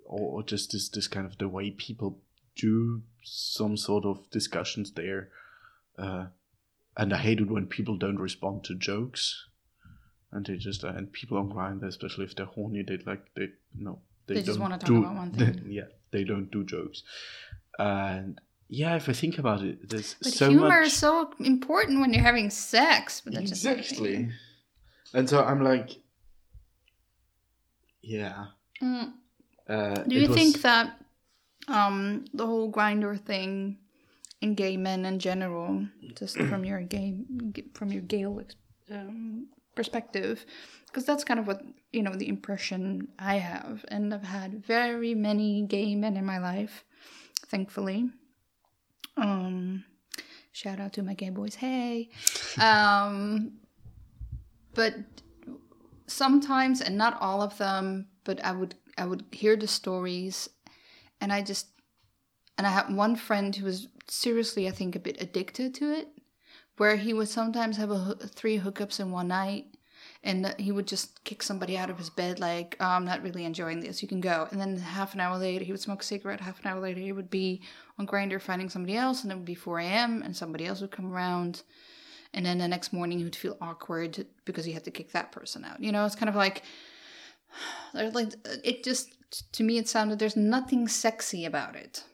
or, 0.04 0.20
or 0.40 0.42
just 0.42 0.72
this 0.72 0.88
this 0.88 1.08
kind 1.08 1.26
of 1.26 1.38
the 1.38 1.48
way 1.48 1.70
people 1.70 2.18
do 2.56 3.02
some 3.22 3.76
sort 3.76 4.04
of 4.04 4.30
discussions 4.30 4.92
there, 4.92 5.30
uh, 5.98 6.26
and 6.96 7.12
I 7.12 7.18
hate 7.18 7.40
it 7.40 7.50
when 7.50 7.66
people 7.66 7.96
don't 7.96 8.18
respond 8.18 8.64
to 8.64 8.74
jokes. 8.74 9.48
And 10.34 10.44
they 10.44 10.56
just 10.56 10.84
uh, 10.84 10.88
and 10.88 11.10
people 11.12 11.38
on 11.38 11.48
Grindr, 11.48 11.86
especially 11.86 12.24
if 12.24 12.34
they're 12.36 12.46
horny, 12.56 12.82
they 12.82 12.98
like 13.06 13.22
they 13.36 13.48
no 13.78 14.00
They 14.26 14.34
just 14.34 14.46
don't 14.48 14.60
wanna 14.60 14.78
talk 14.78 14.88
do- 14.88 14.98
about 15.04 15.14
one 15.16 15.30
thing. 15.32 15.64
yeah, 15.68 15.88
they 16.10 16.24
don't 16.24 16.50
do 16.50 16.64
jokes, 16.64 17.02
and 17.78 18.40
yeah, 18.68 18.96
if 18.96 19.08
I 19.08 19.12
think 19.12 19.38
about 19.38 19.62
it, 19.62 19.88
there's 19.88 20.16
But 20.20 20.32
so 20.32 20.48
humor 20.50 20.68
much 20.80 20.86
is 20.88 20.96
so 20.96 21.30
important 21.38 22.00
when 22.00 22.12
you're 22.12 22.22
having 22.32 22.50
sex. 22.50 23.20
But 23.24 23.34
that's 23.34 23.52
exactly, 23.52 24.30
and 25.14 25.28
so 25.30 25.44
I'm 25.44 25.62
like, 25.62 25.90
yeah. 28.02 28.46
Mm. 28.82 29.12
Uh, 29.68 29.94
Do 30.02 30.16
you 30.16 30.28
was- 30.28 30.36
think 30.36 30.62
that 30.62 30.98
um, 31.68 32.24
the 32.34 32.44
whole 32.46 32.70
Grindr 32.70 33.18
thing 33.20 33.78
in 34.40 34.54
gay 34.54 34.76
men 34.76 35.06
in 35.06 35.18
general, 35.18 35.86
just 36.18 36.36
from 36.36 36.64
your 36.64 36.80
gay 36.82 37.16
from 37.74 37.92
your 37.92 38.02
gay 38.02 38.24
um, 38.26 39.46
perspective, 39.74 40.44
because 40.86 41.04
that's 41.04 41.24
kind 41.24 41.40
of 41.40 41.46
what 41.46 41.62
you 41.92 42.02
know 42.02 42.14
the 42.14 42.28
impression 42.28 43.08
I 43.18 43.36
have, 43.36 43.84
and 43.88 44.12
I've 44.12 44.24
had 44.24 44.64
very 44.64 45.14
many 45.14 45.62
gay 45.62 45.94
men 45.94 46.16
in 46.16 46.24
my 46.24 46.38
life, 46.38 46.84
thankfully. 47.46 48.10
Um, 49.16 49.84
shout 50.52 50.80
out 50.80 50.92
to 50.94 51.02
my 51.02 51.14
gay 51.14 51.30
boys. 51.30 51.56
Hey. 51.56 52.08
Um, 52.60 53.58
but 54.74 54.94
sometimes, 56.06 56.80
and 56.80 56.96
not 56.96 57.20
all 57.20 57.42
of 57.42 57.58
them, 57.58 58.08
but 58.24 58.44
I 58.44 58.52
would 58.52 58.74
I 58.98 59.06
would 59.06 59.24
hear 59.32 59.56
the 59.56 59.68
stories, 59.68 60.48
and 61.20 61.32
I 61.32 61.42
just 61.42 61.68
and 62.56 62.66
I 62.66 62.70
had 62.70 62.94
one 62.94 63.16
friend 63.16 63.54
who 63.54 63.64
was 63.64 63.88
seriously, 64.08 64.68
I 64.68 64.70
think, 64.70 64.94
a 64.94 65.00
bit 65.00 65.20
addicted 65.20 65.74
to 65.74 65.92
it, 65.92 66.08
where 66.76 66.96
he 66.96 67.12
would 67.12 67.28
sometimes 67.28 67.76
have 67.76 67.90
a, 67.90 68.14
three 68.14 68.58
hookups 68.58 69.00
in 69.00 69.10
one 69.10 69.28
night, 69.28 69.66
and 70.22 70.54
he 70.58 70.72
would 70.72 70.86
just 70.86 71.22
kick 71.24 71.42
somebody 71.42 71.76
out 71.76 71.90
of 71.90 71.98
his 71.98 72.10
bed, 72.10 72.40
like, 72.40 72.76
oh, 72.80 72.84
"I'm 72.86 73.04
not 73.04 73.22
really 73.22 73.44
enjoying 73.44 73.80
this. 73.80 74.02
You 74.02 74.08
can 74.08 74.20
go." 74.20 74.48
And 74.50 74.60
then 74.60 74.76
half 74.76 75.14
an 75.14 75.20
hour 75.20 75.38
later, 75.38 75.64
he 75.64 75.72
would 75.72 75.80
smoke 75.80 76.02
a 76.02 76.04
cigarette. 76.04 76.40
Half 76.40 76.60
an 76.60 76.70
hour 76.70 76.80
later, 76.80 77.00
he 77.00 77.12
would 77.12 77.30
be 77.30 77.62
on 77.98 78.06
Grindr 78.06 78.40
finding 78.40 78.68
somebody 78.68 78.96
else, 78.96 79.22
and 79.22 79.30
it 79.30 79.36
would 79.36 79.44
be 79.44 79.54
4 79.54 79.80
a.m. 79.80 80.22
and 80.22 80.36
somebody 80.36 80.66
else 80.66 80.80
would 80.80 80.90
come 80.90 81.12
around, 81.12 81.62
and 82.32 82.44
then 82.44 82.58
the 82.58 82.68
next 82.68 82.92
morning 82.92 83.18
he 83.18 83.24
would 83.24 83.36
feel 83.36 83.56
awkward 83.60 84.26
because 84.44 84.64
he 84.64 84.72
had 84.72 84.84
to 84.84 84.90
kick 84.90 85.12
that 85.12 85.32
person 85.32 85.64
out. 85.64 85.82
You 85.82 85.92
know, 85.92 86.04
it's 86.04 86.16
kind 86.16 86.28
of 86.28 86.36
like, 86.36 86.62
like 87.94 88.34
it 88.64 88.82
just 88.82 89.14
to 89.52 89.62
me 89.62 89.78
it 89.78 89.88
sounded 89.88 90.18
there's 90.18 90.36
nothing 90.36 90.88
sexy 90.88 91.44
about 91.44 91.76
it. 91.76 92.04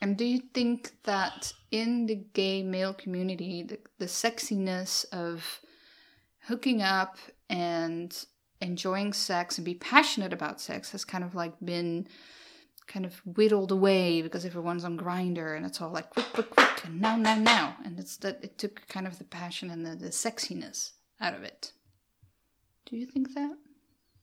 And 0.00 0.16
do 0.16 0.24
you 0.24 0.40
think 0.54 0.92
that 1.04 1.52
in 1.70 2.06
the 2.06 2.14
gay 2.14 2.62
male 2.62 2.94
community, 2.94 3.62
the, 3.62 3.78
the 3.98 4.06
sexiness 4.06 5.04
of 5.12 5.60
hooking 6.44 6.80
up 6.80 7.18
and 7.50 8.24
enjoying 8.60 9.12
sex 9.12 9.58
and 9.58 9.64
be 9.64 9.74
passionate 9.74 10.32
about 10.32 10.60
sex 10.60 10.92
has 10.92 11.04
kind 11.04 11.24
of 11.24 11.34
like 11.34 11.54
been 11.62 12.06
kind 12.86 13.06
of 13.06 13.14
whittled 13.24 13.70
away 13.70 14.20
because 14.20 14.44
everyone's 14.44 14.84
on 14.84 14.98
Grindr 14.98 15.56
and 15.56 15.64
it's 15.64 15.80
all 15.80 15.90
like 15.90 16.10
quick, 16.10 16.26
quick, 16.32 16.50
quick, 16.50 16.84
and 16.84 17.00
now, 17.00 17.16
now, 17.16 17.36
now. 17.36 17.76
And 17.84 17.98
it's 17.98 18.16
that 18.18 18.40
it 18.42 18.58
took 18.58 18.86
kind 18.88 19.06
of 19.06 19.18
the 19.18 19.24
passion 19.24 19.70
and 19.70 19.86
the, 19.86 19.94
the 19.94 20.08
sexiness 20.08 20.92
out 21.20 21.34
of 21.34 21.42
it. 21.42 21.72
Do 22.86 22.96
you 22.96 23.06
think 23.06 23.34
that 23.34 23.56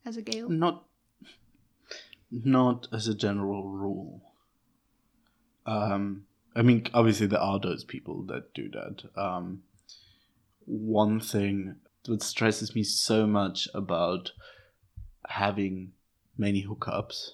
as 0.05 0.17
a 0.17 0.21
Gale? 0.21 0.49
Not, 0.49 0.83
not 2.29 2.87
as 2.91 3.07
a 3.07 3.15
general 3.15 3.69
rule. 3.69 4.26
Um, 5.67 6.23
I 6.55 6.63
mean, 6.63 6.87
obviously 6.93 7.27
there 7.27 7.39
are 7.39 7.59
those 7.59 7.83
people 7.83 8.23
that 8.23 8.53
do 8.53 8.69
that. 8.71 9.03
Um, 9.15 9.61
one 10.65 11.19
thing 11.19 11.75
that 12.05 12.23
stresses 12.23 12.73
me 12.73 12.83
so 12.83 13.27
much 13.27 13.67
about 13.73 14.31
having 15.27 15.91
many 16.37 16.65
hookups 16.65 17.31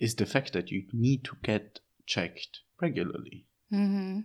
is 0.00 0.16
the 0.16 0.26
fact 0.26 0.52
that 0.52 0.70
you 0.70 0.84
need 0.92 1.24
to 1.24 1.36
get 1.42 1.80
checked 2.06 2.60
regularly. 2.80 3.46
Mm-hmm. 3.72 4.20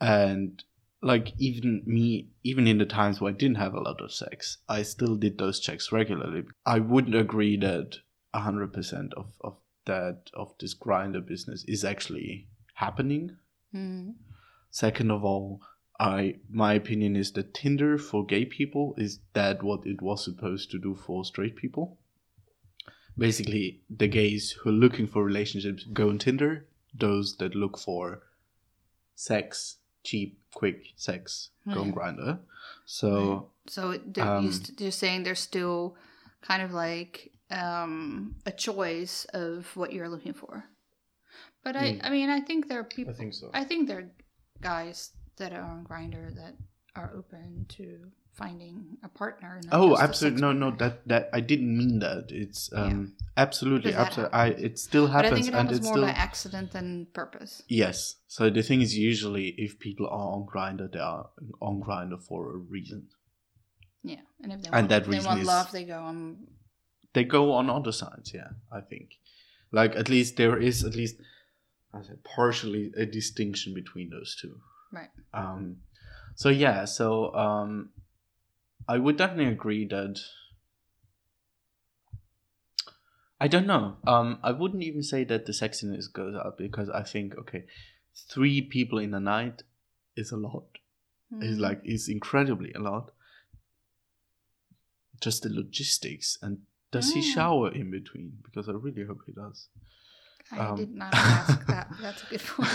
And 0.00 0.62
like 1.02 1.32
even 1.38 1.82
me, 1.84 2.28
even 2.44 2.66
in 2.66 2.78
the 2.78 2.86
times 2.86 3.20
where 3.20 3.32
I 3.32 3.36
didn't 3.36 3.56
have 3.56 3.74
a 3.74 3.80
lot 3.80 4.00
of 4.00 4.12
sex, 4.12 4.58
I 4.68 4.82
still 4.82 5.16
did 5.16 5.38
those 5.38 5.60
checks 5.60 5.92
regularly. 5.92 6.44
I 6.64 6.78
wouldn't 6.78 7.16
agree 7.16 7.56
that 7.58 7.96
hundred 8.34 8.72
percent 8.72 9.12
of 9.14 9.26
of 9.42 9.56
that 9.84 10.30
of 10.34 10.54
this 10.58 10.74
Grindr 10.74 11.24
business 11.26 11.64
is 11.64 11.84
actually 11.84 12.48
happening. 12.74 13.36
Mm-hmm. 13.74 14.10
Second 14.70 15.10
of 15.10 15.24
all, 15.24 15.60
I 16.00 16.36
my 16.50 16.74
opinion 16.74 17.16
is 17.16 17.32
that 17.32 17.54
Tinder 17.54 17.98
for 17.98 18.24
gay 18.24 18.44
people 18.44 18.94
is 18.96 19.20
that 19.34 19.62
what 19.62 19.86
it 19.86 20.00
was 20.00 20.24
supposed 20.24 20.70
to 20.70 20.78
do 20.78 20.94
for 20.94 21.24
straight 21.24 21.56
people. 21.56 21.98
Basically, 23.16 23.82
the 23.90 24.08
gays 24.08 24.52
who 24.52 24.70
are 24.70 24.72
looking 24.72 25.06
for 25.06 25.22
relationships 25.22 25.84
go 25.84 26.08
on 26.08 26.18
Tinder. 26.18 26.66
Those 26.94 27.36
that 27.36 27.54
look 27.54 27.78
for 27.78 28.22
sex, 29.14 29.76
cheap, 30.04 30.38
quick 30.54 30.92
sex, 30.96 31.50
go 31.72 31.80
on 31.80 31.92
Grindr. 31.92 32.38
So 32.84 33.50
So 33.66 33.98
they're, 34.04 34.24
Um, 34.26 34.44
you 34.44 34.52
st- 34.52 34.80
you're 34.80 34.90
saying 34.90 35.22
there's 35.22 35.40
still 35.40 35.96
kind 36.40 36.62
of 36.62 36.72
like 36.72 37.32
um, 37.52 38.36
a 38.46 38.52
choice 38.52 39.24
of 39.32 39.66
what 39.76 39.92
you're 39.92 40.08
looking 40.08 40.32
for. 40.34 40.64
But 41.64 41.76
I, 41.76 41.92
Mm. 41.92 42.00
I 42.04 42.10
mean, 42.10 42.30
I 42.30 42.40
think 42.40 42.68
there 42.68 42.80
are 42.80 42.84
people. 42.84 43.14
I 43.14 43.16
think 43.16 43.34
so. 43.34 43.50
I 43.54 43.64
think 43.64 43.88
there 43.88 43.98
are 43.98 44.10
guys 44.60 45.10
that 45.36 45.52
are 45.52 45.62
on 45.62 45.84
Grindr 45.84 46.34
that 46.34 46.54
are 46.96 47.12
open 47.16 47.66
to 47.76 48.10
finding 48.32 48.96
a 49.04 49.08
partner. 49.08 49.60
Oh, 49.70 49.96
absolutely. 49.96 50.40
No, 50.40 50.52
no, 50.52 50.70
that 50.78 51.06
that 51.08 51.28
I 51.32 51.40
didn't 51.40 51.76
mean 51.76 51.98
that. 52.00 52.24
It's 52.30 52.70
um 52.72 53.14
absolutely, 53.36 53.92
Because 53.92 54.16
that 54.16 54.32
absolutely. 54.32 54.38
I 54.38 54.46
it 54.66 54.78
still 54.78 55.06
But 55.06 55.12
happens, 55.24 55.32
I 55.32 55.34
think 55.36 55.48
it 55.48 55.54
happens 55.54 55.78
it's 55.78 55.84
more 55.86 55.94
still 55.94 56.06
by 56.06 56.10
accident 56.12 56.72
than 56.72 57.06
purpose. 57.12 57.62
yes. 57.68 58.16
So 58.26 58.50
the 58.50 58.62
thing 58.62 58.80
is, 58.82 58.96
usually, 58.98 59.48
if 59.58 59.78
people 59.78 60.06
are 60.06 60.28
on 60.36 60.46
Grindr, 60.52 60.90
they 60.92 60.98
are 60.98 61.30
on 61.60 61.80
Grindr 61.80 62.20
for 62.20 62.54
a 62.54 62.58
reason. 62.58 63.08
Yeah, 64.02 64.22
and 64.42 64.52
if 64.52 64.62
they 64.62 64.68
And 64.68 64.74
want, 64.74 64.88
that 64.90 65.04
they 65.04 65.10
reason 65.10 65.26
want 65.28 65.40
is- 65.42 65.46
love, 65.46 65.70
they 65.70 65.84
go 65.84 66.00
on. 66.02 66.48
They 67.14 67.24
go 67.24 67.52
on 67.52 67.68
other 67.68 67.92
sides. 67.92 68.32
Yeah, 68.34 68.50
I 68.70 68.80
think. 68.80 69.18
Like 69.70 69.96
at 69.96 70.08
least 70.08 70.36
there 70.36 70.58
is 70.58 70.84
at 70.84 70.94
least, 70.94 71.16
I 71.94 72.02
said, 72.02 72.22
partially 72.24 72.92
a 72.96 73.06
distinction 73.06 73.74
between 73.74 74.10
those 74.10 74.36
two. 74.40 74.60
Right. 74.92 75.10
Um, 75.32 75.78
so 76.34 76.48
yeah, 76.48 76.84
so 76.84 77.34
um, 77.34 77.90
I 78.88 78.98
would 78.98 79.16
definitely 79.16 79.52
agree 79.52 79.86
that. 79.88 80.20
I 83.40 83.48
don't 83.48 83.66
know. 83.66 83.96
Um, 84.06 84.38
I 84.42 84.52
wouldn't 84.52 84.84
even 84.84 85.02
say 85.02 85.24
that 85.24 85.46
the 85.46 85.52
sexiness 85.52 86.10
goes 86.12 86.36
up 86.36 86.58
because 86.58 86.88
I 86.88 87.02
think 87.02 87.36
okay, 87.36 87.64
three 88.14 88.60
people 88.62 88.98
in 88.98 89.12
a 89.14 89.20
night 89.20 89.62
is 90.16 90.30
a 90.30 90.36
lot. 90.36 90.66
Is 91.40 91.56
Mhm. 91.56 91.60
like 91.60 91.80
is 91.84 92.08
incredibly 92.08 92.72
a 92.74 92.78
lot. 92.78 93.10
Just 95.20 95.42
the 95.42 95.48
logistics 95.48 96.36
and 96.42 96.58
does 96.92 97.12
he 97.12 97.20
Mm. 97.20 97.34
shower 97.34 97.72
in 97.72 97.90
between? 97.90 98.38
Because 98.44 98.68
I 98.68 98.72
really 98.72 99.04
hope 99.04 99.22
he 99.26 99.32
does. 99.32 99.68
I 100.52 100.58
um, 100.60 100.76
did 100.76 100.94
not 100.94 101.12
ask 101.40 101.66
that. 101.66 101.88
That's 102.00 102.22
a 102.22 102.26
good 102.26 102.42
point. 102.44 102.70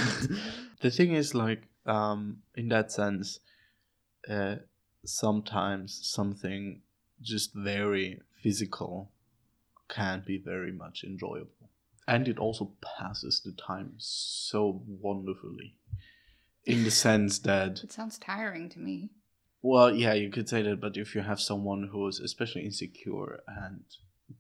the 0.82 0.92
thing 0.92 1.14
is 1.14 1.34
like 1.34 1.62
um 1.86 2.42
in 2.56 2.68
that 2.70 2.92
sense 2.92 3.40
uh 4.30 4.56
sometimes 5.06 6.00
something 6.18 6.82
just 7.22 7.54
very 7.54 8.20
physical 8.44 9.12
can 9.88 10.22
be 10.26 10.38
very 10.38 10.72
much 10.72 11.04
enjoyable 11.04 11.70
and 12.08 12.28
it 12.28 12.38
also 12.38 12.72
passes 12.82 13.42
the 13.46 13.52
time 13.54 13.94
so 13.98 14.82
wonderfully 15.08 15.76
in 16.66 16.84
the 16.84 16.92
sense 16.92 17.40
that 17.40 17.80
It 17.84 17.92
sounds 17.94 18.18
tiring 18.18 18.68
to 18.70 18.80
me. 18.80 19.12
well 19.62 19.90
yeah 19.96 20.14
you 20.14 20.30
could 20.30 20.50
say 20.50 20.62
that 20.64 20.82
but 20.82 20.98
if 20.98 21.16
you 21.16 21.22
have 21.22 21.40
someone 21.40 21.84
who 21.92 22.08
is 22.08 22.20
especially 22.20 22.64
insecure 22.66 23.40
and 23.48 23.84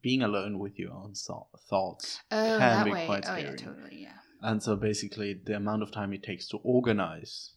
being 0.02 0.22
alone 0.22 0.60
with 0.60 0.78
your 0.78 0.94
own 0.94 1.16
so- 1.16 1.48
thoughts 1.70 2.20
Oh, 2.32 2.58
can 2.60 2.86
be 2.86 2.92
way. 2.92 3.06
quite 3.06 3.26
oh, 3.28 3.36
yeah, 3.36 3.56
scary. 3.56 3.58
totally. 3.58 4.02
Yeah. 4.04 4.18
and 4.42 4.62
so 4.62 4.76
basically 4.76 5.34
the 5.34 5.56
amount 5.56 5.82
of 5.84 5.92
time 5.92 6.14
it 6.14 6.24
takes 6.24 6.48
to 6.50 6.58
organize 6.58 7.52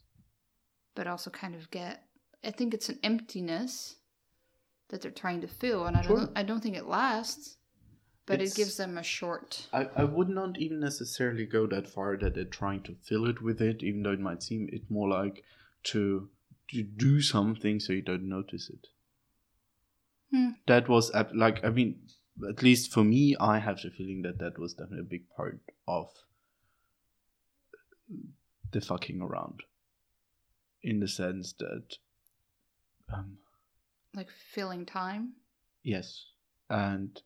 But 0.95 1.07
also 1.07 1.31
kind 1.31 1.55
of 1.55 1.71
get. 1.71 2.05
I 2.45 2.51
think 2.51 2.73
it's 2.75 2.89
an 2.89 2.99
emptiness 3.03 3.97
that 4.89 5.03
they're 5.03 5.11
trying 5.23 5.41
to 5.43 5.47
fill, 5.49 5.87
and 5.87 5.97
I 5.97 6.03
Sure. 6.03 6.17
don't. 6.17 6.33
I 6.37 6.43
don't 6.43 6.61
think 6.63 6.77
it 6.77 6.87
lasts. 6.87 7.57
But 8.27 8.35
It's- 8.35 8.53
it 8.53 8.57
gives 8.57 8.77
them 8.77 8.97
a 8.99 9.03
short. 9.03 9.69
I, 9.73 9.85
I 9.97 10.05
would 10.05 10.29
not 10.29 10.59
even 10.59 10.79
necessarily 10.81 11.47
go 11.47 11.67
that 11.67 11.87
far 11.89 12.17
that 12.19 12.35
they're 12.35 12.45
trying 12.61 12.83
to 12.85 12.95
fill 12.95 13.27
it 13.27 13.41
with 13.43 13.61
it, 13.61 13.83
even 13.83 14.03
though 14.03 14.13
it 14.13 14.21
might 14.21 14.43
seem 14.43 14.69
it 14.73 14.89
more 14.91 15.09
like 15.09 15.43
to 15.93 16.31
to 16.73 16.83
do 16.85 17.21
something 17.21 17.81
so 17.81 17.93
you 17.93 18.03
don't 18.03 18.29
notice 18.29 18.71
it. 18.71 18.87
Hmm. 20.31 20.51
That 20.67 20.89
was 20.89 21.11
like 21.35 21.65
I 21.65 21.71
mean, 21.71 22.09
at 22.49 22.63
least 22.63 22.93
for 22.93 23.05
me, 23.05 23.37
I 23.41 23.59
have 23.59 23.81
the 23.83 23.91
feeling 23.91 24.23
that 24.23 24.39
that 24.39 24.59
was 24.59 24.75
definitely 24.75 25.01
a 25.01 25.11
big 25.11 25.29
part 25.37 25.61
of 25.87 26.09
the 28.73 28.81
fucking 28.81 29.21
around, 29.21 29.61
in 30.83 31.01
the 31.01 31.09
sense 31.09 31.53
that, 31.59 31.97
um, 33.13 33.39
Like 34.15 34.31
filling 34.31 34.87
time. 34.87 35.35
yes, 35.83 36.27
and 36.69 37.21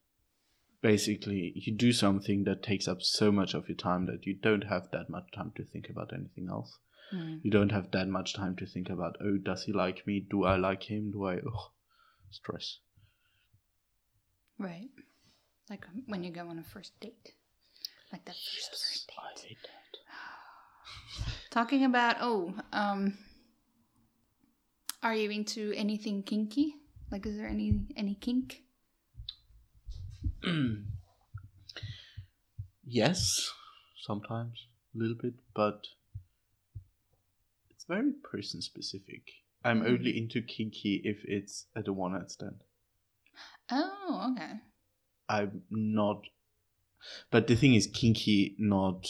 basically 0.80 1.52
you 1.54 1.74
do 1.74 1.92
something 1.92 2.44
that 2.44 2.62
takes 2.62 2.86
up 2.88 3.00
so 3.02 3.32
much 3.32 3.54
of 3.54 3.68
your 3.68 3.76
time 3.76 4.06
that 4.06 4.26
you 4.26 4.34
don't 4.34 4.64
have 4.64 4.90
that 4.90 5.08
much 5.08 5.30
time 5.34 5.52
to 5.56 5.64
think 5.64 5.88
about 5.88 6.12
anything 6.12 6.48
else. 6.50 6.78
Hmm. 7.10 7.36
You 7.42 7.50
don't 7.50 7.72
have 7.72 7.90
that 7.92 8.08
much 8.08 8.34
time 8.34 8.56
to 8.56 8.66
think 8.66 8.88
about, 8.90 9.16
oh, 9.20 9.36
does 9.36 9.64
he 9.64 9.72
like 9.72 10.06
me? 10.06 10.20
Do 10.20 10.44
I 10.44 10.56
like 10.56 10.84
him? 10.84 11.10
Do 11.12 11.24
I? 11.26 11.36
Oh, 11.46 11.72
stress. 12.30 12.78
Right. 14.58 14.90
Like 15.70 15.86
um, 15.88 16.02
when 16.06 16.22
you 16.22 16.30
go 16.30 16.48
on 16.48 16.58
a 16.58 16.62
first 16.62 16.98
date. 17.00 17.32
Like 18.12 18.24
that 18.24 18.36
first 18.36 18.70
first 18.70 19.08
date. 19.08 19.16
I 19.18 19.48
hate 19.48 19.56
that. 19.62 21.32
Talking 21.50 21.84
about 21.84 22.16
oh, 22.20 22.54
um 22.72 23.18
are 25.02 25.14
you 25.14 25.30
into 25.30 25.72
anything 25.76 26.22
kinky? 26.22 26.76
Like 27.10 27.26
is 27.26 27.36
there 27.36 27.48
any 27.48 27.80
any 27.96 28.14
kink? 28.14 28.62
yes, 32.84 33.50
sometimes 34.00 34.66
a 34.94 34.98
little 34.98 35.16
bit, 35.20 35.34
but 35.54 35.86
it's 37.70 37.84
very 37.84 38.12
person 38.12 38.62
specific. 38.62 39.22
I'm 39.64 39.82
only 39.82 40.16
into 40.16 40.42
kinky 40.42 41.00
if 41.04 41.24
it's 41.24 41.66
at 41.74 41.88
a 41.88 41.92
one 41.92 42.12
night 42.12 42.30
stand. 42.30 42.60
Oh, 43.70 44.32
okay. 44.32 44.52
I'm 45.28 45.62
not. 45.70 46.22
But 47.30 47.46
the 47.46 47.56
thing 47.56 47.74
is, 47.74 47.86
kinky 47.86 48.54
not. 48.58 49.06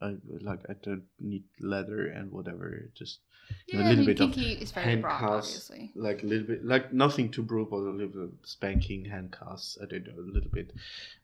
I 0.00 0.16
like 0.42 0.60
I 0.68 0.74
don't 0.82 1.04
need 1.18 1.44
leather 1.60 2.06
and 2.06 2.30
whatever. 2.30 2.90
Just 2.94 3.20
you 3.66 3.78
know, 3.78 3.84
Yeah, 3.84 3.86
a 3.86 3.86
I 3.86 3.90
little 3.90 4.04
mean, 4.04 4.14
bit 4.16 4.20
of 4.20 4.32
kinky 4.32 4.52
is 4.62 4.72
very 4.72 4.96
broad, 4.96 5.12
handcuffs, 5.20 5.48
obviously. 5.70 5.92
like 5.94 6.22
a 6.22 6.26
little 6.26 6.46
bit, 6.46 6.64
like 6.64 6.92
nothing 6.92 7.30
too 7.30 7.42
brutal, 7.42 7.88
a 7.88 7.90
little 7.90 8.08
bit 8.08 8.22
of 8.22 8.32
spanking, 8.44 9.06
handcuffs. 9.06 9.78
I 9.82 9.86
don't 9.86 10.06
know, 10.06 10.18
a 10.22 10.32
little 10.32 10.50
bit, 10.50 10.72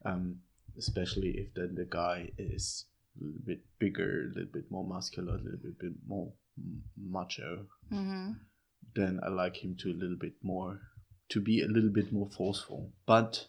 um, 0.05 0.39
especially 0.77 1.29
if 1.37 1.53
then 1.53 1.75
the 1.75 1.85
guy 1.85 2.31
is 2.37 2.85
a 3.19 3.23
little 3.25 3.41
bit 3.45 3.61
bigger, 3.79 4.31
a 4.31 4.33
little 4.35 4.51
bit 4.51 4.71
more 4.71 4.85
muscular, 4.85 5.35
a 5.35 5.37
little 5.37 5.59
bit, 5.61 5.77
bit 5.79 5.93
more 6.07 6.31
macho. 6.97 7.65
Mm-hmm. 7.91 8.31
Then 8.95 9.19
I 9.23 9.29
like 9.29 9.57
him 9.63 9.75
to 9.81 9.91
a 9.91 9.93
little 9.93 10.17
bit 10.17 10.33
more, 10.41 10.79
to 11.29 11.41
be 11.41 11.61
a 11.61 11.67
little 11.67 11.89
bit 11.89 12.11
more 12.11 12.29
forceful. 12.29 12.91
But 13.05 13.47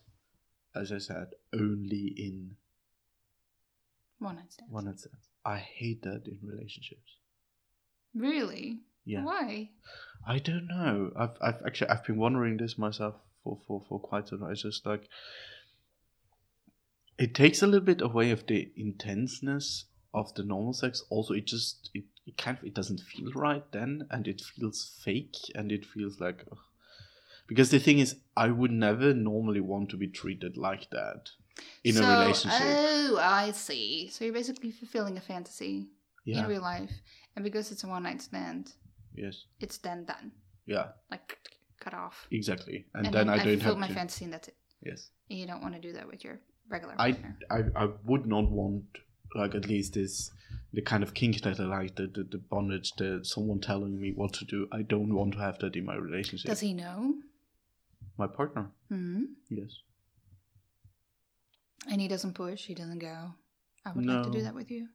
as 0.74 0.90
I 0.92 0.98
said, 0.98 1.28
only 1.52 2.14
in 2.16 2.56
One 4.18 4.36
night 4.36 4.52
stand. 4.52 4.70
one 4.70 4.84
night 4.86 4.98
stands. 5.00 5.28
I 5.44 5.58
hate 5.58 6.02
that 6.02 6.22
in 6.26 6.38
relationships. 6.42 7.18
Really? 8.14 8.80
Yeah. 9.04 9.24
Why? 9.24 9.70
I 10.26 10.38
don't 10.38 10.66
know. 10.68 11.12
I've 11.16 11.36
I've 11.42 11.62
actually 11.66 11.90
I've 11.90 12.04
been 12.04 12.16
wondering 12.16 12.56
this 12.56 12.78
myself 12.78 13.16
for 13.42 13.58
for 13.66 13.84
for 13.88 14.00
quite 14.00 14.28
some 14.28 14.38
time. 14.40 14.52
It's 14.52 14.62
just 14.62 14.86
like 14.86 15.08
it 17.18 17.34
takes 17.34 17.62
a 17.62 17.66
little 17.66 17.84
bit 17.84 18.00
away 18.00 18.30
of 18.30 18.46
the 18.46 18.72
intenseness 18.76 19.84
of 20.12 20.34
the 20.34 20.42
normal 20.44 20.72
sex. 20.72 21.02
Also, 21.10 21.34
it 21.34 21.46
just 21.46 21.90
it, 21.94 22.04
it 22.26 22.36
kind 22.38 22.56
of 22.58 22.64
it 22.64 22.74
doesn't 22.74 23.00
feel 23.00 23.30
right 23.34 23.64
then, 23.72 24.06
and 24.10 24.26
it 24.26 24.40
feels 24.40 24.98
fake, 25.04 25.36
and 25.54 25.70
it 25.70 25.84
feels 25.84 26.18
like. 26.20 26.44
ugh. 26.50 26.58
Because 27.46 27.70
the 27.70 27.78
thing 27.78 27.98
is, 27.98 28.16
I 28.36 28.48
would 28.48 28.70
never 28.70 29.12
normally 29.14 29.60
want 29.60 29.90
to 29.90 29.96
be 29.96 30.08
treated 30.08 30.56
like 30.56 30.88
that 30.90 31.30
in 31.84 31.94
so, 31.94 32.04
a 32.04 32.20
relationship. 32.20 32.60
Oh, 32.62 33.18
I 33.20 33.50
see. 33.52 34.08
So 34.08 34.24
you're 34.24 34.34
basically 34.34 34.70
fulfilling 34.70 35.16
a 35.18 35.20
fantasy 35.20 35.88
in 36.26 36.46
real 36.46 36.62
life, 36.62 36.90
and 37.36 37.44
because 37.44 37.70
it's 37.70 37.84
a 37.84 37.88
one 37.88 38.04
night 38.04 38.22
stand, 38.22 38.72
Yes. 39.14 39.44
it's 39.60 39.76
then 39.78 40.04
done, 40.06 40.32
Yeah. 40.66 40.92
like 41.10 41.38
cut 41.80 41.92
off. 41.94 42.26
Exactly. 42.30 42.86
And, 42.94 43.06
And, 43.06 43.14
then, 43.14 43.26
then, 43.26 43.34
I 43.40 43.44
don't 43.44 43.54
fulfilled 43.56 43.76
have 43.76 43.78
my 43.78 43.88
to. 43.88 43.94
fantasy, 43.94 44.24
and 44.24 44.32
that's 44.32 44.48
it. 44.48 44.56
Yes. 44.82 45.10
And 45.28 45.38
you 45.38 45.46
don't 45.46 45.60
want 45.62 45.74
to 45.74 45.80
do 45.80 45.92
that 45.92 46.06
with 46.06 46.24
your 46.24 46.40
regular 46.68 46.94
I, 46.98 47.12
partner. 47.12 47.38
I 47.50 47.84
I 47.84 47.88
would 48.04 48.26
not 48.26 48.50
want 48.50 48.84
like 49.34 49.54
at 49.54 49.66
least 49.68 49.94
this 49.94 50.30
the 50.72 50.80
kind 50.82 51.02
of 51.02 51.12
kink 51.14 51.42
that 51.42 51.60
I 51.60 51.64
like 51.64 51.96
the, 51.96 52.06
the 52.06 52.24
the 52.24 52.38
bondage 52.38 52.92
the 52.96 53.20
someone 53.22 53.60
telling 53.60 54.00
me 54.00 54.12
what 54.14 54.32
to 54.34 54.44
do. 54.44 54.66
I 54.72 54.82
don't 54.82 55.14
want 55.14 55.32
to 55.34 55.38
have 55.40 55.58
that 55.58 55.76
in 55.76 55.84
my 55.84 55.94
relationship. 55.96 56.48
Does 56.48 56.60
he 56.60 56.72
know? 56.72 57.14
My 58.16 58.26
partner, 58.26 58.70
hmm 58.88 59.24
yes. 59.48 59.80
And 61.90 62.00
he 62.00 62.08
doesn't 62.08 62.32
push. 62.34 62.64
He 62.64 62.74
doesn't 62.74 62.98
go. 63.00 63.34
I 63.84 63.92
would 63.92 64.06
like 64.06 64.24
to 64.24 64.30
do 64.30 64.42
that 64.42 64.54
with 64.54 64.70
you. 64.70 64.88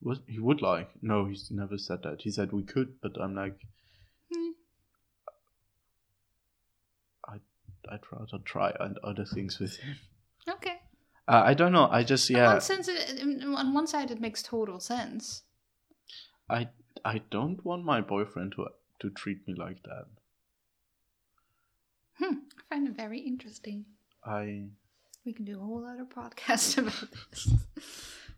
What 0.00 0.18
he 0.26 0.40
would 0.40 0.60
like? 0.60 0.90
No, 1.00 1.26
he's 1.26 1.48
never 1.50 1.78
said 1.78 2.02
that. 2.02 2.22
He 2.22 2.30
said 2.30 2.52
we 2.52 2.64
could, 2.64 3.00
but 3.00 3.12
I'm 3.20 3.34
like, 3.34 3.58
Hmm. 4.32 4.50
I 7.28 7.36
I'd 7.88 8.00
rather 8.10 8.38
try 8.44 8.72
and 8.80 8.98
other 9.04 9.24
things 9.24 9.58
with 9.60 9.76
him. 9.76 9.96
Okay. 10.48 10.80
Uh, 11.28 11.42
I 11.44 11.54
don't 11.54 11.72
know. 11.72 11.88
I 11.90 12.02
just 12.02 12.30
On 12.30 12.36
yeah. 12.36 12.46
one 12.46 12.60
sense, 12.60 12.88
on 12.88 13.74
one 13.74 13.86
side, 13.86 14.10
it 14.10 14.20
makes 14.20 14.42
total 14.42 14.80
sense. 14.80 15.42
I 16.48 16.68
I 17.04 17.18
don't 17.30 17.64
want 17.64 17.84
my 17.84 18.00
boyfriend 18.00 18.52
to 18.56 18.66
to 19.00 19.10
treat 19.10 19.46
me 19.46 19.54
like 19.54 19.82
that. 19.84 20.06
Hmm. 22.18 22.38
I 22.58 22.74
find 22.74 22.88
it 22.88 22.96
very 22.96 23.20
interesting. 23.20 23.84
I 24.24 24.68
We 25.24 25.32
can 25.32 25.44
do 25.44 25.56
a 25.60 25.64
whole 25.64 25.84
other 25.86 26.04
podcast 26.06 26.78
about 26.82 27.08
this. 27.30 27.48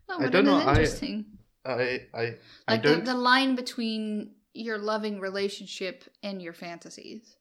No, 0.08 0.18
I 0.18 0.28
don't 0.28 0.44
know, 0.44 0.56
I- 0.58 0.70
interesting. 0.70 1.24
I 1.64 2.06
I 2.14 2.22
I 2.22 2.72
like 2.72 2.82
the, 2.82 2.88
don't. 2.94 3.04
the 3.04 3.14
line 3.14 3.54
between 3.56 4.34
your 4.54 4.78
loving 4.78 5.20
relationship 5.20 6.04
and 6.22 6.40
your 6.42 6.52
fantasies. 6.54 7.36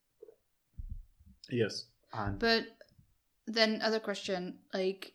yes. 1.50 1.86
And 2.14 2.38
But 2.40 2.64
then 3.46 3.82
other 3.82 4.00
question, 4.00 4.60
like 4.74 5.14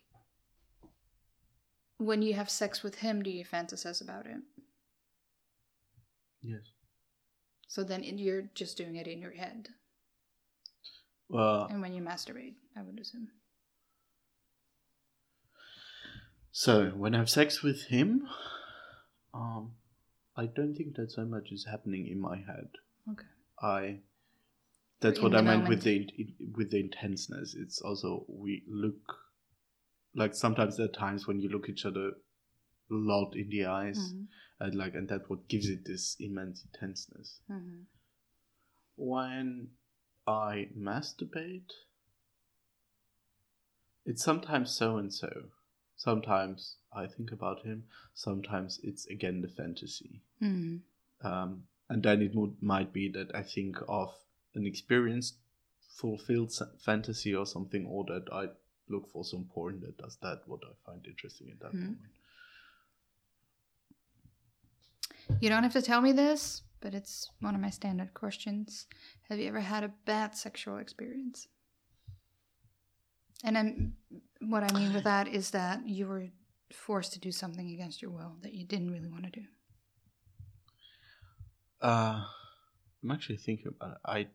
when 1.97 2.21
you 2.21 2.33
have 2.33 2.49
sex 2.49 2.83
with 2.83 2.95
him, 2.95 3.21
do 3.23 3.29
you 3.29 3.45
fantasize 3.45 4.01
about 4.01 4.25
it? 4.25 4.41
yes. 6.41 6.61
So 7.67 7.83
then 7.83 8.03
you're 8.03 8.49
just 8.53 8.77
doing 8.77 8.95
it 8.97 9.07
in 9.07 9.19
your 9.21 9.31
head. 9.31 9.69
Well, 11.33 11.65
And 11.71 11.81
when 11.81 11.93
you 11.93 12.03
masturbate, 12.03 12.53
I 12.77 12.83
would 12.83 12.99
assume. 12.99 13.29
so 16.51 16.89
when 16.91 17.15
I 17.15 17.17
have 17.17 17.29
sex 17.29 17.63
with 17.63 17.85
him, 17.85 18.27
um, 19.33 19.71
I 20.37 20.45
don't 20.45 20.75
think 20.75 20.95
that 20.97 21.11
so 21.11 21.25
much 21.25 21.51
is 21.51 21.65
happening 21.69 22.07
in 22.07 22.19
my 22.21 22.37
head. 22.37 22.69
Okay. 23.11 23.25
I. 23.59 24.01
That's 25.01 25.19
what 25.19 25.35
I 25.35 25.41
meant 25.41 25.67
with 25.67 25.81
the 25.83 26.07
with 26.55 26.69
the 26.71 26.79
intenseness. 26.79 27.55
It's 27.59 27.81
also 27.81 28.25
we 28.29 28.63
look 28.69 29.01
like 30.15 30.33
sometimes 30.35 30.77
there 30.77 30.85
are 30.85 30.99
times 30.99 31.27
when 31.27 31.39
you 31.41 31.49
look 31.49 31.67
each 31.67 31.85
other 31.85 32.09
a 32.09 32.13
lot 32.93 33.35
in 33.35 33.49
the 33.49 33.65
eyes, 33.65 33.97
Mhm. 33.97 34.27
and 34.59 34.75
like 34.75 34.93
and 34.93 35.09
that's 35.09 35.27
what 35.29 35.49
gives 35.49 35.67
it 35.67 35.83
this 35.83 36.15
immense 36.19 36.63
intenseness. 36.63 37.41
Mhm. 37.49 37.85
when 38.95 39.71
I 40.25 40.69
masturbate, 40.77 41.71
it's 44.05 44.23
sometimes 44.23 44.71
so 44.71 44.97
and 44.97 45.13
so. 45.13 45.45
Sometimes 45.95 46.75
I 46.93 47.07
think 47.07 47.31
about 47.31 47.63
him. 47.63 47.85
Sometimes 48.13 48.79
it's 48.83 49.05
again 49.07 49.41
the 49.41 49.47
fantasy. 49.47 50.21
Mhm. 50.41 50.81
Um, 51.21 51.67
and 51.89 52.03
then 52.03 52.21
it 52.21 52.35
would, 52.35 52.61
might 52.61 52.91
be 52.91 53.09
that 53.09 53.33
I 53.35 53.43
think 53.43 53.77
of 53.87 54.13
an 54.55 54.65
experienced, 54.65 55.35
fulfilled 55.97 56.53
fantasy 56.83 57.33
or 57.33 57.45
something, 57.45 57.85
or 57.85 58.03
that 58.05 58.27
I 58.31 58.49
look 58.89 59.09
for 59.09 59.23
some 59.23 59.45
porn 59.45 59.79
that 59.81 59.97
does 59.97 60.17
that, 60.21 60.41
what 60.47 60.61
I 60.65 60.73
find 60.85 61.05
interesting 61.05 61.49
at 61.51 61.59
that 61.59 61.73
Mhm. 61.73 61.81
moment. 61.81 61.99
You 65.39 65.49
don't 65.49 65.63
have 65.63 65.73
to 65.73 65.81
tell 65.81 66.01
me 66.01 66.11
this, 66.11 66.61
but 66.83 66.93
it's 66.93 67.31
one 67.39 67.55
of 67.55 67.61
my 67.61 67.69
standard 67.69 68.13
questions. 68.13 68.87
Have 69.29 69.39
you 69.39 69.47
ever 69.47 69.61
had 69.61 69.85
a 69.85 69.93
bad 70.05 70.35
sexual 70.35 70.77
experience? 70.77 71.47
And 73.45 73.55
then 73.55 73.93
what 74.41 74.63
I 74.63 74.77
mean 74.77 74.93
with 74.93 75.05
that 75.05 75.29
is 75.29 75.51
that 75.51 75.87
you 75.87 76.07
were 76.07 76.27
forced 76.73 77.13
to 77.13 77.19
do 77.19 77.31
something 77.31 77.71
against 77.71 78.01
your 78.01 78.11
will 78.11 78.35
that 78.41 78.53
you 78.53 78.65
didn't 78.65 78.91
really 78.91 79.09
want 79.09 79.23
to 79.23 79.31
do. 79.31 79.45
Uh, 81.81 82.25
I'm 83.01 83.11
actually 83.11 83.37
thinking 83.37 83.67
about 83.75 83.91
it. 83.91 83.97
I. 84.05 84.27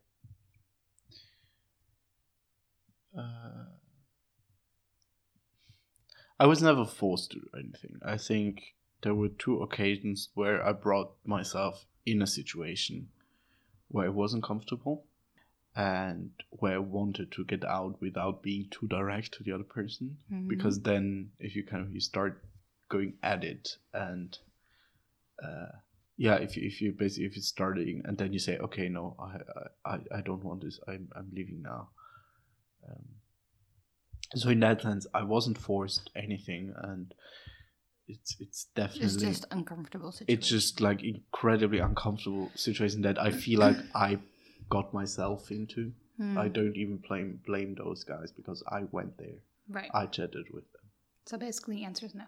Uh, 3.19 3.65
I 6.41 6.47
was 6.47 6.63
never 6.63 6.87
forced 6.87 7.33
to 7.33 7.41
do 7.41 7.47
anything. 7.59 7.99
I 8.05 8.17
think 8.17 8.75
there 9.03 9.15
were 9.15 9.29
two 9.29 9.61
occasions 9.61 10.29
where 10.35 10.65
I 10.65 10.73
brought 10.73 11.15
myself 11.25 11.85
in 12.05 12.23
a 12.23 12.27
situation 12.27 13.09
where 13.89 14.07
I 14.07 14.11
wasn't 14.11 14.45
comfortable 14.45 15.05
and 15.77 16.31
where 16.51 16.75
I 16.75 16.79
wanted 16.79 17.31
to 17.33 17.45
get 17.45 17.65
out 17.65 18.01
without 18.01 18.43
being 18.43 18.69
too 18.71 18.89
direct 18.89 19.33
to 19.35 19.45
the 19.45 19.53
other 19.53 19.65
person. 19.65 20.19
Mhm. 20.31 20.49
Because 20.49 20.81
then, 20.83 21.31
if 21.39 21.55
you 21.55 21.63
kind 21.65 21.85
of 21.85 21.93
you 21.93 22.01
start 22.01 22.43
going 22.89 23.15
at 23.23 23.45
it 23.45 23.77
and 23.93 24.39
uh, 25.43 25.73
yeah, 26.17 26.35
if 26.37 26.57
you, 26.57 26.67
if 26.67 26.81
you 26.81 26.93
basically 26.93 27.27
if 27.27 27.37
it's 27.37 27.47
starting 27.47 28.03
and 28.05 28.19
then 28.19 28.33
you 28.33 28.41
say, 28.41 28.59
okay, 28.59 28.89
no, 28.89 29.15
I 29.19 29.95
I, 29.95 30.19
I 30.19 30.21
don't 30.21 30.43
want 30.43 30.63
this. 30.63 30.81
I'm 30.89 31.09
I'm 31.15 31.31
leaving 31.33 31.63
now. 31.63 31.91
Um, 32.89 33.05
so 34.35 34.51
in 34.51 34.61
that 34.61 34.83
sense, 34.83 35.07
I 35.15 35.23
wasn't 35.23 35.59
forced 35.59 36.11
anything, 36.17 36.75
and 36.83 37.15
it's 38.09 38.37
it's 38.41 38.65
definitely 38.75 39.07
It's 39.07 39.17
just 39.17 39.45
uncomfortable 39.51 40.11
situation. 40.13 40.39
it's 40.39 40.49
just 40.49 40.81
like 40.81 41.03
incredibly 41.05 41.79
uncomfortable 41.79 42.51
situation 42.55 43.03
that 43.03 43.19
I 43.21 43.31
feel 43.31 43.61
like 43.61 43.77
I 43.95 44.19
got 44.71 44.93
myself 44.95 45.51
into. 45.51 45.93
Hmm. 46.17 46.37
I 46.39 46.49
don't 46.49 46.77
even 46.77 46.97
blame 47.07 47.41
blame 47.47 47.75
those 47.77 48.03
guys 48.05 48.33
because 48.33 48.63
I 48.71 48.83
went 48.91 49.17
there. 49.19 49.39
right. 49.69 49.91
I 49.95 50.07
chatted 50.07 50.47
with 50.53 50.65
them. 50.73 50.83
so 51.27 51.37
basically, 51.39 51.77
the 51.77 51.85
answer 51.85 52.07
is 52.07 52.15
no. 52.15 52.25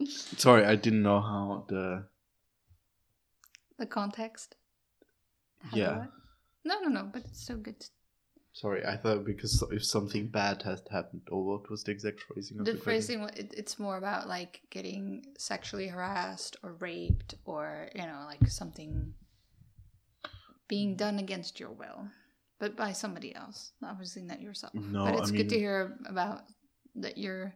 Sorry, 0.06 0.64
I 0.64 0.74
didn't 0.76 1.02
know 1.02 1.20
how 1.20 1.64
the 1.68 2.04
The 3.78 3.86
context. 3.86 4.56
How 5.60 5.76
Yeah. 5.76 6.04
No, 6.64 6.80
no, 6.80 6.88
no. 6.88 7.02
But 7.12 7.22
it's 7.24 7.46
so 7.46 7.56
good. 7.56 7.84
Sorry, 8.54 8.84
I 8.84 8.96
thought 8.96 9.24
because 9.24 9.64
if 9.70 9.84
something 9.84 10.28
bad 10.28 10.62
has 10.62 10.82
happened, 10.90 11.22
or 11.30 11.42
what 11.44 11.70
was 11.70 11.84
the 11.84 11.92
exact 11.92 12.20
phrasing 12.20 12.58
of 12.58 12.66
The 12.66 12.72
the, 12.72 12.78
phrasing, 12.78 13.22
it, 13.34 13.54
it's 13.56 13.78
more 13.78 13.96
about 13.96 14.28
like 14.28 14.60
getting 14.70 15.24
sexually 15.38 15.88
harassed 15.88 16.56
or 16.62 16.74
raped 16.74 17.34
or, 17.46 17.88
you 17.94 18.02
know, 18.02 18.24
like 18.26 18.46
something 18.48 19.14
being 20.68 20.96
done 20.96 21.18
against 21.18 21.58
your 21.58 21.70
will, 21.70 22.08
but 22.58 22.76
by 22.76 22.92
somebody 22.92 23.34
else, 23.34 23.72
obviously 23.82 24.22
not 24.22 24.40
yourself. 24.40 24.74
No, 24.74 25.04
but 25.04 25.14
I 25.14 25.18
it's 25.18 25.30
good 25.30 25.48
to 25.48 25.58
hear 25.58 25.96
about 26.06 26.42
that 26.96 27.16
you're 27.16 27.54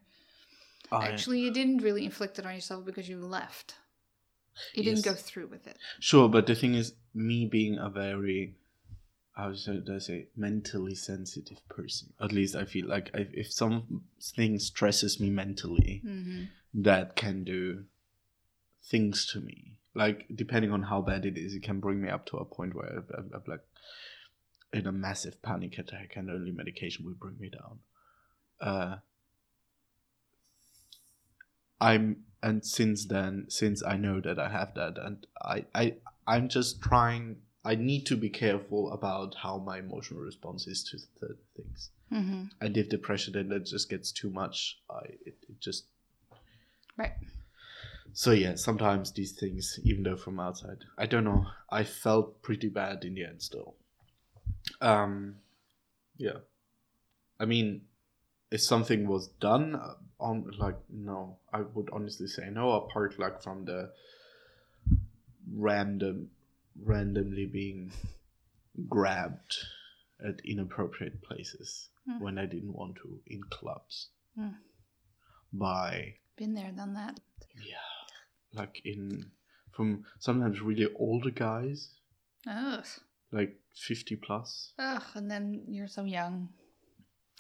I- 0.90 1.08
actually, 1.08 1.40
you 1.40 1.52
didn't 1.52 1.82
really 1.82 2.04
inflict 2.04 2.38
it 2.38 2.46
on 2.46 2.54
yourself 2.54 2.84
because 2.84 3.08
you 3.08 3.18
left. 3.18 3.74
You 4.74 4.82
didn't 4.82 5.04
go 5.04 5.14
through 5.14 5.48
with 5.48 5.66
it. 5.66 5.76
Sure, 6.00 6.28
but 6.28 6.46
the 6.46 6.54
thing 6.54 6.74
is, 6.74 6.94
me 7.14 7.44
being 7.44 7.76
a 7.78 7.90
very, 7.90 8.54
how 9.36 9.54
should 9.54 9.88
I 9.94 9.98
say, 9.98 10.28
mentally 10.36 10.94
sensitive 10.94 11.58
person. 11.68 12.14
At 12.20 12.32
least 12.32 12.56
I 12.56 12.64
feel 12.64 12.86
like 12.88 13.10
if, 13.14 13.28
if 13.34 13.52
something 13.52 14.58
stresses 14.58 15.20
me 15.20 15.30
mentally, 15.30 16.02
Mm-hmm. 16.04 16.44
that 16.82 17.16
can 17.16 17.44
do 17.44 17.84
things 18.82 19.26
to 19.32 19.40
me. 19.40 19.78
Like 19.94 20.26
depending 20.34 20.72
on 20.72 20.82
how 20.84 21.00
bad 21.02 21.24
it 21.26 21.36
is, 21.36 21.54
it 21.54 21.62
can 21.62 21.80
bring 21.80 22.00
me 22.02 22.08
up 22.08 22.26
to 22.26 22.36
a 22.38 22.44
point 22.44 22.74
where 22.74 22.88
I'm, 22.88 23.04
I'm- 23.14 23.30
I'm 23.34 23.42
like 23.46 23.60
in 24.72 24.86
a 24.86 24.92
massive 24.92 25.40
panic 25.42 25.78
attack, 25.78 26.12
and 26.16 26.30
only 26.30 26.52
medication 26.52 27.04
will 27.04 27.14
bring 27.14 27.36
me 27.38 27.50
down. 27.50 27.78
Uh, 28.60 28.96
I'm 31.80 32.24
and 32.42 32.64
since 32.64 33.06
then, 33.06 33.46
since 33.48 33.82
I 33.84 33.96
know 33.96 34.20
that 34.20 34.38
I 34.38 34.48
have 34.50 34.74
that, 34.74 34.98
and 34.98 35.26
I 35.42 35.64
I 35.74 35.94
I'm 36.26 36.48
just 36.48 36.80
trying. 36.82 37.36
I 37.66 37.74
need 37.74 38.06
to 38.06 38.16
be 38.16 38.30
careful 38.30 38.92
about 38.92 39.34
how 39.34 39.58
my 39.58 39.78
emotional 39.78 40.20
response 40.20 40.68
is 40.68 40.84
to 40.84 40.98
certain 41.18 41.36
things. 41.56 41.90
Mm-hmm. 42.12 42.42
And 42.60 42.76
if 42.76 42.88
the 42.88 42.98
pressure 42.98 43.32
then 43.32 43.48
that 43.48 43.66
just 43.66 43.90
gets 43.90 44.12
too 44.12 44.30
much, 44.30 44.78
I 44.88 45.00
it, 45.26 45.36
it 45.48 45.60
just 45.60 45.86
Right. 46.96 47.12
so 48.12 48.30
yeah, 48.30 48.54
sometimes 48.54 49.12
these 49.12 49.32
things, 49.32 49.80
even 49.82 50.04
though 50.04 50.16
from 50.16 50.38
outside, 50.38 50.78
I 50.96 51.06
don't 51.06 51.24
know. 51.24 51.46
I 51.68 51.82
felt 51.84 52.40
pretty 52.40 52.68
bad 52.68 53.04
in 53.04 53.14
the 53.14 53.24
end 53.24 53.42
still. 53.42 53.74
Um, 54.80 55.36
yeah. 56.16 56.38
I 57.40 57.44
mean, 57.46 57.82
if 58.50 58.62
something 58.62 59.08
was 59.08 59.26
done 59.40 59.74
uh, 59.74 59.94
on 60.20 60.52
like 60.56 60.78
no, 60.88 61.36
I 61.52 61.62
would 61.62 61.90
honestly 61.92 62.28
say 62.28 62.48
no. 62.48 62.70
Apart 62.72 63.18
like 63.18 63.42
from 63.42 63.64
the 63.64 63.90
random, 65.52 66.30
randomly 66.82 67.46
being 67.46 67.92
grabbed 68.88 69.56
at 70.26 70.40
inappropriate 70.44 71.22
places 71.22 71.88
Hmm. 72.06 72.20
when 72.20 72.38
I 72.38 72.46
didn't 72.46 72.72
want 72.72 72.96
to 73.02 73.20
in 73.26 73.42
clubs 73.50 74.10
Hmm. 74.36 74.50
by 75.52 76.18
Been 76.36 76.54
there, 76.54 76.72
done 76.72 76.94
that. 76.94 77.18
yeah, 77.56 77.76
like 78.52 78.80
in 78.84 79.32
from 79.72 80.04
sometimes 80.18 80.60
really 80.60 80.86
older 80.94 81.30
guys, 81.30 81.94
Ugh. 82.46 82.86
like 83.32 83.60
fifty 83.74 84.16
plus. 84.16 84.72
Ugh. 84.78 85.02
And 85.14 85.30
then 85.30 85.64
you're 85.68 85.88
so 85.88 86.04
young. 86.04 86.48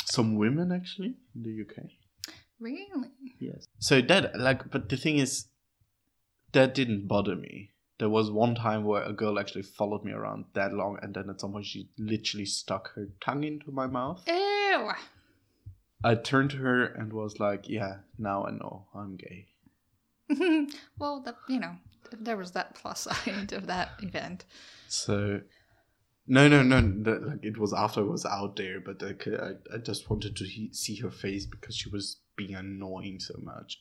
Some 0.04 0.36
women 0.36 0.70
actually 0.72 1.16
in 1.34 1.42
the 1.42 1.62
UK. 1.62 1.90
Really? 2.58 3.10
Yes. 3.38 3.66
So 3.78 4.00
that 4.02 4.38
like, 4.38 4.70
but 4.70 4.88
the 4.88 4.96
thing 4.96 5.18
is, 5.18 5.46
that 6.52 6.74
didn't 6.74 7.06
bother 7.06 7.36
me. 7.36 7.72
There 7.98 8.10
was 8.10 8.30
one 8.30 8.54
time 8.54 8.84
where 8.84 9.02
a 9.02 9.12
girl 9.12 9.38
actually 9.38 9.62
followed 9.62 10.04
me 10.04 10.12
around 10.12 10.44
that 10.52 10.72
long, 10.72 10.98
and 11.00 11.14
then 11.14 11.30
at 11.30 11.40
some 11.40 11.52
point 11.52 11.64
she 11.64 11.88
literally 11.98 12.44
stuck 12.44 12.94
her 12.94 13.08
tongue 13.20 13.44
into 13.44 13.70
my 13.70 13.86
mouth. 13.86 14.22
Ew. 14.26 14.90
I 16.04 16.14
turned 16.14 16.50
to 16.50 16.58
her 16.58 16.84
and 16.84 17.12
was 17.12 17.40
like, 17.40 17.68
"Yeah, 17.68 18.00
now 18.18 18.44
I 18.44 18.50
know 18.50 18.86
I'm 18.94 19.16
gay." 19.16 19.48
well, 20.98 21.20
that 21.20 21.36
you 21.48 21.58
know, 21.58 21.76
there 22.12 22.36
was 22.36 22.52
that 22.52 22.74
plus 22.74 23.00
side 23.26 23.52
of 23.52 23.66
that 23.66 23.92
event. 24.00 24.44
So, 24.88 25.40
no, 26.26 26.48
no, 26.48 26.62
no. 26.62 26.80
That, 27.02 27.26
like 27.26 27.44
it 27.44 27.56
was 27.58 27.72
after 27.72 28.00
I 28.00 28.04
was 28.04 28.26
out 28.26 28.56
there, 28.56 28.78
but 28.80 29.00
like, 29.00 29.26
I, 29.26 29.52
I 29.74 29.78
just 29.78 30.10
wanted 30.10 30.36
to 30.36 30.44
he- 30.44 30.72
see 30.72 30.96
her 30.96 31.10
face 31.10 31.46
because 31.46 31.74
she 31.74 31.88
was 31.88 32.20
being 32.36 32.54
annoying 32.54 33.20
so 33.20 33.34
much. 33.42 33.80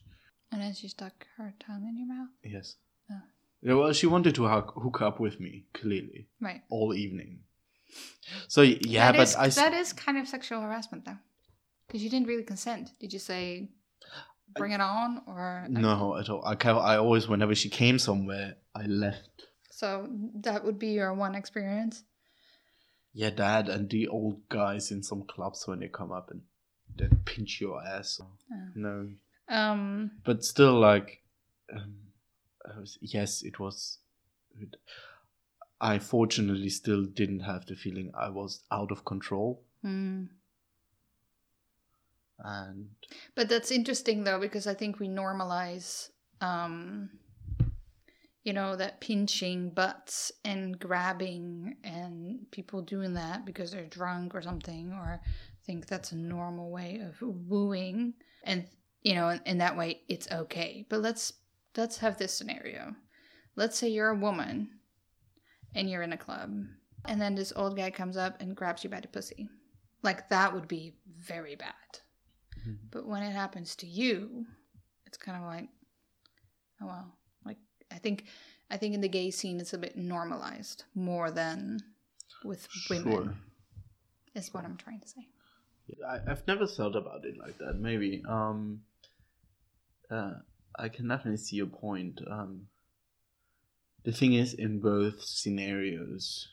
And 0.51 0.61
then 0.61 0.74
she 0.74 0.88
stuck 0.88 1.26
her 1.38 1.53
tongue 1.59 1.86
in 1.86 1.97
your 1.97 2.07
mouth. 2.07 2.30
Yes. 2.43 2.78
Yeah, 3.66 3.74
well, 3.74 3.93
she 3.93 4.05
wanted 4.07 4.36
to 4.36 4.47
hook, 4.47 4.74
hook 4.76 5.01
up 5.01 5.20
with 5.20 5.39
me 5.39 5.66
clearly 5.74 6.28
Right. 6.39 6.61
all 6.70 6.93
evening. 6.93 7.39
So 8.47 8.61
yeah, 8.61 9.11
That 9.11 9.18
but 9.18 9.24
is- 9.24 9.36
I 9.36 9.49
that 9.49 9.74
is 9.74 9.91
kind 9.93 10.18
of 10.18 10.28
sexual 10.28 10.61
harassment, 10.61 11.05
though, 11.05 11.18
because 11.88 12.03
you 12.03 12.09
didn't 12.09 12.28
really 12.28 12.43
consent. 12.43 12.91
Did 12.99 13.11
you 13.13 13.20
say, 13.20 13.72
"Bring 14.55 14.72
it 14.74 14.82
on," 14.82 15.24
or 15.28 15.66
like- 15.70 15.82
no 15.82 16.18
at 16.18 16.30
all. 16.30 16.43
I 16.45 16.53
I 16.93 16.97
always 16.97 17.28
whenever 17.28 17.55
she 17.55 17.70
came 17.70 17.97
somewhere, 17.99 18.57
I 18.76 18.86
left. 18.86 19.30
So 19.72 20.07
that 20.45 20.63
would 20.63 20.78
be 20.80 20.89
your 20.93 21.13
one 21.13 21.36
experience. 21.36 22.03
Yeah, 23.13 23.30
dad 23.32 23.70
and 23.70 23.89
the 23.89 24.07
old 24.07 24.47
guys 24.49 24.91
in 24.91 25.01
some 25.03 25.24
clubs 25.24 25.66
when 25.68 25.80
they 25.80 25.88
come 25.89 26.11
up 26.11 26.30
and 26.32 26.41
they 26.97 27.07
pinch 27.26 27.61
your 27.61 27.82
ass. 27.86 28.20
Oh. 28.22 28.38
No, 28.76 28.95
Um. 29.47 30.11
but 30.24 30.43
still 30.43 30.80
like 30.80 31.24
um, 31.74 31.95
I 32.03 32.05
was, 32.78 32.97
yes 33.01 33.41
it 33.43 33.59
was 33.59 33.99
i 35.82 35.99
fortunately 35.99 36.70
still 36.70 37.05
didn't 37.05 37.41
have 37.41 37.66
the 37.66 37.76
feeling 37.76 38.11
i 38.18 38.30
was 38.30 38.63
out 38.72 38.91
of 38.91 39.05
control 39.05 39.61
hmm. 39.82 40.24
and 42.39 42.89
But 43.36 43.49
that's 43.49 43.72
interesting 43.72 44.24
though, 44.24 44.39
because 44.39 44.68
I 44.68 44.74
think 44.74 44.99
we 44.99 45.07
normalize, 45.07 46.09
um, 46.41 47.09
you 48.43 48.53
know, 48.53 48.76
that 48.76 49.01
pinching 49.01 49.70
butts 49.70 50.32
and 50.43 50.78
grabbing 50.80 51.78
and 51.84 52.49
people 52.51 52.82
doing 52.82 53.13
that 53.16 53.45
because 53.45 53.72
they're 53.72 53.86
drunk 53.86 54.36
or 54.36 54.41
something, 54.41 54.91
or 54.93 55.22
think 55.66 55.88
that's 55.88 56.11
a 56.11 56.18
normal 56.18 56.70
way 56.72 57.01
of 57.07 57.16
wooing, 57.22 58.13
and 58.43 58.68
you 59.01 59.16
know, 59.16 59.30
in, 59.30 59.41
in 59.45 59.57
that 59.59 59.78
way 59.78 60.01
it's 60.07 60.30
okay. 60.32 60.86
But 60.89 61.01
let's 61.01 61.34
let's 61.78 61.97
have 61.97 62.17
this 62.17 62.34
scenario. 62.34 62.95
Let's 63.55 63.78
say 63.78 63.89
you're 63.89 64.09
a 64.09 64.15
woman 64.15 64.69
and 65.73 65.89
you're 65.89 66.03
in 66.03 66.13
a 66.13 66.17
club, 66.17 66.51
and 67.05 67.21
then 67.21 67.36
this 67.36 67.53
old 67.55 67.76
guy 67.76 67.91
comes 67.91 68.17
up 68.17 68.41
and 68.41 68.55
grabs 68.55 68.84
you 68.84 68.89
by 68.89 68.99
the 68.99 69.07
pussy. 69.07 69.49
Like 70.03 70.30
that 70.30 70.53
would 70.53 70.67
be 70.67 70.95
very 71.07 71.55
bad. 71.55 71.73
But 72.89 73.05
when 73.07 73.21
it 73.21 73.32
happens 73.32 73.76
to 73.78 73.88
you, 73.88 74.45
it's 75.05 75.17
kind 75.17 75.38
of 75.38 75.43
like, 75.43 75.69
oh 76.82 76.88
well. 76.88 77.15
Like 77.45 77.57
I 77.91 77.95
think, 77.95 78.26
I 78.71 78.78
think 78.78 78.95
in 78.95 79.01
the 79.01 79.07
gay 79.07 79.30
scene 79.30 79.59
it's 79.59 79.73
a 79.73 79.78
bit 79.78 79.95
normalized 79.97 80.86
more 80.95 81.30
than 81.30 81.80
with 82.43 82.67
women. 82.89 83.11
Sure. 83.11 83.34
Is 84.34 84.53
what 84.53 84.65
I'm 84.65 84.78
trying 84.78 84.99
to 84.99 85.07
say. 85.07 85.28
I, 86.07 86.19
i've 86.32 86.47
never 86.47 86.65
thought 86.65 86.95
about 86.95 87.26
it 87.26 87.38
like 87.38 87.57
that 87.59 87.76
maybe 87.80 88.23
um 88.28 88.82
uh 90.09 90.34
i 90.78 90.89
can 90.89 91.07
definitely 91.07 91.38
see 91.38 91.55
your 91.57 91.67
point. 91.67 92.21
Um 92.30 92.67
the 94.03 94.11
thing 94.11 94.34
is 94.34 94.53
in 94.53 94.80
both 94.80 95.23
scenarios 95.23 96.47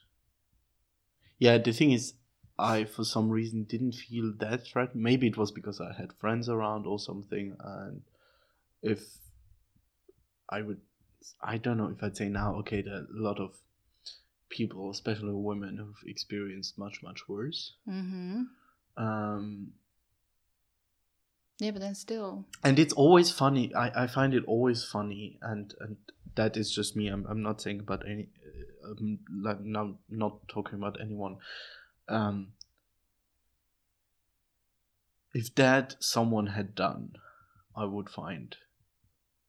yeah 1.39 1.59
the 1.59 1.73
thing 1.73 1.93
is 1.93 2.15
i 2.59 2.85
for 2.85 3.05
some 3.05 3.29
reason 3.29 3.65
didn't 3.65 3.93
feel 3.93 4.33
that 4.39 4.67
threat. 4.67 4.95
Maybe 4.95 5.27
it 5.29 5.37
was 5.37 5.53
because 5.53 5.81
i 5.81 5.93
had 5.93 6.13
friends 6.15 6.49
around 6.49 6.87
or 6.87 6.99
something 6.99 7.57
and 7.61 8.03
if 8.83 9.01
i 10.49 10.63
would 10.63 10.81
i 11.43 11.57
don't 11.59 11.77
know 11.77 11.93
if 11.95 12.03
i'd 12.03 12.17
say 12.17 12.29
now 12.29 12.55
okay 12.57 12.83
there 12.83 12.95
are 12.95 13.07
a 13.19 13.23
lot 13.29 13.39
of 13.39 13.53
people 14.49 14.91
especially 14.91 15.33
women 15.33 15.77
who've 15.77 16.11
experienced 16.11 16.79
much 16.79 17.03
much 17.03 17.29
worse. 17.29 17.75
Mm-hmm. 17.89 18.43
um 18.97 19.73
Yeah, 21.63 21.71
but 21.71 21.81
then 21.81 21.95
still, 21.95 22.45
and 22.65 22.79
it's 22.79 22.93
always 22.93 23.31
funny. 23.31 23.73
I, 23.75 24.05
I 24.05 24.07
find 24.09 24.35
it 24.35 24.45
always 24.47 24.85
funny 24.85 25.39
and 25.41 25.73
and 25.81 25.97
that 26.35 26.57
is 26.57 26.75
just 26.75 26.97
me. 26.97 27.07
I'm, 27.09 27.25
I'm 27.29 27.43
not 27.43 27.61
saying 27.61 27.81
about 27.81 28.03
any 28.05 28.29
uh, 28.85 28.91
um, 28.91 29.19
like 29.43 29.61
not, 29.61 29.95
not 30.11 30.49
talking 30.49 30.75
about 30.75 31.01
anyone. 31.01 31.37
Um 32.09 32.53
if 35.35 35.55
that 35.55 35.97
someone 36.01 36.49
had 36.49 36.75
done 36.75 37.13
i 37.75 37.85
would 37.85 38.11
find 38.11 38.57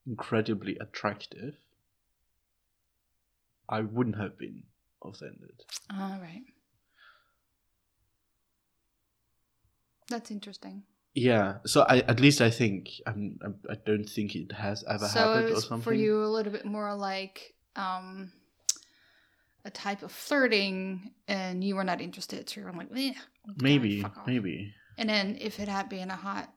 incredibly 0.06 0.78
attractive. 0.80 1.56
I 3.70 3.82
wouldn't 3.82 4.18
have 4.18 4.38
been 4.38 4.64
offended. 5.04 5.64
All 5.92 6.20
right. 6.22 6.44
That's 10.10 10.30
interesting. 10.32 10.84
Yeah 11.14 11.58
so 11.66 11.82
i 11.90 12.00
at 12.00 12.20
least 12.20 12.42
i 12.42 12.50
think 12.50 12.90
i'm, 13.06 13.38
I'm 13.44 13.56
i 13.70 13.76
don't 13.86 14.10
think 14.10 14.36
it 14.36 14.52
has 14.52 14.84
ever 14.90 15.08
so 15.08 15.20
happened 15.20 15.50
it 15.50 15.58
or 15.58 15.62
something 15.62 15.84
for 15.84 15.94
you 15.94 16.24
a 16.24 16.26
little 16.26 16.52
bit 16.52 16.66
more 16.66 16.96
like, 16.96 17.54
um, 17.76 18.32
a 19.66 19.70
type 19.70 20.04
of 20.04 20.12
flirting 20.12 21.12
and 21.28 21.64
you 21.64 21.76
were 21.76 21.84
not 21.84 22.02
interested. 22.02 22.50
So 22.50 22.60
you 22.60 22.66
were 22.66 22.74
like, 22.74 22.90
eh, 22.96 23.14
maybe, 23.62 24.06
maybe. 24.28 24.74
And 24.98 25.10
then 25.10 25.38
if 25.40 25.60
it 25.60 25.68
had 25.68 25.90
been 25.90 26.12
a 26.12 26.16
hot 26.16 26.54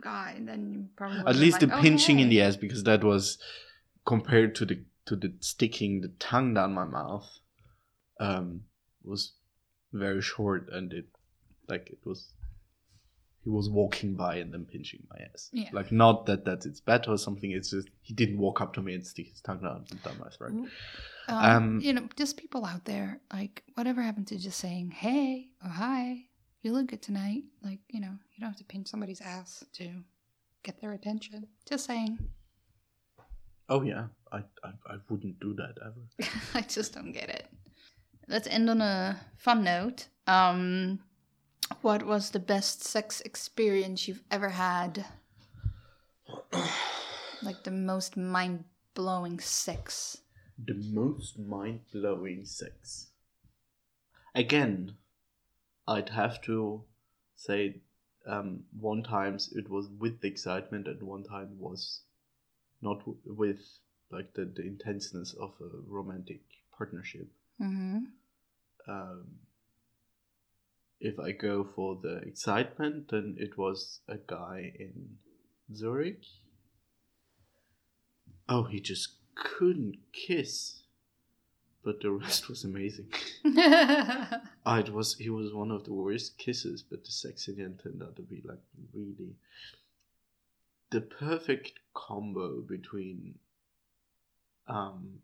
guy, 0.00 0.36
then 0.40 0.72
you 0.72 0.88
probably 0.96 1.20
At 1.26 1.36
least 1.36 1.60
the 1.60 1.66
like, 1.66 1.76
"Oh, 1.76 1.82
pinching 1.82 2.20
in 2.20 2.28
the 2.28 2.40
ass, 2.42 2.56
because 2.56 2.84
that 2.84 3.04
was 3.04 3.38
compared 4.04 4.54
to 4.56 4.64
the 4.64 4.84
to 5.06 5.16
the 5.16 5.34
sticking 5.40 6.00
the 6.00 6.08
tongue 6.18 6.54
down 6.54 6.72
my 6.74 6.84
mouth, 6.84 7.28
um, 8.18 8.62
was 9.04 9.34
very 9.92 10.22
short, 10.22 10.68
and 10.72 10.92
it 10.92 11.06
like 11.68 11.90
it 11.90 11.98
was. 12.04 12.32
He 13.46 13.50
was 13.50 13.70
walking 13.70 14.16
by 14.16 14.38
and 14.38 14.52
then 14.52 14.64
pinching 14.64 15.06
my 15.08 15.24
ass. 15.32 15.50
Yeah. 15.52 15.68
Like 15.72 15.92
not 15.92 16.26
that 16.26 16.44
that 16.46 16.66
it's 16.66 16.80
bad 16.80 17.06
or 17.06 17.16
something. 17.16 17.52
It's 17.52 17.70
just 17.70 17.88
he 18.02 18.12
didn't 18.12 18.38
walk 18.38 18.60
up 18.60 18.74
to 18.74 18.82
me 18.82 18.92
and 18.94 19.06
stick 19.06 19.28
his 19.28 19.40
tongue 19.40 19.60
down, 19.60 19.84
down 20.04 20.18
my 20.18 20.28
throat. 20.30 20.50
Um, 20.50 20.68
Um, 21.28 21.80
you 21.80 21.92
know, 21.92 22.08
just 22.16 22.36
people 22.36 22.64
out 22.66 22.84
there, 22.86 23.20
like, 23.32 23.62
whatever 23.74 24.02
happened 24.02 24.26
to 24.28 24.36
just 24.36 24.58
saying, 24.58 24.90
hey, 24.90 25.46
or 25.62 25.70
hi, 25.70 26.24
you 26.62 26.72
look 26.72 26.88
good 26.88 27.02
tonight? 27.02 27.44
Like, 27.62 27.78
you 27.88 28.00
know, 28.00 28.14
you 28.34 28.40
don't 28.40 28.50
have 28.50 28.58
to 28.58 28.64
pinch 28.64 28.88
somebody's 28.88 29.20
ass 29.20 29.64
to 29.74 29.84
get 30.64 30.80
their 30.80 30.92
attention. 30.92 31.46
Just 31.68 31.86
saying. 31.86 32.18
Oh 33.68 33.82
yeah, 33.82 34.06
I, 34.32 34.38
I 34.64 34.70
I 34.88 34.96
wouldn't 35.08 35.38
do 35.38 35.54
that 35.54 35.74
ever. 35.86 36.30
I 36.54 36.62
just 36.62 36.94
don't 36.94 37.12
get 37.12 37.28
it. 37.28 37.46
Let's 38.26 38.48
end 38.48 38.68
on 38.70 38.80
a 38.80 39.20
fun 39.36 39.62
note. 39.62 40.08
Um, 40.26 40.98
what 41.82 42.04
was 42.04 42.30
the 42.30 42.38
best 42.38 42.82
sex 42.82 43.20
experience 43.22 44.06
you've 44.06 44.22
ever 44.30 44.50
had? 44.50 45.04
like 47.42 47.62
the 47.64 47.70
most 47.70 48.16
mind 48.16 48.64
blowing 48.94 49.38
sex. 49.38 50.18
The 50.64 50.74
most 50.74 51.38
mind 51.38 51.80
blowing 51.92 52.44
sex. 52.44 53.08
Again, 54.34 54.92
I'd 55.86 56.10
have 56.10 56.40
to 56.42 56.82
say 57.36 57.76
um, 58.26 58.64
one 58.78 59.02
times 59.02 59.52
it 59.54 59.70
was 59.70 59.88
with 59.98 60.20
the 60.20 60.28
excitement 60.28 60.86
and 60.86 61.02
one 61.02 61.24
time 61.24 61.56
was 61.58 62.00
not 62.82 63.00
w- 63.00 63.18
with 63.24 63.60
like 64.10 64.32
the, 64.34 64.44
the 64.44 64.62
intenseness 64.62 65.34
of 65.34 65.52
a 65.60 65.68
romantic 65.86 66.40
partnership. 66.76 67.28
Mm-hmm. 67.60 68.04
Um, 68.88 69.24
if 71.00 71.18
I 71.18 71.32
go 71.32 71.64
for 71.64 71.98
the 72.02 72.16
excitement, 72.18 73.10
then 73.10 73.36
it 73.38 73.58
was 73.58 74.00
a 74.08 74.16
guy 74.16 74.72
in 74.78 75.18
Zurich. 75.74 76.24
Oh, 78.48 78.64
he 78.64 78.80
just 78.80 79.14
couldn't 79.34 79.98
kiss, 80.12 80.82
but 81.84 82.00
the 82.00 82.10
rest 82.10 82.48
was 82.48 82.64
amazing. 82.64 83.12
Ah, 84.68 84.80
it 84.80 84.92
was 84.92 85.14
he 85.14 85.30
was 85.30 85.54
one 85.54 85.70
of 85.70 85.84
the 85.84 85.92
worst 85.92 86.38
kisses, 86.38 86.82
but 86.82 87.04
the 87.04 87.12
sex 87.12 87.46
in 87.46 87.54
the 87.54 87.62
end 87.62 87.78
turned 87.80 88.02
out 88.02 88.16
to 88.16 88.22
be 88.22 88.42
like 88.44 88.58
really 88.92 89.36
the 90.90 91.00
perfect 91.00 91.78
combo 91.94 92.60
between 92.62 93.36
um 94.66 95.20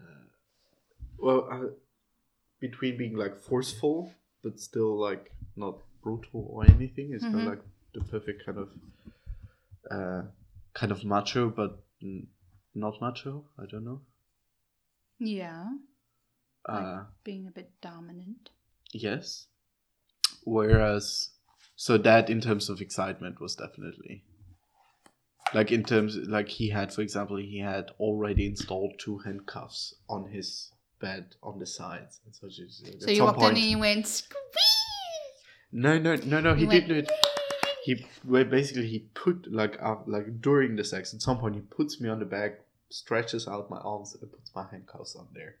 uh, 0.00 0.26
well 1.16 1.48
uh, 1.48 1.68
between 2.60 2.96
being 2.96 3.16
like 3.16 3.38
forceful 3.38 4.12
but 4.44 4.60
still 4.60 4.96
like 5.08 5.32
not 5.56 5.78
brutal 6.02 6.46
or 6.50 6.64
anything. 6.70 7.12
It's 7.14 7.24
kind 7.24 7.34
Mhm. 7.34 7.40
of 7.40 7.46
like 7.54 7.62
the 7.94 8.04
perfect 8.12 8.44
kind 8.46 8.58
of 8.58 8.68
uh 9.90 10.22
kind 10.74 10.92
of 10.92 11.04
macho 11.04 11.48
but 11.50 11.82
n- 12.02 12.26
not 12.74 13.00
macho. 13.00 13.44
I 13.58 13.66
don't 13.66 13.84
know. 13.84 14.00
yeah. 15.18 15.64
Like- 16.68 16.82
Uh, 16.84 17.04
Being 17.24 17.46
a 17.46 17.50
bit 17.50 17.70
dominant. 17.80 18.50
Yes. 18.92 19.46
Whereas, 20.44 21.30
so 21.76 21.96
that 21.98 22.28
in 22.30 22.40
terms 22.40 22.68
of 22.68 22.80
excitement 22.80 23.40
was 23.40 23.54
definitely 23.56 24.24
like 25.54 25.70
in 25.70 25.84
terms 25.84 26.16
like 26.16 26.48
he 26.48 26.68
had, 26.70 26.92
for 26.92 27.02
example, 27.02 27.36
he 27.36 27.58
had 27.58 27.90
already 28.00 28.46
installed 28.46 28.94
two 28.98 29.18
handcuffs 29.18 29.94
on 30.08 30.30
his 30.30 30.72
bed 31.00 31.34
on 31.42 31.58
the 31.58 31.66
sides, 31.66 32.20
and 32.24 32.34
so 32.34 32.48
So 32.48 33.10
you 33.10 33.24
walked 33.24 33.38
point, 33.38 33.56
in 33.58 33.62
and 33.62 33.70
you 33.70 33.78
went, 33.78 34.06
"Squeeze!" 34.06 34.38
no, 35.72 35.98
no, 35.98 36.16
no, 36.16 36.40
no, 36.40 36.54
he 36.54 36.66
went, 36.66 36.88
didn't 36.88 37.04
it. 37.04 37.12
He 37.84 38.06
well, 38.24 38.44
basically 38.44 38.86
he 38.86 39.00
put 39.14 39.52
like 39.52 39.76
uh, 39.82 39.96
like 40.06 40.40
during 40.40 40.76
the 40.76 40.84
sex 40.84 41.12
at 41.12 41.20
some 41.20 41.38
point 41.38 41.54
he 41.54 41.60
puts 41.60 42.00
me 42.00 42.08
on 42.08 42.18
the 42.18 42.24
back, 42.24 42.60
stretches 42.88 43.46
out 43.46 43.70
my 43.70 43.78
arms, 43.78 44.16
and 44.20 44.30
puts 44.32 44.54
my 44.54 44.64
handcuffs 44.70 45.14
on 45.16 45.26
there. 45.34 45.56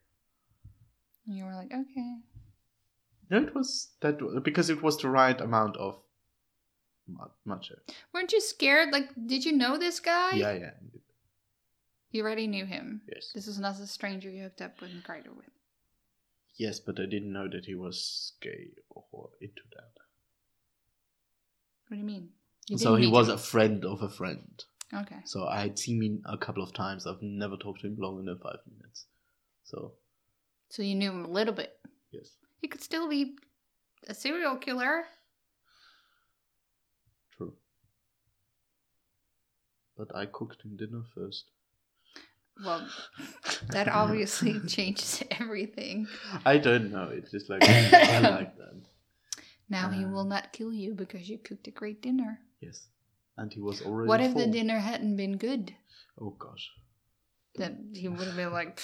And 1.26 1.36
you 1.36 1.44
were 1.44 1.54
like, 1.54 1.72
okay. 1.72 2.16
No, 3.30 3.42
it 3.42 3.54
was 3.54 3.88
that 4.00 4.42
because 4.42 4.70
it 4.70 4.82
was 4.82 4.98
the 4.98 5.08
right 5.08 5.38
amount 5.40 5.76
of 5.76 5.98
macho. 7.44 7.76
Weren't 8.12 8.32
you 8.32 8.40
scared? 8.40 8.90
Like, 8.92 9.08
did 9.26 9.44
you 9.44 9.52
know 9.52 9.76
this 9.78 10.00
guy? 10.00 10.36
Yeah, 10.36 10.52
yeah. 10.52 10.70
You 12.14 12.22
already 12.22 12.46
knew 12.46 12.64
him. 12.64 13.00
Yes. 13.12 13.32
This 13.34 13.48
is 13.48 13.58
not 13.58 13.80
a 13.80 13.88
stranger 13.88 14.30
you 14.30 14.44
hooked 14.44 14.62
up 14.62 14.80
with 14.80 14.92
and 14.92 15.02
cried 15.02 15.26
with. 15.26 15.50
Yes, 16.56 16.78
but 16.78 17.00
I 17.00 17.06
didn't 17.06 17.32
know 17.32 17.48
that 17.50 17.64
he 17.64 17.74
was 17.74 18.34
gay 18.40 18.68
or 18.88 19.30
into 19.40 19.62
that. 19.74 19.90
What 21.88 21.96
do 21.96 21.96
you 21.96 22.04
mean? 22.04 22.28
You 22.68 22.78
so 22.78 22.94
he 22.94 23.08
was 23.08 23.28
him. 23.28 23.34
a 23.34 23.38
friend 23.38 23.84
of 23.84 24.00
a 24.00 24.08
friend. 24.08 24.62
Okay. 24.94 25.22
So 25.24 25.48
I 25.48 25.62
had 25.62 25.76
seen 25.76 26.00
him 26.00 26.22
a 26.24 26.38
couple 26.38 26.62
of 26.62 26.72
times. 26.72 27.04
I've 27.04 27.20
never 27.20 27.56
talked 27.56 27.80
to 27.80 27.88
him 27.88 27.96
longer 27.98 28.22
than 28.22 28.38
five 28.38 28.60
minutes. 28.78 29.06
So 29.64 29.94
So 30.68 30.82
you 30.84 30.94
knew 30.94 31.10
him 31.10 31.24
a 31.24 31.28
little 31.28 31.52
bit. 31.52 31.72
yes, 32.12 32.36
He 32.60 32.68
could 32.68 32.80
still 32.80 33.08
be 33.08 33.34
a 34.06 34.14
serial 34.14 34.54
killer. 34.54 35.06
true. 37.36 37.54
But 39.98 40.14
I 40.14 40.26
cooked 40.26 40.62
him 40.64 40.76
dinner 40.76 41.02
first. 41.12 41.46
Well, 42.62 42.86
that 43.70 43.88
obviously 43.88 44.60
changes 44.68 45.22
everything. 45.30 46.06
I 46.44 46.58
don't 46.58 46.90
know. 46.92 47.08
It's 47.12 47.30
just 47.30 47.50
like 47.50 47.62
I 47.64 48.20
like 48.20 48.56
that. 48.58 48.74
Now 49.68 49.88
he 49.90 50.04
Uh. 50.04 50.08
will 50.08 50.24
not 50.24 50.52
kill 50.52 50.72
you 50.72 50.94
because 50.94 51.28
you 51.28 51.38
cooked 51.38 51.66
a 51.66 51.70
great 51.72 52.02
dinner. 52.02 52.40
Yes, 52.60 52.86
and 53.36 53.52
he 53.52 53.60
was 53.60 53.82
already. 53.82 54.08
What 54.08 54.20
if 54.20 54.34
the 54.34 54.46
dinner 54.46 54.78
hadn't 54.78 55.16
been 55.16 55.36
good? 55.36 55.74
Oh 56.20 56.30
gosh. 56.30 56.70
Then 57.56 57.90
he 57.94 58.08
would 58.08 58.26
have 58.26 58.36
been 58.36 58.52
like, 58.52 58.80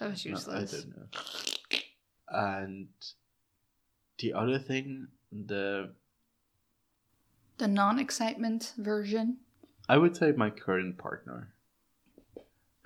that 0.00 0.10
was 0.10 0.26
No, 0.26 0.36
I 0.52 0.64
don't 0.64 0.88
know. 0.90 1.06
And 2.28 2.88
the 4.18 4.32
other 4.34 4.58
thing, 4.58 5.08
the 5.32 5.92
the 7.58 7.68
non 7.68 7.98
excitement 7.98 8.74
version. 8.76 9.38
I 9.88 9.98
would 9.98 10.16
say 10.16 10.32
my 10.32 10.50
current 10.50 10.98
partner, 10.98 11.54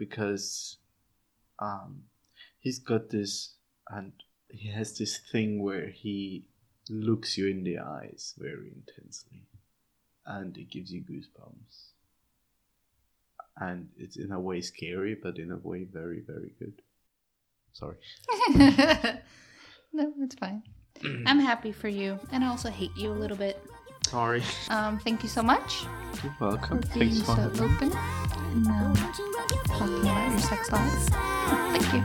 because 0.00 0.78
um, 1.58 2.04
he's 2.58 2.78
got 2.78 3.10
this, 3.10 3.54
and 3.88 4.12
he 4.48 4.70
has 4.72 4.96
this 4.96 5.20
thing 5.30 5.62
where 5.62 5.88
he 5.90 6.46
looks 6.88 7.36
you 7.36 7.46
in 7.46 7.62
the 7.62 7.78
eyes 7.78 8.34
very 8.38 8.72
intensely, 8.74 9.42
and 10.24 10.56
it 10.56 10.70
gives 10.70 10.90
you 10.90 11.02
goosebumps. 11.02 11.90
And 13.58 13.90
it's 13.98 14.16
in 14.16 14.32
a 14.32 14.40
way 14.40 14.62
scary, 14.62 15.14
but 15.22 15.36
in 15.38 15.52
a 15.52 15.58
way 15.58 15.84
very, 15.84 16.22
very 16.26 16.52
good. 16.58 16.80
Sorry. 17.74 17.96
no, 19.92 20.14
it's 20.20 20.34
fine. 20.36 20.62
I'm 21.26 21.38
happy 21.50 21.72
for 21.72 21.88
you, 21.88 22.18
and 22.32 22.42
I 22.42 22.48
also 22.48 22.70
hate 22.70 22.96
you 22.96 23.10
a 23.10 23.18
little 23.22 23.36
bit. 23.36 23.62
Sorry. 24.06 24.42
Um, 24.70 24.98
thank 24.98 25.22
you 25.22 25.28
so 25.28 25.42
much 25.42 25.84
You're 26.22 26.32
for 26.38 26.48
welcome. 26.48 26.80
being 26.94 27.10
Thanks 27.12 27.18
for 27.20 27.26
so 27.26 27.34
having 27.34 27.68
me. 27.68 27.74
open 27.74 27.92
and 28.50 28.66
um, 28.66 28.94
talking 29.80 30.00
about 30.00 30.30
your 30.30 30.40
sex 30.40 30.72
life. 30.72 31.08
Thank 31.80 31.94
you. 31.94 32.04